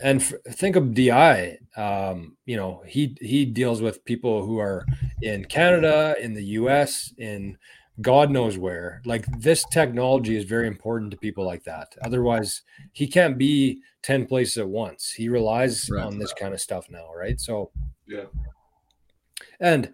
[0.00, 1.58] And f- think of Di.
[1.76, 4.84] Um, you know, he he deals with people who are
[5.22, 7.58] in Canada, in the U.S., in
[8.00, 9.02] God knows where.
[9.04, 11.94] Like this technology is very important to people like that.
[12.02, 12.62] Otherwise,
[12.92, 15.10] he can't be ten places at once.
[15.10, 16.04] He relies Right.
[16.04, 17.40] on this kind of stuff now, right?
[17.40, 17.70] So
[18.06, 18.26] Yeah.
[19.60, 19.92] and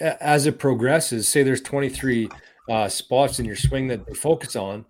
[0.00, 2.28] as it progresses, say there's 23
[2.68, 4.84] uh, spots in your swing that they focus on.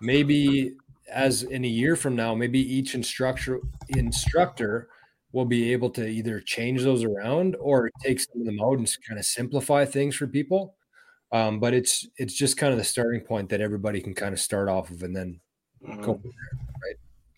[0.00, 0.72] maybe
[1.10, 3.60] as in a year from now, maybe each instructor
[3.90, 4.88] instructor
[5.32, 8.96] will be able to either change those around or take some of them out and
[9.06, 10.74] kind of simplify things for people.
[11.32, 14.40] Um, but it's it's just kind of the starting point that everybody can kind of
[14.40, 15.40] start off of and then
[15.86, 16.02] Mhm.
[16.02, 16.96] go from there, right?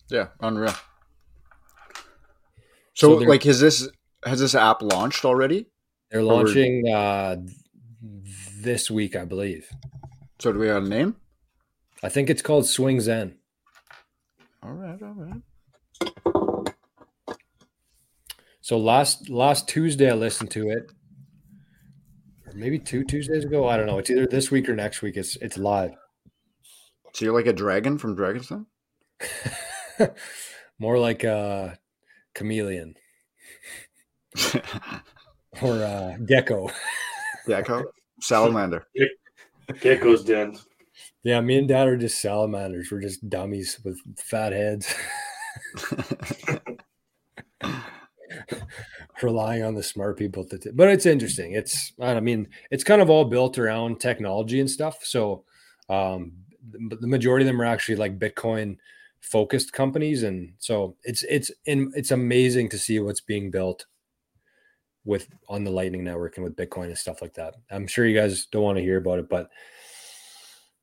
[0.09, 0.73] Yeah, unreal.
[2.93, 3.89] So, So like, has this
[4.25, 5.67] has this app launched already?
[6.09, 7.37] They're launching uh,
[8.57, 9.69] this week, I believe.
[10.39, 11.15] So, do we have a name?
[12.03, 13.37] I think it's called Swing Zen.
[14.63, 15.41] All right, all right.
[18.61, 20.91] So last last Tuesday I listened to it,
[22.45, 23.67] or maybe two Tuesdays ago.
[23.67, 23.97] I don't know.
[23.97, 25.17] It's either this week or next week.
[25.17, 25.93] It's it's live.
[27.13, 28.67] So you're like a dragon from Dragon's Den?
[30.79, 31.77] More like a
[32.35, 32.95] chameleon
[35.61, 36.69] or a gecko.
[37.47, 37.85] Gecko,
[38.21, 38.87] salamander.
[39.79, 40.57] Gecko's den.
[41.23, 42.91] Yeah, me and Dad are just salamanders.
[42.91, 44.93] We're just dummies with fat heads,
[49.21, 50.57] relying on the smart people to.
[50.57, 51.53] T- but it's interesting.
[51.53, 54.99] It's I mean, it's kind of all built around technology and stuff.
[55.03, 55.43] So,
[55.89, 56.33] um,
[56.71, 58.77] the, the majority of them are actually like Bitcoin
[59.21, 63.85] focused companies, and so it's it's in it's amazing to see what's being built
[65.05, 67.55] with on the Lightning Network and with Bitcoin and stuff like that.
[67.69, 69.49] I'm sure you guys don't want to hear about it, but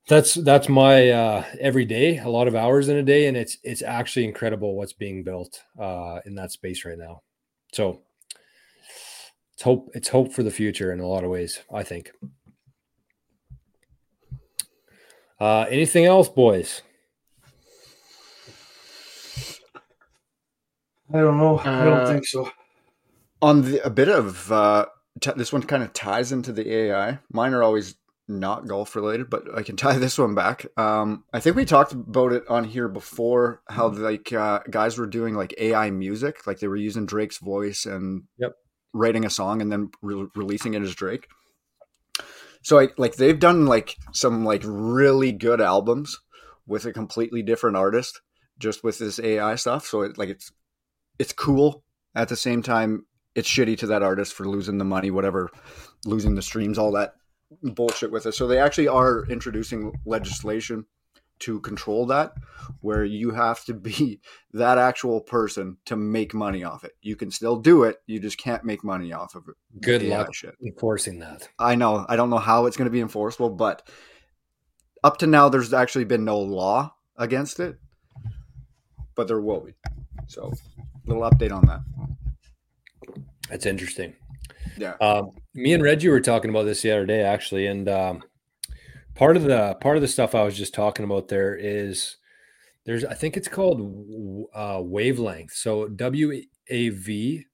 [0.09, 3.59] that's that's my uh every day a lot of hours in a day and it's
[3.63, 7.23] it's actually incredible what's being built uh in that space right now
[7.73, 8.01] so
[9.53, 12.11] it's hope it's hope for the future in a lot of ways i think
[15.41, 16.83] uh anything else boys
[21.13, 21.59] I don't know.
[21.59, 22.51] I don't Uh, think so.
[23.41, 24.85] On the a bit of uh,
[25.21, 27.19] t- this one kind of ties into the AI.
[27.33, 27.95] Mine are always
[28.29, 30.67] not golf related, but I can tie this one back.
[30.77, 33.63] Um, I think we talked about it on here before.
[33.69, 37.87] How like uh, guys were doing like AI music, like they were using Drake's voice
[37.87, 38.53] and Yep.
[38.93, 41.27] writing a song and then re- releasing it as Drake.
[42.63, 46.19] So I like they've done like some like really good albums
[46.67, 48.21] with a completely different artist
[48.59, 49.87] just with this AI stuff.
[49.87, 50.53] So it like it's
[51.19, 51.85] it's cool
[52.15, 55.49] at the same time it's shitty to that artist for losing the money whatever
[56.05, 57.13] losing the streams all that
[57.63, 58.33] bullshit with it.
[58.33, 60.87] So they actually are introducing legislation
[61.41, 62.33] to control that
[62.81, 64.21] where you have to be
[64.53, 66.93] that actual person to make money off it.
[67.01, 69.55] You can still do it you just can't make money off of it.
[69.81, 70.55] Good luck shit.
[70.65, 71.49] enforcing that.
[71.59, 72.05] I know.
[72.09, 73.89] I don't know how it's going to be enforceable but
[75.05, 77.79] up to now there's actually been no law against it
[79.15, 79.75] but there will be.
[80.27, 80.53] So
[81.07, 81.81] little update on that.
[83.49, 84.15] That's interesting.
[84.77, 84.95] Yeah.
[85.01, 88.23] Um, me and Reggie were talking about this the other day, actually, and um,
[89.15, 92.17] part of the part of the stuff I was just talking about there is
[92.85, 93.81] there's I think it's called
[94.55, 95.53] uh, wavelength.
[95.53, 97.45] So W A V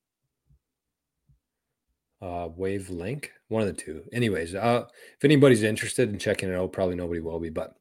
[2.20, 4.02] uh, wavelength, one of the two.
[4.12, 4.84] Anyways, uh,
[5.16, 7.50] if anybody's interested in checking it out, probably nobody will be.
[7.50, 7.74] But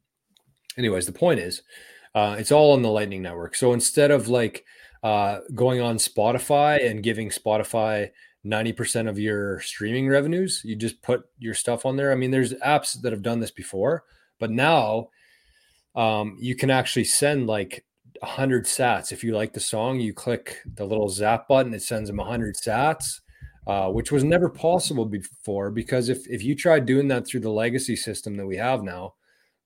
[0.78, 1.62] anyways, the point is,
[2.16, 3.56] uh, it's all on the Lightning Network.
[3.56, 4.66] So instead of like
[5.04, 8.12] uh, going on Spotify and giving Spotify
[8.46, 10.62] 90% of your streaming revenues.
[10.66, 12.12] You just put your stuff on there.
[12.12, 14.04] I mean, there's apps that have done this before,
[14.40, 15.10] but now
[15.96, 17.86] um, you can actually send like
[18.20, 19.12] 100 sats.
[19.12, 22.56] If you like the song, you click the little zap button, it sends them 100
[22.56, 23.22] sats,
[23.68, 25.72] uh, which was never possible before.
[25.72, 29.14] Because if, if you tried doing that through the legacy system that we have now,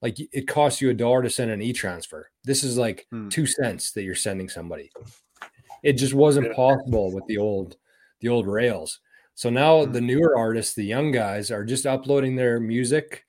[0.02, 2.30] like it costs you a dollar to send an e transfer.
[2.44, 3.30] This is like Hmm.
[3.30, 4.92] two cents that you're sending somebody.
[5.82, 7.78] It just wasn't possible with the old
[8.20, 9.00] the old rails.
[9.36, 9.92] So now Hmm.
[9.92, 13.26] the newer artists, the young guys, are just uploading their music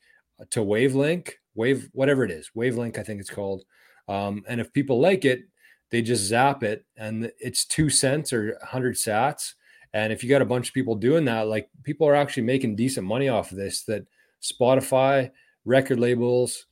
[0.50, 3.64] to Wavelink, Wave, whatever it is, Wavelink, I think it's called.
[4.06, 5.42] Um, and if people like it,
[5.90, 9.54] they just zap it, and it's two cents or 100 sats.
[9.94, 12.76] And if you got a bunch of people doing that, like people are actually making
[12.76, 13.84] decent money off of this.
[13.84, 14.06] That
[14.42, 15.30] Spotify,
[15.64, 16.66] record labels,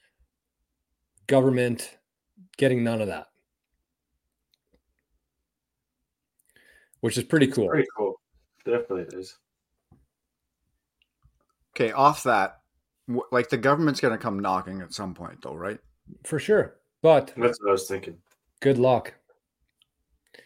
[1.26, 1.97] government,
[2.56, 3.26] getting none of that,
[7.06, 7.68] which is pretty cool.
[7.68, 8.20] Pretty cool.
[8.64, 9.38] Definitely is.
[11.74, 12.58] Okay, off that,
[13.30, 15.78] like the government's going to come knocking at some point, though, right?
[16.24, 16.74] For sure.
[17.02, 18.16] But That's what I was thinking.
[18.60, 19.14] good luck.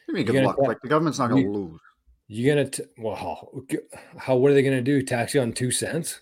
[0.06, 0.56] Give me You're good gonna luck.
[0.56, 1.80] ta- like the government's not going to lose.
[2.28, 3.78] You're gonna well, g-
[4.18, 5.02] how what are they gonna do?
[5.02, 6.20] Tax you on two cents?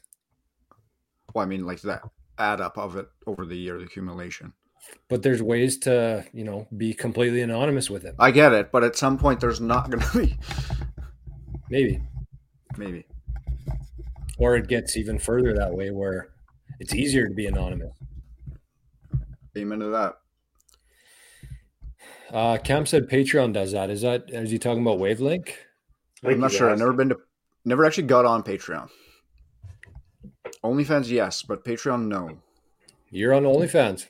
[1.35, 2.03] Well, I mean, like that
[2.39, 4.53] add up of it over the year, the accumulation.
[5.09, 8.15] But there's ways to you know be completely anonymous with it.
[8.19, 10.39] I get it, but at some point, there's not going to be.
[11.71, 12.01] Maybe,
[12.79, 13.05] Maybe.
[14.39, 16.31] or it gets even further that way where
[16.81, 17.93] it's easier to be anonymous.
[19.57, 20.15] Amen to that.
[22.33, 23.91] Uh, Cam said Patreon does that.
[23.91, 25.49] Is that is he talking about Wavelink?
[25.49, 26.71] I think I'm not sure.
[26.71, 27.17] I've never been to,
[27.65, 28.89] never actually got on Patreon.
[30.65, 32.39] OnlyFans, yes, but Patreon, no.
[33.11, 34.07] You're on OnlyFans.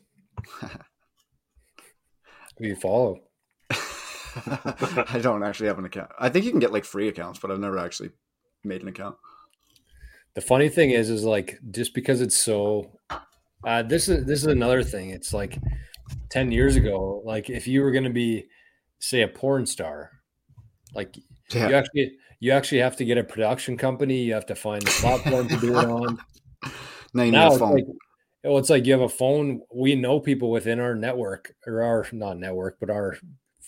[2.58, 3.20] Who you follow?
[3.70, 6.10] I don't actually have an account.
[6.18, 8.10] I think you can get like free accounts, but I've never actually
[8.64, 9.16] made an account.
[10.34, 12.92] The funny thing is, is like just because it's so.
[13.64, 15.10] Uh, this is this is another thing.
[15.10, 15.58] It's like
[16.30, 17.22] ten years ago.
[17.24, 18.46] Like if you were going to be,
[19.00, 20.10] say, a porn star,
[20.94, 21.16] like
[21.52, 21.68] Yeah.
[21.68, 24.22] you actually you actually have to get a production company.
[24.22, 26.18] You have to find the platform to do it on.
[27.14, 27.74] Now you need now a phone.
[27.76, 27.86] like
[28.44, 29.62] well, it's like you have a phone.
[29.74, 33.16] We know people within our network or our not network, but our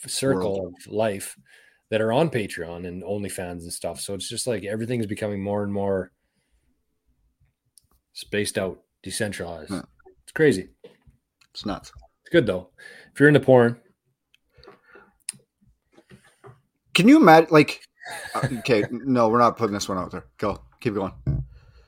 [0.07, 1.37] circle of life
[1.91, 4.01] that are on Patreon and OnlyFans and stuff.
[4.01, 6.13] So it's just like everything's becoming more and more
[8.13, 9.73] spaced out, decentralized.
[9.73, 9.83] Yeah.
[10.23, 10.69] It's crazy.
[11.53, 11.93] it's nuts.
[12.23, 12.71] It's good though.
[13.13, 13.77] If you're into porn,
[16.95, 17.49] Can you imagine?
[17.51, 17.81] Like,
[18.35, 20.27] uh, okay, no, we're not putting this one out there.
[20.39, 21.13] Go, keep going.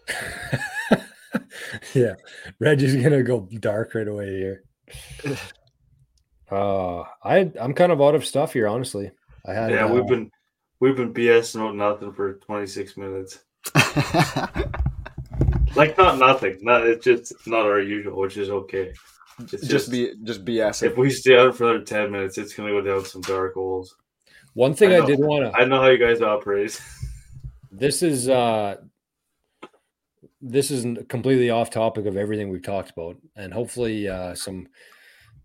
[1.95, 2.15] yeah,
[2.59, 4.65] Reggie's gonna go dark right away here.
[6.51, 9.11] Uh, I I'm kind of out of stuff here, honestly.
[9.47, 10.31] I had Yeah, uh, we've been
[10.81, 13.39] we've been BSing about nothing for 26 minutes.
[15.75, 16.59] Like not nothing.
[16.63, 18.93] Not it's just not our usual, which is okay.
[19.53, 20.83] It's just be, just BS.
[20.83, 23.97] if we stay on for another 10 minutes, it's gonna go down some dark holes.
[24.55, 25.07] one thing I I, know.
[25.07, 25.59] did want to.
[25.59, 26.81] I know how you guys operate.
[27.75, 28.77] This is uh
[30.43, 34.67] this is completely off topic of everything we've talked about, and hopefully uh, some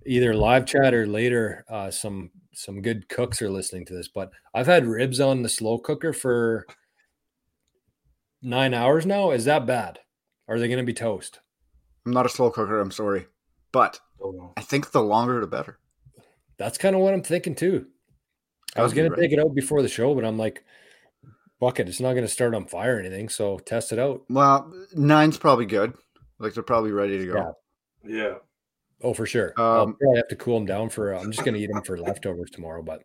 [0.06, 4.08] either live chat or later uh, some some good cooks are listening to this.
[4.08, 6.66] But I've had ribs on the slow cooker for
[8.42, 9.32] nine hours now.
[9.32, 10.00] Is that bad?
[10.48, 11.40] Are they going to be toast?
[12.06, 12.80] I'm not a slow cooker.
[12.80, 13.28] I'm sorry,
[13.72, 14.00] but
[14.58, 15.78] I think the longer the better.
[16.58, 17.86] That's kind of what I'm thinking too.
[18.76, 20.64] I was Gotta going to take it out before the show, but I'm like,
[21.60, 21.88] bucket.
[21.90, 23.30] It's not going to start on fire or anything.
[23.30, 24.24] So test it out.
[24.30, 25.94] Well, nine's probably good.
[26.40, 27.56] Like they're probably ready to go.
[28.04, 28.24] Yeah.
[28.24, 28.34] Yeah.
[29.02, 29.54] Oh, for sure.
[29.58, 31.14] I'll Um, probably have to cool them down for.
[31.14, 32.82] I'm just going to eat them for leftovers tomorrow.
[32.82, 33.04] But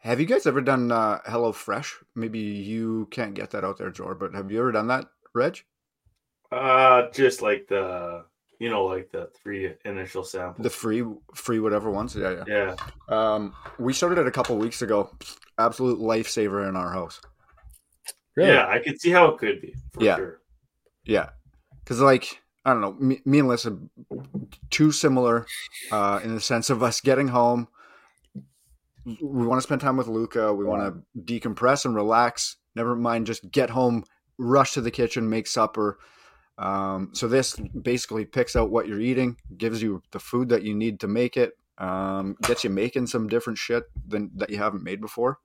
[0.00, 1.96] Have you guys ever done uh, Hello Fresh?
[2.14, 5.62] Maybe you can't get that out there, Jor, but have you ever done that, Reg?
[6.50, 8.24] Uh just like the
[8.58, 10.62] you know, like the three initial samples.
[10.62, 11.02] The free,
[11.34, 12.14] free whatever ones.
[12.14, 12.74] Yeah, yeah.
[13.08, 13.34] yeah.
[13.34, 15.10] Um, we started it a couple weeks ago.
[15.58, 17.20] Absolute lifesaver in our house.
[18.36, 20.16] Really, Yeah, I could see how it could be for Yeah.
[20.16, 20.40] sure.
[21.04, 21.30] Yeah,
[21.82, 23.76] because like I don't know, me, me and Lisa,
[24.70, 25.46] too similar
[25.90, 27.66] uh, in the sense of us getting home.
[29.04, 30.54] We want to spend time with Luca.
[30.54, 32.56] We want to decompress and relax.
[32.76, 34.04] Never mind, just get home,
[34.38, 35.98] rush to the kitchen, make supper.
[36.56, 40.72] Um, so this basically picks out what you're eating, gives you the food that you
[40.74, 44.84] need to make it, um, gets you making some different shit than that you haven't
[44.84, 45.40] made before.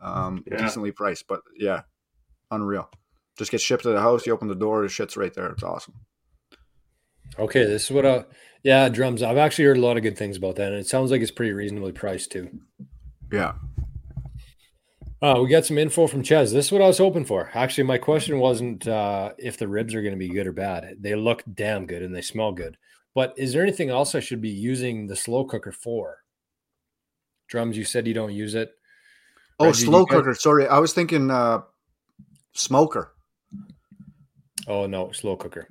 [0.00, 0.56] Um, Yeah.
[0.56, 1.82] Decently priced, but yeah,
[2.52, 2.88] unreal.
[3.38, 4.26] Just get shipped to the house.
[4.26, 5.46] You open the door, the shit's right there.
[5.46, 5.94] It's awesome.
[7.38, 8.24] Okay, this is what I.
[8.62, 9.22] Yeah, drums.
[9.22, 11.30] I've actually heard a lot of good things about that, and it sounds like it's
[11.30, 12.60] pretty reasonably priced too.
[13.32, 13.54] Yeah.
[15.22, 16.52] Uh, we got some info from Ches.
[16.52, 17.48] This is what I was hoping for.
[17.54, 20.96] Actually, my question wasn't uh, if the ribs are going to be good or bad.
[21.00, 22.76] They look damn good and they smell good.
[23.14, 26.18] But is there anything else I should be using the slow cooker for?
[27.48, 28.72] Drums, you said you don't use it.
[29.60, 30.34] Oh, Reggie, slow cooker.
[30.34, 31.60] Sorry, I was thinking uh,
[32.54, 33.12] smoker.
[34.68, 35.66] Oh no, slow cooker.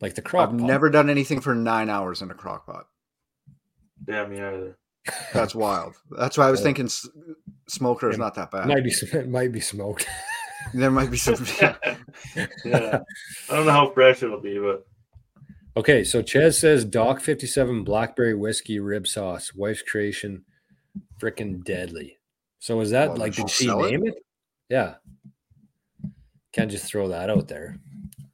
[0.00, 0.66] Like the crock I've pot.
[0.66, 2.86] never done anything for nine hours in a crock pot.
[4.08, 4.76] Yeah, me either.
[5.32, 5.94] That's wild.
[6.10, 6.64] That's why I was Yeah.
[6.64, 7.08] thinking s-
[7.68, 8.24] smoker is Yeah.
[8.24, 8.66] not that bad.
[8.68, 10.06] might be it might be smoked.
[10.74, 11.36] There might be some.
[11.62, 13.00] yeah.
[13.48, 14.84] I don't know how fresh it'll be, but
[15.74, 20.44] Okay, so Ches says Doc 57 blackberry whiskey rib sauce, wife's creation,
[21.18, 22.18] freaking deadly.
[22.58, 23.90] So is that Well, like did did she she sell it?
[23.92, 24.14] name it?
[24.68, 24.96] Yeah.
[26.52, 27.78] Can't just throw that out there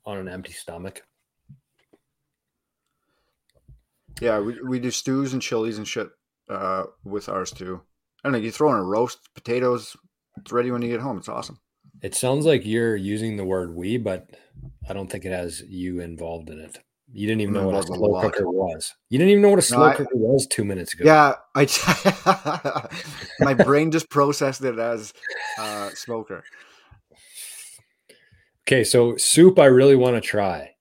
[0.04, 1.02] on an empty stomach.
[4.20, 6.08] yeah, we, we do stews and chilies and shit
[6.48, 7.80] uh, with ours too.
[8.24, 8.38] I don't know.
[8.38, 9.96] You throw in a roast, potatoes.
[10.38, 11.18] It's ready when you get home.
[11.18, 11.58] It's awesome.
[12.02, 14.28] It sounds like you're using the word we, but
[14.88, 16.78] I don't think it has you involved in it.
[17.12, 18.92] You didn't even know what a Involved a slow cooker was.
[19.10, 21.04] You didn't even know what a slow I- cooker was two minutes ago.
[21.04, 22.88] Yeah, I.
[23.40, 25.12] my brain just processed it as
[25.58, 26.42] uh, smoker.
[28.66, 30.74] Okay, so soup I really want to try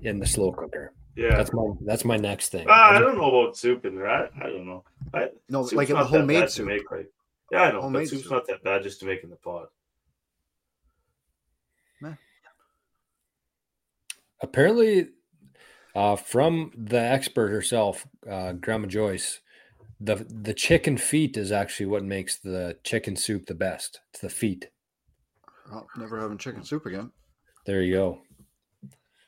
[0.00, 0.94] in the slow cooker.
[1.16, 1.36] yeah.
[1.36, 2.66] That's my that's my next thing.
[2.66, 4.08] Uh, I don't know about soup in there.
[4.08, 4.84] I, I don't know.
[5.12, 6.66] I, No, like in the homemade soup.
[6.66, 7.10] Make, like,
[7.52, 7.82] yeah, I know.
[7.82, 8.32] Homemade but soup's soup.
[8.32, 9.68] not that bad just to make in the pot.
[14.40, 15.08] apparently
[15.94, 19.40] Uh, from the expert herself, uh, Grandma Joyce,
[20.00, 24.00] the the chicken feet is actually what makes the chicken soup the best.
[24.12, 24.68] It's the feet.
[25.70, 27.10] Well, never having chicken soup again.
[27.66, 28.22] There you go.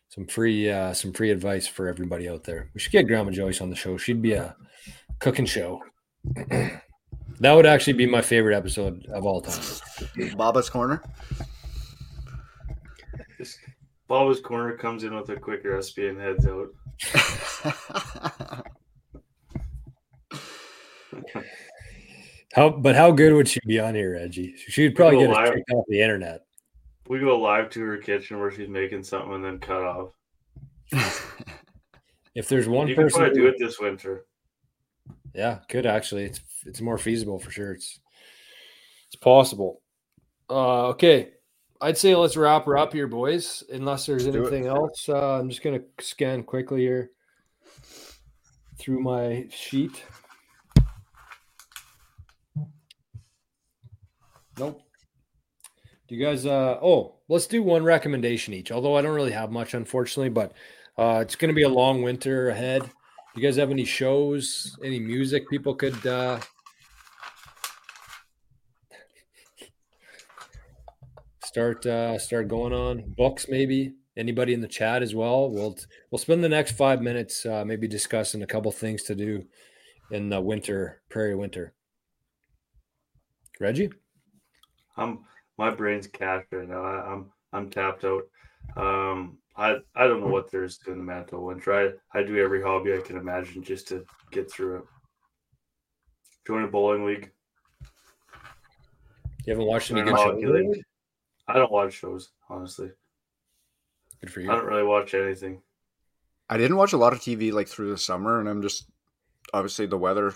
[0.09, 2.71] Some free uh, some free advice for everybody out there.
[2.75, 3.97] We should get Grandma Joyce on the show.
[3.97, 4.57] She'd be a
[5.21, 5.81] cooking show.
[6.49, 6.83] that
[7.41, 9.63] would actually be my favorite episode of all time.
[10.37, 11.03] Baba's Corner.
[14.09, 16.69] Baba's Corner comes in with a quick recipe and heads out.
[22.55, 24.55] How but how good would she be on here, Reggie?
[24.57, 25.55] She'd probably go get us live.
[25.55, 26.43] kicked off the internet.
[27.09, 30.11] We go live to her kitchen where she's making something and then cut off.
[32.33, 34.25] If there's one you person, probably who- do it this winter.
[35.35, 36.25] yeah, could actually.
[36.27, 37.73] It's it's more feasible for sure.
[37.73, 37.99] It's
[39.09, 39.83] it's possible.
[40.49, 41.31] Uh, okay,
[41.81, 43.65] I'd say let's wrap her up here, boys.
[43.73, 47.11] Unless there's Let's anything else, uh, I'm just gonna scan quickly here
[48.79, 50.05] through my sheet.
[54.61, 54.83] Nope.
[56.07, 56.45] Do you guys?
[56.45, 58.71] Uh, oh, let's do one recommendation each.
[58.71, 60.53] Although I don't really have much, unfortunately, but
[60.99, 62.83] uh, it's going to be a long winter ahead.
[62.83, 66.41] Do you guys have any shows, any music people could uh,
[71.43, 73.15] start uh, start going on?
[73.17, 73.95] Books, maybe.
[74.15, 75.51] Anybody in the chat as well?
[75.51, 75.79] We'll
[76.11, 79.47] we'll spend the next five minutes uh, maybe discussing a couple things to do
[80.11, 81.73] in the winter, prairie winter.
[83.59, 83.91] Reggie.
[85.01, 85.21] I'm
[85.59, 86.85] my brain's cashed right now.
[86.85, 88.23] I, I'm I'm tapped out.
[88.77, 91.73] Um, I I don't know what there is to in the Manitoba winter.
[91.73, 94.85] I I do every hobby I can imagine just to get through it.
[96.47, 97.31] Join a bowling league.
[99.47, 100.45] You haven't watched any Join good a shows?
[100.45, 100.85] lately?
[101.49, 102.91] I don't watch shows honestly.
[104.21, 104.51] Good for you.
[104.51, 105.63] I don't really watch anything.
[106.49, 108.91] I didn't watch a lot of TV like through the summer, and I'm just
[109.55, 110.33] obviously the weather.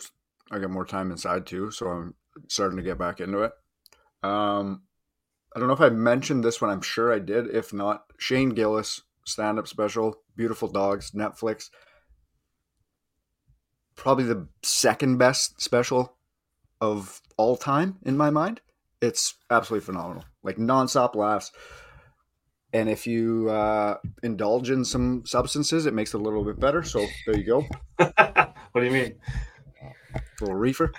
[0.51, 2.15] I got more time inside too, so I'm
[2.49, 3.53] starting to get back into it.
[4.25, 4.83] Um,
[5.55, 6.71] I don't know if I mentioned this one.
[6.71, 7.55] I'm sure I did.
[7.55, 11.71] If not, Shane Gillis stand up special, Beautiful Dogs, Netflix.
[13.97, 16.17] Probably the second best special
[16.81, 18.61] of all time in my mind.
[19.01, 20.25] It's absolutely phenomenal.
[20.43, 21.53] Like nonstop laughs.
[22.73, 26.83] And if you uh, indulge in some substances, it makes it a little bit better.
[26.83, 27.65] So there you go,
[27.97, 29.15] what do you mean?
[30.15, 30.93] a little reefer.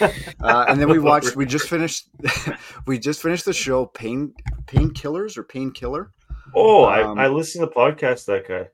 [0.00, 1.36] Uh, and then we watched.
[1.36, 2.08] We just finished.
[2.86, 4.34] we just finished the show Pain
[4.66, 6.10] Painkillers or Painkiller.
[6.54, 8.26] Oh, Um, I, I listened to the podcast.
[8.26, 8.68] That guy.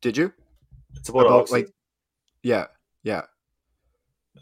[0.00, 0.32] Did you?
[0.96, 1.52] It's about, About, Oxy.
[1.54, 1.68] like-
[2.42, 2.66] Yeah,
[3.02, 3.22] yeah.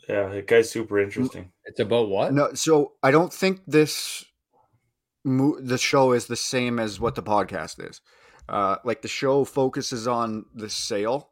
[0.08, 1.50] yeah, that guy's super interesting.
[1.64, 2.32] It's about what?
[2.32, 4.24] No, so I don't think this
[5.24, 8.00] mo- the show is the same as what the podcast is.
[8.48, 11.30] Uh, like the show focuses on the sale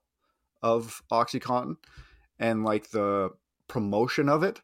[0.62, 1.76] of OxyContin
[2.38, 3.30] and like the
[3.68, 4.60] promotion of it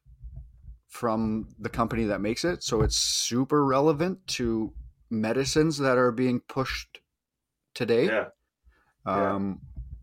[0.89, 2.63] from the company that makes it.
[2.63, 4.73] So it's super relevant to
[5.11, 7.01] medicines that are being pushed
[7.75, 8.07] today.
[8.07, 8.25] Yeah,
[9.07, 9.35] Yeah.
[9.35, 9.61] Um,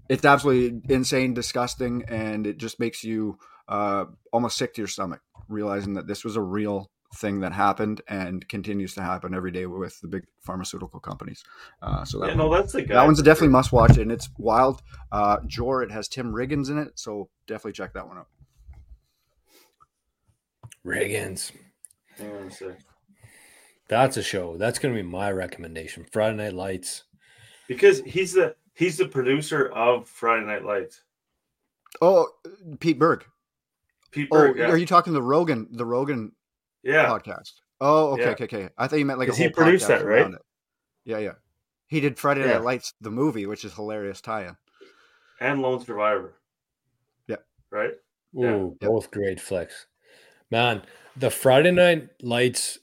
[0.10, 5.22] it's absolutely insane, disgusting, and it just makes you uh, almost sick to your stomach,
[5.48, 9.66] realizing that this was a real thing that happened and continues to happen every day
[9.66, 11.44] with the big pharmaceutical companies.
[11.82, 12.36] Uh, so that, yeah.
[12.36, 12.96] No, that's the guy.
[12.96, 13.52] that one's a definitely sure.
[13.52, 14.82] must watch, and it's wild.
[15.12, 18.28] Uh, Jor, it has Tim Riggins in it, so definitely check that one out.
[20.86, 21.52] Riggins.
[22.18, 22.80] Hang on a sec.
[23.88, 24.58] That's a show.
[24.58, 26.06] That's going to be my recommendation.
[26.12, 27.04] Friday Night Lights.
[27.68, 31.04] Because he's the he's the producer of Friday Night Lights.
[32.02, 32.28] Oh,
[32.80, 33.26] Pete Berg.
[34.12, 34.58] Pete Oh, Berg.
[34.58, 34.68] yeah.
[34.68, 36.32] are you talking the Rogan, the Rogan
[36.84, 37.08] yeah.
[37.08, 37.54] podcast?
[37.82, 38.30] Oh, okay, Yeah.
[38.32, 38.70] okay, okay.
[38.78, 40.34] I thought you meant like a 'Cause whole he produced podcast that, right?
[40.34, 40.42] it.
[41.06, 41.34] Yeah, yeah.
[41.88, 42.54] He did Friday Yeah.
[42.54, 44.56] Night Lights, the movie, which is hilarious tie-in.
[45.42, 46.34] and Lone Survivor.
[47.28, 47.38] Yeah.
[47.72, 47.94] Right.
[48.38, 48.88] Ooh, Yeah.
[48.88, 49.88] Both great flicks.
[50.52, 50.82] Man,
[51.16, 52.80] the Friday Night Lights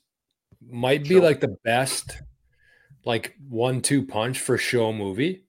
[0.68, 1.20] might be Show.
[1.20, 2.20] like the best,
[3.04, 5.44] like one two punch for show movie.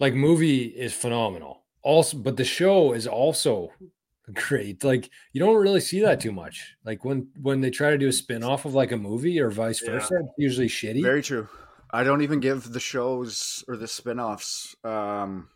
[0.00, 1.64] Like movie is phenomenal.
[1.82, 3.72] Also, but the show is also
[4.32, 4.82] great.
[4.84, 6.74] Like you don't really see that too much.
[6.84, 9.80] Like when when they try to do a spin-off of like a movie or vice
[9.80, 11.02] versa, it's usually shitty.
[11.02, 11.48] Very true.
[11.90, 15.48] I don't even give the shows or the spin-offs um,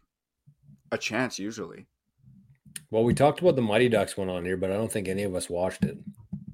[0.91, 1.87] a chance usually.
[2.91, 5.23] Well, we talked about the Mighty Ducks one on here, but I don't think any
[5.23, 5.97] of us watched it.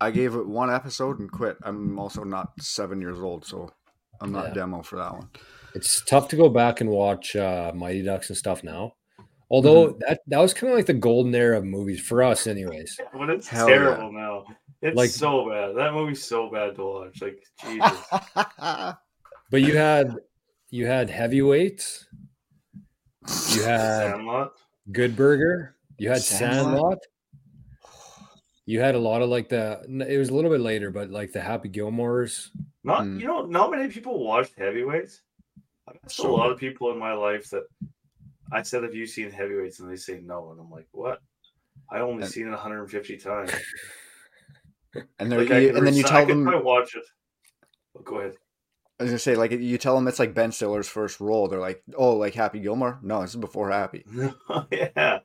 [0.00, 1.56] I gave it one episode and quit.
[1.62, 3.70] I'm also not seven years old, so
[4.20, 4.54] I'm not Yeah.
[4.54, 5.28] demo for that one.
[5.74, 8.94] It's tough to go back and watch uh, Mighty Ducks and stuff now.
[9.50, 9.98] Although Mm-hmm.
[10.08, 13.00] that that was kind of like the golden era of movies for us, anyways.
[13.12, 14.44] But it's Hell terrible now.
[14.82, 15.74] It's Like- so bad.
[15.76, 17.20] That movie's so bad to watch.
[17.22, 17.98] Like Jesus.
[19.50, 20.14] But you had
[20.70, 22.06] you had heavyweights,
[23.54, 24.52] You had Sandlot.
[24.92, 25.74] Good Burger.
[25.98, 26.64] You had Sandlot?
[26.64, 26.98] Sandlot.
[28.66, 29.80] You had a lot of like the.
[30.08, 32.48] It was a little bit later, but like the Happy Gilmores.
[32.84, 33.20] Not Mm.
[33.20, 35.22] you know, not many people watched heavyweights.
[35.88, 37.64] I've asked So- a lot of people in my life that
[38.52, 41.20] I said, "Have you seen heavyweights?" and they say no, and I'm like, "What?
[41.90, 43.50] I only And- seen it 150 times."
[45.18, 46.44] And they're Like, you, could and then you rec- I tell them.
[46.44, 47.04] probably watch it.
[47.96, 48.34] Oh, go ahead.
[48.98, 51.46] I was gonna say like you tell them it's like Ben Stiller's first role.
[51.46, 52.98] They're like, oh, like Happy Gilmore.
[53.02, 54.04] No, this is before Happy.
[54.72, 55.20] yeah,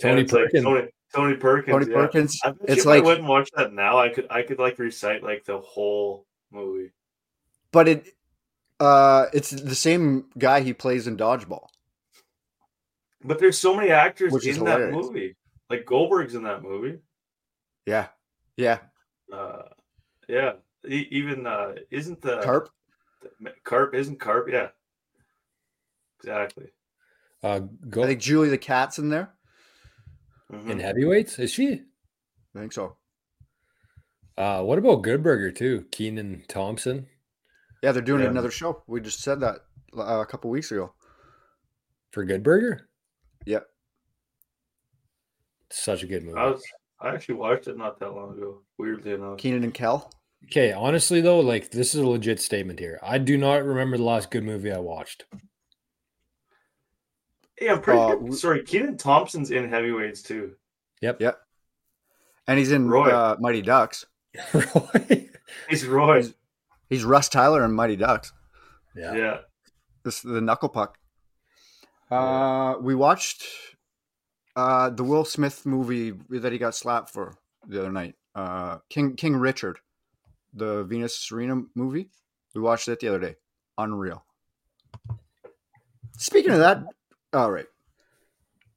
[0.00, 0.64] Tony And it's like Perkins.
[0.64, 1.72] Tony, Tony Perkins.
[1.74, 1.96] Tony yeah.
[1.96, 2.40] Perkins.
[2.44, 4.42] I bet It's you if I like, went and watched that now, I could I
[4.42, 6.92] could like recite like the whole movie.
[7.72, 8.08] but it,
[8.80, 11.66] uh, it's the same guy he plays in Dodgeball.
[13.24, 15.36] But there's so many actors Which in that movie.
[15.68, 16.98] Like Goldberg's in that movie.
[17.84, 18.06] Yeah,
[18.56, 18.78] yeah.
[19.32, 19.62] Uh,
[20.28, 20.52] yeah,
[20.86, 22.70] E- even uh, isn't the Carp.
[23.64, 24.48] Carp isn't Carp?
[24.50, 24.68] Yeah,
[26.20, 26.68] exactly.
[27.42, 27.60] Uh,
[27.90, 29.34] go I think Julie the cat's in there.
[30.52, 30.70] Mhm.
[30.70, 31.38] in heavyweights.
[31.38, 31.82] Is she?
[32.54, 32.96] I think so.
[34.36, 35.86] Uh, what about Good Burger too?
[35.90, 37.08] Kenan Thompson.
[37.82, 38.28] Yeah, they're doing Yeah.
[38.30, 38.82] another show.
[38.86, 39.56] We just said that
[39.96, 40.94] uh, a couple weeks ago.
[42.12, 42.88] for Good Burger.
[43.46, 43.66] Yep.
[45.70, 46.38] Such a good movie.
[46.38, 46.62] I was
[47.00, 48.62] I actually watched it not that long ago.
[48.78, 49.38] Weirdly enough.
[49.38, 50.10] Kenan and Kel.
[50.46, 52.98] Okay, honestly though, like this is a legit statement here.
[53.02, 55.26] I do not remember the last good movie I watched.
[57.60, 58.16] Yeah, I'm pretty Uh, sure.
[58.16, 60.54] w- Sorry, Kenan Thompson's in heavyweights too.
[61.00, 61.20] Yep.
[61.20, 61.38] Yep.
[62.46, 63.10] And he's in Roy.
[63.10, 64.04] uh, Mighty Ducks.
[64.54, 65.28] Roy.
[65.68, 66.16] He's Roy.
[66.22, 66.34] He's-
[66.90, 68.32] He's Russ Tyler in Mighty Ducks.
[68.96, 69.14] Yeah.
[69.14, 69.36] Yeah.
[70.04, 70.96] This the knuckle puck.
[72.10, 73.44] Uh, we watched
[74.56, 77.34] uh, the Will Smith movie that he got slapped for
[77.66, 78.14] the other night.
[78.34, 79.80] Uh, King King Richard,
[80.54, 82.08] the Venus Serena movie.
[82.54, 83.36] We watched it the other day.
[83.76, 84.24] Unreal.
[86.16, 86.82] Speaking of that,
[87.32, 87.66] all right.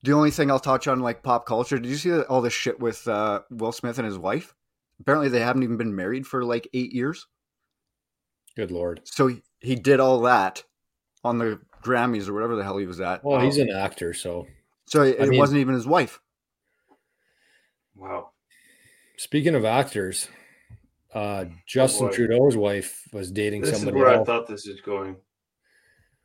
[0.04, 2.80] The only thing I'll touch on, like pop culture, did you see all this shit
[2.80, 4.56] with uh, Will Smith and his wife?
[5.00, 7.28] Apparently, they haven't even been married for like eight years.
[8.56, 9.02] Good lord.
[9.04, 10.64] So he, he did all that
[11.24, 13.24] on the Grammys or whatever the hell he was at.
[13.24, 14.48] Well, he's an actor, so
[14.86, 16.20] So it, it mean- wasn't even his wife.
[17.96, 18.32] Wow.
[19.18, 20.28] speaking of actors,
[21.14, 22.14] uh Justin boy.
[22.14, 25.18] Trudeau's wife was dating This is somebody where I thought this is going.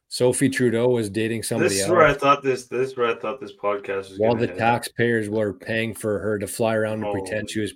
[0.09, 1.91] Sophie Trudeau was dating somebody This is else.
[1.91, 2.67] where I thought this.
[2.67, 4.19] This is where I thought this podcast was.
[4.19, 4.57] while the head.
[4.59, 7.13] taxpayers were paying for her to fly around and Oh.
[7.13, 7.75] pretend she was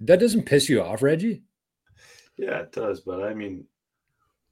[0.00, 1.42] that doesn't piss you off, Reggie?
[2.36, 3.64] Yeah, it does, but I mean,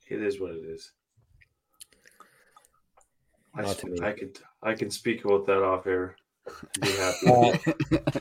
[0.08, 0.92] it is what it is.
[3.54, 3.98] I, Not sp- to me.
[4.02, 6.16] I could I can speak about that off air.
[6.80, 7.74] Be happy.
[8.14, 8.20] Uh,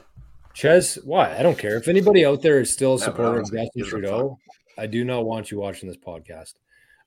[0.56, 1.38] Ches, why?
[1.38, 1.78] I don't care.
[1.78, 4.38] If anybody out there is still a supporter of Justin Trudeau,
[4.78, 6.56] I do not want you watching this podcast.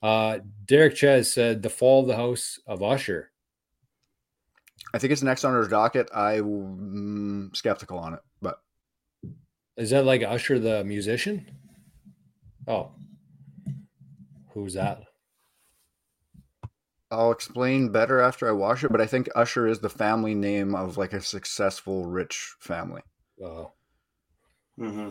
[0.02, 3.30] Uh, Derek Ches said the fall of the house of Usher.
[4.92, 6.08] I think it's next on our docket.
[6.14, 8.60] I'm skeptical on it, but
[9.76, 11.46] Is that like Usher the musician?
[12.66, 12.90] Oh,
[14.50, 15.02] who's that?
[17.10, 18.90] I'll explain better after I watch it.
[18.90, 23.02] But I think Usher is the family name of like a successful rich family.
[23.42, 23.72] Oh,
[24.80, 25.10] Mm-hmm.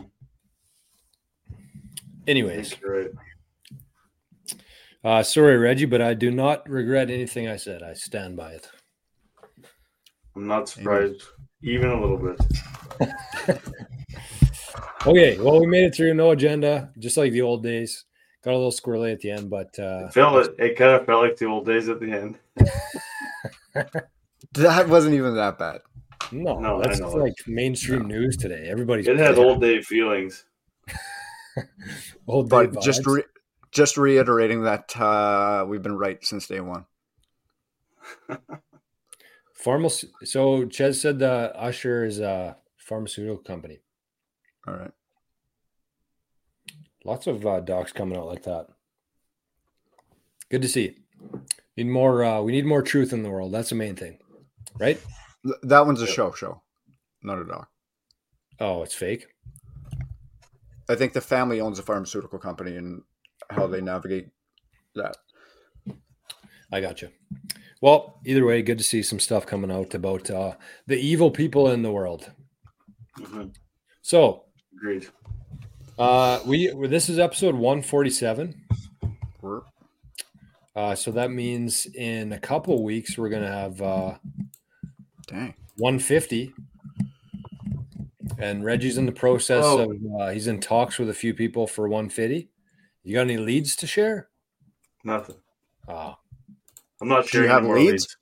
[2.27, 3.11] anyways, right.
[5.03, 7.83] Uh, sorry, Reggie, but I do not regret anything I said.
[7.83, 8.69] I stand by it.
[10.35, 11.23] I'm not surprised,
[11.63, 13.57] even a little bit.
[15.07, 18.05] Okay, well, we made it through no agenda, just like the old days.
[18.43, 21.05] Got a little squirrely at the end, but uh, It felt it, it kind of
[21.07, 22.37] felt like the old days at the end.
[24.53, 25.79] That wasn't even that bad.
[26.31, 28.67] no, No, that's like mainstream news today.
[28.69, 30.43] Everybody's It had old day feelings.
[32.27, 33.23] old day But just re-
[33.71, 36.85] just reiterating that uh, we've been right since day one.
[39.63, 43.79] Pharmac- so Ches said the Usher is a pharmaceutical company.
[44.67, 44.91] All right.
[47.05, 48.67] Lots of uh, docs coming out like that.
[50.49, 50.97] Good to see.
[51.77, 52.23] Need more.
[52.23, 53.51] Uh, we need more truth in the world.
[53.51, 54.19] That's the main thing,
[54.79, 55.01] right?
[55.63, 56.61] That one's a show show,
[57.23, 57.69] not a doc.
[58.59, 59.27] Oh, it's fake.
[60.89, 63.03] I think the family owns a pharmaceutical company and
[63.51, 64.29] how they navigate
[64.95, 65.17] that.
[66.71, 67.09] I got you.
[67.81, 70.53] Well, either way, good to see some stuff coming out about uh,
[70.87, 72.31] the evil people in the world.
[73.17, 73.53] Mhm.
[74.01, 74.45] So,
[74.77, 75.07] Agreed.
[75.99, 78.65] uh, we this is episode one forty seven.
[79.41, 79.61] We're-
[80.75, 84.17] Uh, so that means in a couple weeks we're gonna have uh,
[85.27, 85.53] Dang.
[85.77, 86.53] 150.
[88.37, 89.91] And Reggie's in the process Oh.
[89.91, 92.49] of uh, he's in talks with a few people for 150.
[93.03, 94.29] You got any leads to share?
[95.03, 95.35] Nothing.
[95.87, 96.17] Ah,
[97.01, 97.27] I'm not sure.
[97.27, 97.43] Do sure.
[97.43, 97.91] you have leads?
[97.91, 98.17] leads.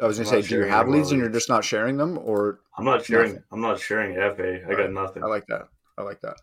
[0.00, 1.62] I was gonna I'm say, do you have any more leads and you're just not
[1.64, 3.32] sharing them, or I'm not sharing.
[3.34, 3.44] Nothing.
[3.52, 4.64] I'm not sharing FA.
[4.66, 4.90] I got Right.
[4.92, 5.22] nothing.
[5.22, 5.68] I like that.
[5.98, 6.36] I like that.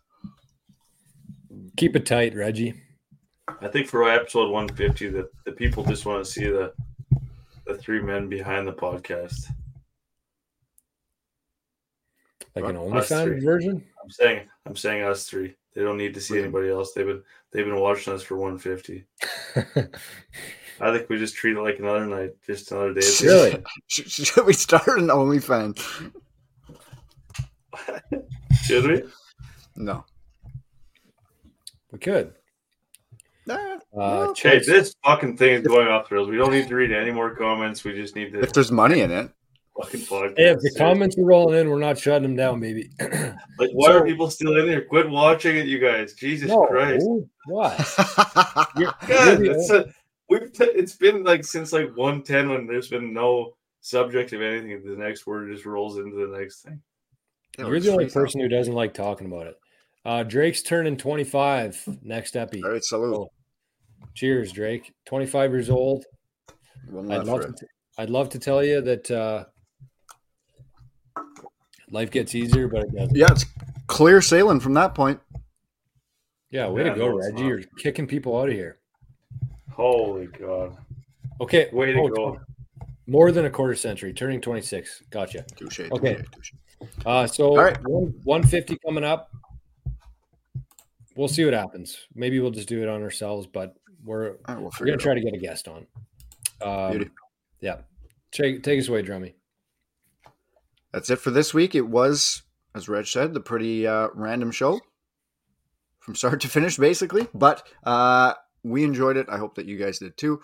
[1.76, 2.74] Keep it tight, Reggie.
[3.60, 6.72] I think for episode 150, that the people just want to see the
[7.66, 9.50] the three men behind the podcast.
[12.54, 13.84] Like an Us OnlyFans version.
[14.02, 15.54] I'm saying, I'm saying us three.
[15.78, 16.92] They don't need to see anybody else.
[16.92, 17.22] They've been
[17.52, 19.04] they've been watching us for 150.
[20.80, 23.06] I think we just treat it like another night, just another day.
[23.06, 23.64] at Really?
[23.86, 25.78] Should, should we start an OnlyFans?
[28.64, 29.04] Should we?
[29.76, 30.04] No.
[31.92, 32.34] we could.
[33.46, 36.28] Nah, Uh, well, Okay, this fucking thing is going off the rails.
[36.28, 37.84] We don't need to read any more comments.
[37.84, 39.30] We just need to if there's money in it,
[39.80, 40.34] fucking podcast.
[40.36, 42.90] Hey, if the comments are rolling in, we're not shutting them down, baby.
[43.58, 44.84] Like, why are people still in there?
[44.84, 46.12] Quit watching it, you guys.
[46.12, 47.04] Jesus no, Christ.
[47.46, 47.76] what?
[48.76, 49.92] God, it's, a,
[50.28, 54.80] we've t- it's been like since like 110 when there's been no subject of anything.
[54.84, 56.80] The next word just rolls into the next thing.
[57.58, 59.58] You're the only person who doesn't like talking about it.
[60.04, 62.62] Uh, Drake's turning 25 next epi.
[62.62, 63.16] All right, salute.
[63.16, 63.28] Oh,
[64.14, 64.92] Cheers, Drake.
[65.06, 66.04] 25 years old.
[66.88, 67.66] One I'd love to,
[67.98, 69.44] I'd love to tell you that uh,
[71.90, 73.16] life gets easier, but it doesn't.
[73.16, 73.46] Yeah, it's
[73.86, 75.20] clear sailing from that point.
[76.50, 77.32] Yeah, way Yeah, to go, Reggie.
[77.34, 77.46] not.
[77.46, 78.78] You're kicking people out of here.
[79.70, 80.76] Holy God.
[81.40, 81.68] Okay.
[81.72, 82.40] Way to oh, go.
[83.06, 85.04] More than a quarter century, turning 26.
[85.10, 85.44] Gotcha.
[85.56, 85.80] Touche.
[85.90, 86.14] Okay.
[86.14, 86.52] touche, touche.
[87.06, 87.78] Uh, so All right.
[87.82, 89.30] 150 coming up.
[91.16, 91.98] We'll see what happens.
[92.14, 93.74] Maybe we'll just do it on ourselves, but
[94.04, 95.16] we're All right, we'll we're gonna try out.
[95.16, 95.86] to get a guest on.
[96.62, 97.10] Um,
[97.60, 97.78] yeah.
[98.30, 99.34] Take take us away, Drummy.
[100.92, 101.74] That's it for this week.
[101.74, 102.42] It was,
[102.74, 104.80] as Reg said, the pretty uh, random show
[106.00, 107.28] from start to finish, basically.
[107.34, 109.26] But uh, we enjoyed it.
[109.28, 110.40] I hope that you guys did too.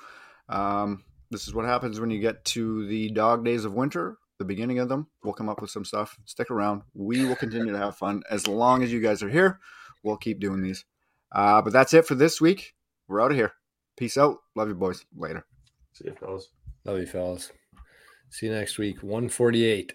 [0.49, 4.45] Um, this is what happens when you get to the dog days of winter, the
[4.45, 5.07] beginning of them.
[5.23, 6.19] We'll come up with some stuff.
[6.27, 6.83] Stick around.
[6.95, 9.59] We will continue to have fun as long as you guys are here.
[10.03, 10.85] We'll keep doing these.
[11.33, 12.75] Uh, but that's it for this week.
[13.09, 13.55] We're out of here.
[13.97, 14.39] Peace out.
[14.55, 15.05] Love you, boys.
[15.17, 15.47] Later.
[15.93, 16.49] See you, fellas.
[16.85, 17.51] Love you, fellas.
[18.31, 19.03] See you next week.
[19.03, 19.95] 148.